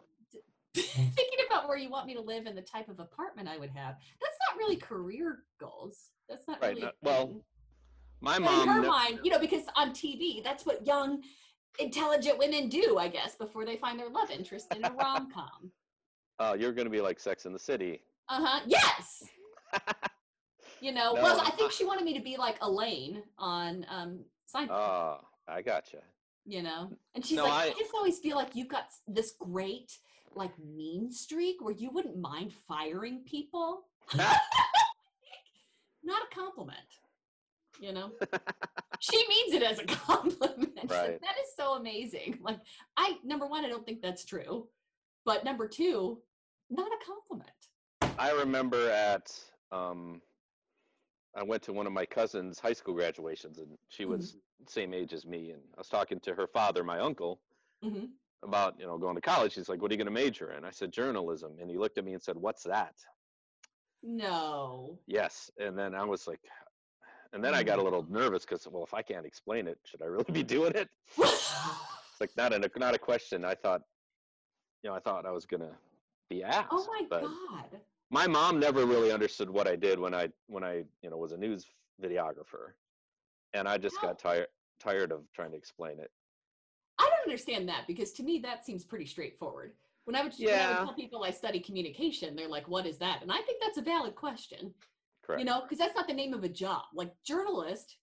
thinking 1.15 1.39
about 1.47 1.67
where 1.67 1.77
you 1.77 1.89
want 1.89 2.05
me 2.07 2.13
to 2.13 2.21
live 2.21 2.45
and 2.45 2.57
the 2.57 2.61
type 2.61 2.89
of 2.89 2.99
apartment 2.99 3.47
I 3.47 3.57
would 3.57 3.69
have. 3.71 3.95
That's 4.21 4.37
not 4.49 4.57
really 4.57 4.75
career 4.77 5.39
goals. 5.59 6.09
That's 6.29 6.47
not 6.47 6.61
Right, 6.61 6.75
really 6.75 6.87
uh, 6.87 6.91
well, 7.01 7.41
my 8.21 8.33
But 8.39 8.41
mom. 8.45 8.61
in 8.63 8.75
her 8.75 8.81
ne- 8.81 8.87
mind, 8.87 9.19
you 9.23 9.31
know, 9.31 9.39
because 9.39 9.63
on 9.75 9.91
TV, 9.91 10.43
that's 10.43 10.65
what 10.65 10.85
young, 10.85 11.21
intelligent 11.79 12.37
women 12.37 12.69
do, 12.69 12.97
I 12.97 13.07
guess, 13.07 13.35
before 13.35 13.65
they 13.65 13.77
find 13.77 13.99
their 13.99 14.09
love 14.09 14.31
interest 14.31 14.73
in 14.75 14.83
a 14.83 14.91
rom 14.91 15.31
com. 15.31 15.71
Oh, 16.37 16.53
you're 16.53 16.73
going 16.73 16.85
to 16.85 16.91
be 16.91 16.99
like 16.99 17.17
Sex 17.17 17.45
in 17.45 17.53
the 17.53 17.59
City. 17.59 18.01
Uh 18.27 18.43
huh. 18.45 18.59
Yes. 18.67 19.23
You 20.81 20.91
know, 20.91 21.13
No, 21.13 21.23
well, 21.23 21.39
I 21.39 21.45
I- 21.45 21.51
think 21.51 21.71
she 21.71 21.85
wanted 21.85 22.03
me 22.03 22.13
to 22.17 22.23
be 22.23 22.35
like 22.37 22.57
Elaine 22.61 23.23
on 23.37 23.85
um 23.89 24.19
Seinfeld. 24.53 24.69
Oh, 24.71 25.19
I 25.47 25.61
gotcha. 25.61 25.99
you 26.45 26.61
know, 26.61 26.91
and 27.15 27.25
she's 27.25 27.37
no, 27.37 27.45
like, 27.45 27.53
I, 27.53 27.67
I- 27.67 27.79
just 27.79 27.91
always 27.95 28.19
feel 28.19 28.35
like 28.35 28.55
you've 28.55 28.67
got 28.67 28.89
this 29.07 29.33
great 29.39 29.97
like 30.35 30.51
mean 30.59 31.11
streak 31.11 31.57
where 31.61 31.73
you 31.73 31.89
wouldn't 31.91 32.17
mind 32.17 32.53
firing 32.67 33.21
people. 33.25 33.85
Not 36.03 36.21
a 36.21 36.35
compliment. 36.35 36.77
You 37.79 37.91
know, 37.93 38.11
she 38.99 39.17
means 39.27 39.53
it 39.53 39.63
as 39.63 39.79
a 39.79 39.85
compliment. 39.85 40.89
Right. 40.89 41.19
that 41.21 41.35
is 41.43 41.55
so 41.57 41.73
amazing. 41.75 42.39
Like, 42.41 42.59
I 42.95 43.17
number 43.23 43.47
one, 43.47 43.65
I 43.65 43.69
don't 43.69 43.85
think 43.85 44.01
that's 44.01 44.23
true, 44.23 44.67
but 45.25 45.43
number 45.43 45.67
two, 45.67 46.19
not 46.69 46.87
a 46.87 47.05
compliment. 47.05 47.49
I 48.17 48.31
remember 48.31 48.89
at 48.91 49.33
um, 49.71 50.21
I 51.35 51.43
went 51.43 51.63
to 51.63 51.73
one 51.73 51.85
of 51.85 51.91
my 51.91 52.05
cousin's 52.05 52.59
high 52.59 52.71
school 52.73 52.93
graduations, 52.93 53.57
and 53.57 53.77
she 53.89 54.03
Mm-hmm. 54.03 54.11
was 54.13 54.37
same 54.67 54.93
age 54.93 55.11
as 55.13 55.25
me. 55.25 55.51
And 55.51 55.61
I 55.75 55.79
was 55.79 55.89
talking 55.89 56.19
to 56.21 56.33
her 56.33 56.47
father, 56.47 56.83
my 56.83 56.99
uncle, 56.99 57.41
hmm 57.83 58.05
about 58.43 58.75
you 58.79 58.85
know 58.85 58.97
going 58.97 59.15
to 59.15 59.21
college. 59.21 59.55
He's 59.55 59.69
like, 59.69 59.81
"What 59.81 59.91
are 59.91 59.93
you 59.93 59.97
going 59.97 60.13
to 60.13 60.23
major 60.23 60.53
in?" 60.53 60.65
I 60.65 60.71
said, 60.71 60.91
"Journalism." 60.91 61.53
And 61.59 61.69
he 61.69 61.77
looked 61.77 61.97
at 61.97 62.05
me 62.05 62.13
and 62.13 62.21
said, 62.21 62.35
"What's 62.35 62.63
that?" 62.63 62.93
No. 64.05 64.99
Yes. 65.07 65.49
And 65.59 65.77
then 65.77 65.95
I 65.95 66.03
was 66.03 66.27
like, 66.27 66.39
and 67.33 67.43
then 67.43 67.55
I 67.55 67.63
got 67.63 67.79
a 67.79 67.83
little 67.83 68.03
mm. 68.03 68.11
nervous 68.11 68.45
because, 68.45 68.67
well, 68.69 68.83
if 68.83 68.93
I 68.93 69.01
can't 69.01 69.25
explain 69.25 69.67
it, 69.67 69.79
should 69.83 70.01
I 70.01 70.05
really 70.05 70.31
be 70.31 70.43
mm. 70.43 70.47
doing 70.47 70.73
it? 70.75 70.89
It's 72.17 72.21
like 72.21 72.37
not 72.37 72.53
a 72.53 72.79
not 72.79 72.95
a 72.95 72.97
question. 72.97 73.43
I 73.43 73.55
thought, 73.55 73.81
you 74.83 74.89
know, 74.89 74.95
I 74.95 74.99
thought 74.99 75.25
I 75.25 75.31
was 75.31 75.45
gonna 75.45 75.71
be 76.29 76.45
oh 76.45 76.47
asked. 76.47 76.69
oh 76.71 76.87
my 76.87 77.19
god. 77.19 77.81
my 78.09 78.25
mom 78.25 78.57
never 78.57 78.85
really 78.85 79.11
understood 79.11 79.49
what 79.49 79.67
I 79.67 79.75
did 79.75 79.99
when 79.99 80.13
I 80.13 80.29
when 80.47 80.63
I 80.63 80.85
you 81.01 81.09
know 81.09 81.17
was 81.17 81.33
a 81.33 81.37
news 81.37 81.65
videographer, 82.01 82.71
and 83.53 83.67
I 83.67 83.77
just 83.77 83.97
How- 83.97 84.07
got 84.07 84.19
tired 84.19 84.47
tired 84.79 85.11
of 85.11 85.23
trying 85.33 85.51
to 85.51 85.57
explain 85.57 85.99
it. 85.99 86.09
I 86.99 87.03
don't 87.09 87.23
understand 87.29 87.67
that 87.69 87.87
because 87.87 88.11
to 88.13 88.23
me 88.23 88.39
that 88.39 88.65
seems 88.65 88.83
pretty 88.83 89.05
straightforward. 89.05 89.73
When 90.05 90.15
I 90.15 90.21
would, 90.23 90.33
when 90.37 90.49
I 90.49 90.67
would 90.69 90.85
tell 90.85 90.93
people 90.93 91.23
I 91.23 91.31
study 91.31 91.59
communication, 91.59 92.35
they're 92.35 92.47
like, 92.47 92.67
"What 92.67 92.85
is 92.85 92.97
that?" 92.99 93.21
And 93.23 93.31
I 93.31 93.41
think 93.41 93.59
that's 93.61 93.77
a 93.79 93.81
valid 93.81 94.15
question. 94.15 94.73
Correct. 95.23 95.39
You 95.39 95.45
know, 95.45 95.61
because 95.61 95.79
that's 95.79 95.95
not 95.95 96.07
the 96.07 96.13
name 96.13 96.33
of 96.33 96.43
a 96.43 96.49
job. 96.49 96.83
Like 96.93 97.11
journalist, 97.23 97.97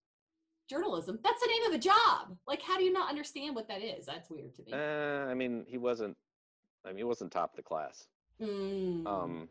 journalism, 0.68 1.20
that's 1.22 1.40
the 1.40 1.46
name 1.46 1.62
of 1.68 1.72
a 1.74 1.78
job. 1.78 2.36
Like, 2.48 2.60
how 2.60 2.76
do 2.76 2.82
you 2.84 2.92
not 2.92 3.08
understand 3.08 3.54
what 3.54 3.68
that 3.68 3.82
is? 3.82 4.04
That's 4.04 4.28
weird 4.28 4.54
to 4.56 4.62
me. 4.64 4.72
Uh, 4.72 5.30
I 5.30 5.34
mean, 5.34 5.64
he 5.68 5.78
wasn't. 5.78 6.16
I 6.84 6.88
mean, 6.88 6.98
he 6.98 7.04
wasn't 7.04 7.30
top 7.30 7.52
of 7.52 7.56
the 7.56 7.62
class. 7.62 8.08
Mm, 8.40 9.06
Um, 9.06 9.48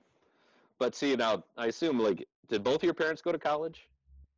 but 0.78 0.94
see 0.96 1.16
now, 1.16 1.44
I 1.58 1.68
assume 1.68 1.98
like, 2.00 2.28
did 2.50 2.64
both 2.64 2.78
of 2.78 2.84
your 2.84 2.94
parents 2.94 3.22
go 3.22 3.32
to 3.32 3.40
college? 3.40 3.88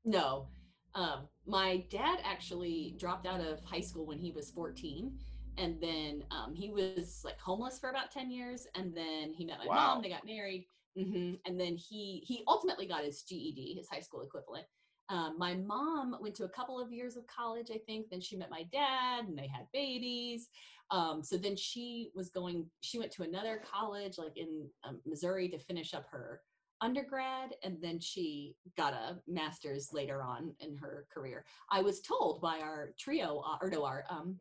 no, 0.05 0.47
um, 0.95 1.27
my 1.45 1.83
dad 1.89 2.19
actually 2.23 2.95
dropped 2.99 3.25
out 3.25 3.41
of 3.41 3.63
high 3.63 3.81
school 3.81 4.05
when 4.05 4.19
he 4.19 4.31
was 4.31 4.51
14. 4.51 5.17
And 5.57 5.79
then 5.81 6.23
um, 6.31 6.53
he 6.53 6.69
was 6.71 7.21
like 7.23 7.39
homeless 7.39 7.79
for 7.79 7.89
about 7.89 8.11
10 8.11 8.31
years. 8.31 8.67
And 8.75 8.95
then 8.95 9.33
he 9.33 9.45
met 9.45 9.59
my 9.59 9.65
Wow. 9.67 9.95
mom, 9.95 10.01
they 10.01 10.09
got 10.09 10.25
married. 10.25 10.67
hmm 10.97 11.33
And 11.45 11.59
then 11.59 11.75
he 11.75 12.21
he 12.25 12.43
ultimately 12.47 12.87
got 12.87 13.03
his 13.03 13.23
GED, 13.23 13.75
his 13.77 13.89
high 13.89 13.99
school 13.99 14.21
equivalent. 14.21 14.65
Um, 15.09 15.35
my 15.37 15.53
mom 15.53 16.15
went 16.21 16.33
to 16.35 16.45
a 16.45 16.49
couple 16.49 16.79
of 16.79 16.91
years 16.91 17.17
of 17.17 17.27
college, 17.27 17.69
I 17.71 17.77
think. 17.85 18.09
Then 18.09 18.21
she 18.21 18.37
met 18.37 18.49
my 18.49 18.63
dad, 18.71 19.25
and 19.25 19.37
they 19.37 19.47
had 19.47 19.67
babies. 19.73 20.47
Um, 20.91 21.21
so 21.23 21.37
then 21.37 21.55
she 21.55 22.11
was 22.15 22.29
going. 22.29 22.65
She 22.81 22.99
went 22.99 23.11
to 23.13 23.23
another 23.23 23.61
college, 23.69 24.17
like 24.17 24.37
in 24.37 24.67
um, 24.83 25.01
Missouri, 25.05 25.49
to 25.49 25.59
finish 25.59 25.93
up 25.93 26.05
her 26.09 26.41
undergrad, 26.83 27.55
and 27.63 27.77
then 27.81 27.99
she 27.99 28.55
got 28.77 28.93
a 28.93 29.17
master's 29.27 29.93
later 29.93 30.21
on 30.21 30.53
in 30.59 30.75
her 30.75 31.05
career. 31.13 31.45
I 31.71 31.81
was 31.81 32.01
told 32.01 32.41
by 32.41 32.59
our 32.59 32.91
trio, 32.99 33.41
uh, 33.45 33.57
or 33.61 33.69
no, 33.69 33.85
our 33.85 34.03
um, 34.09 34.37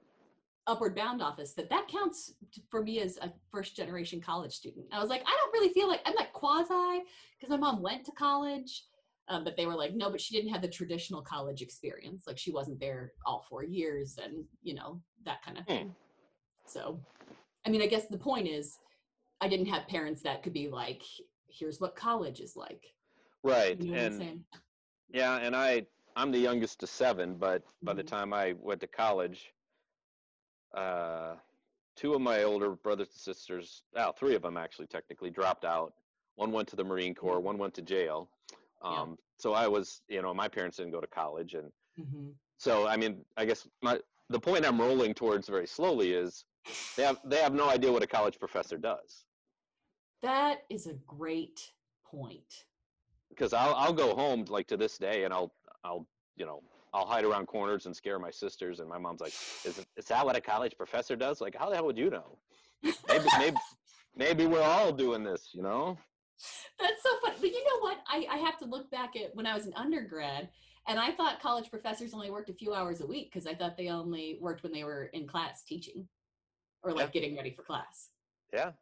upward 0.67 0.95
bound 0.97 1.23
office 1.23 1.55
that 1.55 1.71
that 1.71 1.89
counts 1.89 2.35
for 2.71 2.83
me 2.83 3.01
as 3.01 3.17
a 3.19 3.33
first 3.51 3.77
generation 3.77 4.21
college 4.21 4.53
student. 4.53 4.87
I 4.93 5.01
was 5.01 5.09
like, 5.09 5.23
I 5.23 5.37
don't 5.41 5.53
really 5.53 5.73
feel 5.73 5.89
like 5.89 6.01
I'm 6.05 6.15
like 6.15 6.33
quasi 6.33 7.05
because 7.39 7.51
my 7.51 7.57
mom 7.57 7.81
went 7.81 8.05
to 8.07 8.13
college, 8.13 8.85
um, 9.29 9.45
but 9.45 9.57
they 9.57 9.67
were 9.67 9.77
like, 9.77 9.95
no, 9.95 10.11
but 10.11 10.21
she 10.21 10.35
didn't 10.35 10.53
have 10.53 10.63
the 10.63 10.69
traditional 10.69 11.23
college 11.23 11.63
experience. 11.63 12.25
Like 12.27 12.39
she 12.39 12.51
wasn't 12.51 12.81
there 12.81 13.13
all 13.25 13.47
four 13.49 13.65
years 13.65 14.19
and 14.23 14.45
you 14.63 14.75
know 14.75 15.01
that 15.25 15.43
kind 15.45 15.59
of 15.59 15.65
Hmm. 15.65 15.73
thing. 15.73 15.95
So, 16.67 17.01
I 17.67 17.71
mean, 17.71 17.83
I 17.83 17.87
guess 17.87 18.07
the 18.09 18.19
point 18.19 18.49
is, 18.49 18.79
I 19.41 19.49
didn't 19.49 19.67
have 19.67 19.89
parents 19.89 20.23
that 20.23 20.43
could 20.43 20.53
be 20.53 20.69
like, 20.69 21.03
here's 21.53 21.81
what 21.81 21.95
college 21.95 22.41
is 22.41 22.57
like. 22.57 22.95
Right. 23.43 23.81
You 23.81 23.93
know 23.93 23.99
and 23.99 24.45
yeah, 25.13 25.37
and 25.37 25.55
I 25.55 25.87
I'm 26.17 26.31
the 26.31 26.39
youngest 26.39 26.83
of 26.83 26.89
seven, 26.89 27.37
but 27.37 27.63
by 27.83 27.95
the 27.95 28.03
Mhm. 28.05 28.07
time 28.07 28.33
I 28.33 28.53
went 28.55 28.81
to 28.83 28.87
college, 28.87 29.53
uh, 30.75 31.37
two 31.97 32.15
of 32.15 32.21
my 32.21 32.43
older 32.45 32.71
brothers 32.71 33.09
and 33.09 33.17
sisters, 33.19 33.83
oh, 33.97 34.13
three 34.13 34.35
of 34.35 34.43
them 34.43 34.57
actually 34.57 34.87
technically 34.87 35.31
dropped 35.31 35.65
out. 35.65 35.95
One 36.37 36.53
went 36.53 36.69
to 36.69 36.77
the 36.77 36.85
Marine 36.85 37.15
Corps, 37.15 37.41
one 37.41 37.59
went 37.59 37.75
to 37.75 37.83
jail. 37.83 38.31
Yeah. 38.85 39.03
Um, 39.03 39.19
So 39.39 39.55
I 39.55 39.67
was, 39.67 40.03
you 40.09 40.23
know, 40.23 40.33
my 40.33 40.47
parents 40.47 40.77
didn't 40.77 40.93
go 40.93 41.01
to 41.01 41.07
college, 41.09 41.55
and 41.55 41.73
Mhm. 41.99 42.35
so 42.59 42.87
I 42.87 42.97
mean, 42.97 43.25
I 43.37 43.45
guess 43.45 43.67
my 43.81 44.01
the 44.29 44.39
point 44.41 44.65
I'm 44.65 44.81
rolling 44.81 45.15
towards 45.15 45.49
very 45.49 45.67
slowly 45.67 46.13
is 46.13 46.45
they 46.97 47.03
have 47.03 47.21
they 47.25 47.39
have 47.43 47.53
no 47.53 47.69
idea 47.69 47.91
what 47.93 48.03
a 48.05 48.07
college 48.07 48.39
professor 48.39 48.79
does 48.79 49.25
That 50.23 50.61
is 50.71 50.87
a 50.87 50.95
great 51.07 51.73
point. 52.05 52.65
because 53.31 53.53
I'll 53.53 53.75
I'll 53.75 53.93
go 53.93 54.15
home 54.15 54.45
like 54.49 54.67
to 54.69 54.77
this 54.77 54.99
day 54.99 55.25
and 55.25 55.33
I'll 55.35 55.53
I'll 55.85 56.07
you 56.37 56.47
know 56.47 56.63
I'll 56.95 57.07
hide 57.07 57.25
around 57.25 57.47
corners 57.47 57.87
and 57.87 57.97
scare 57.97 58.19
my 58.19 58.31
sisters 58.31 58.81
and 58.81 58.89
my 58.89 58.99
mom's 58.99 59.21
like 59.21 59.33
is 59.65 59.85
is 59.97 60.05
that 60.07 60.25
what 60.25 60.37
a 60.37 60.41
college 60.41 60.77
professor 60.77 61.17
does 61.17 61.41
like 61.41 61.57
how 61.59 61.69
the 61.71 61.77
hell 61.77 61.87
would 61.87 61.97
you 61.99 62.11
know 62.11 62.39
maybe 63.09 63.25
maybe 63.39 63.57
maybe 64.15 64.47
we're 64.47 64.63
all 64.63 64.93
doing 64.93 65.25
this 65.25 65.51
you 65.55 65.63
know 65.63 65.97
That's 66.81 67.03
so 67.03 67.11
funny. 67.23 67.37
But 67.41 67.51
you 67.51 67.65
know 67.65 67.81
what? 67.81 67.99
I, 68.09 68.27
I 68.29 68.37
have 68.39 68.59
to 68.59 68.65
look 68.65 68.91
back 68.91 69.15
at 69.15 69.35
when 69.37 69.47
I 69.47 69.55
was 69.55 69.67
an 69.67 69.75
undergrad, 69.77 70.49
and 70.89 70.99
I 70.99 71.13
thought 71.13 71.41
college 71.41 71.71
professors 71.71 72.13
only 72.15 72.31
worked 72.33 72.51
a 72.51 72.55
few 72.55 72.75
hours 72.75 73.01
a 73.01 73.07
week 73.07 73.31
because 73.33 73.47
I 73.47 73.55
thought 73.55 73.77
they 73.77 73.89
only 73.91 74.39
worked 74.41 74.65
when 74.65 74.73
they 74.73 74.83
were 74.83 75.05
in 75.13 75.29
class 75.29 75.63
teaching 75.63 76.09
or 76.83 76.91
like 76.91 77.15
Yeah. 77.15 77.21
getting 77.21 77.37
ready 77.37 77.53
for 77.53 77.63
class, 77.63 78.09
yeah 78.53 78.73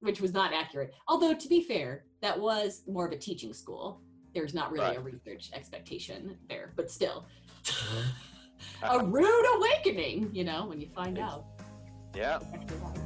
which 0.00 0.20
was 0.20 0.32
not 0.32 0.52
accurate. 0.52 0.94
Although, 1.06 1.34
to 1.34 1.48
be 1.48 1.62
fair, 1.62 2.04
that 2.20 2.38
was 2.38 2.82
more 2.86 3.06
of 3.06 3.12
a 3.12 3.16
teaching 3.16 3.52
school. 3.52 4.00
There's 4.34 4.54
not 4.54 4.70
really 4.72 4.96
a 4.96 5.00
research 5.00 5.50
expectation 5.52 6.36
there, 6.48 6.72
but 6.76 6.90
still. 6.90 7.26
a 8.82 9.04
rude 9.04 9.56
awakening, 9.56 10.30
you 10.32 10.44
know, 10.44 10.66
when 10.66 10.80
you 10.80 10.88
find 10.94 11.18
out. 11.18 11.44
yeah 12.14 12.36
it's 12.36 12.46
actually 12.52 12.78
happened. 12.78 13.04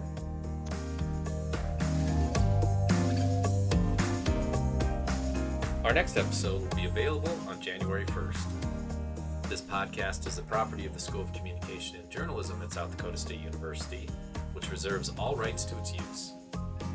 Our 5.85 5.93
next 5.93 6.17
episode 6.17 6.61
will 6.63 6.77
be 6.77 6.85
available 6.85 7.37
on 7.49 7.61
January 7.61 8.07
1st. 8.07 9.49
This 9.49 9.61
podcast 9.61 10.27
is 10.27 10.37
the 10.37 10.43
property 10.43 10.87
of 10.87 10.95
the 10.95 11.01
School 11.01 11.23
of 11.23 11.33
Communication 11.33 11.97
and 11.97 12.09
Journalism 12.09 12.63
at 12.63 12.73
South 12.73 12.97
Dakota 12.97 13.17
State 13.17 13.41
University, 13.41 14.09
which 14.53 14.71
reserves 14.71 15.11
all 15.19 15.35
rights 15.35 15.65
to 15.65 15.77
its 15.79 15.93
use. 15.93 16.33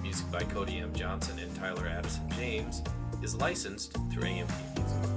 Music 0.08 0.32
by 0.32 0.39
Cody 0.39 0.78
M. 0.78 0.93
Johnson 0.93 1.38
and 1.38 1.53
Tyler 1.53 1.86
Addison 1.86 2.30
James 2.30 2.82
is 3.22 3.36
licensed 3.36 3.91
through 4.10 4.24
AMP 4.24 4.49
Music. 4.78 5.16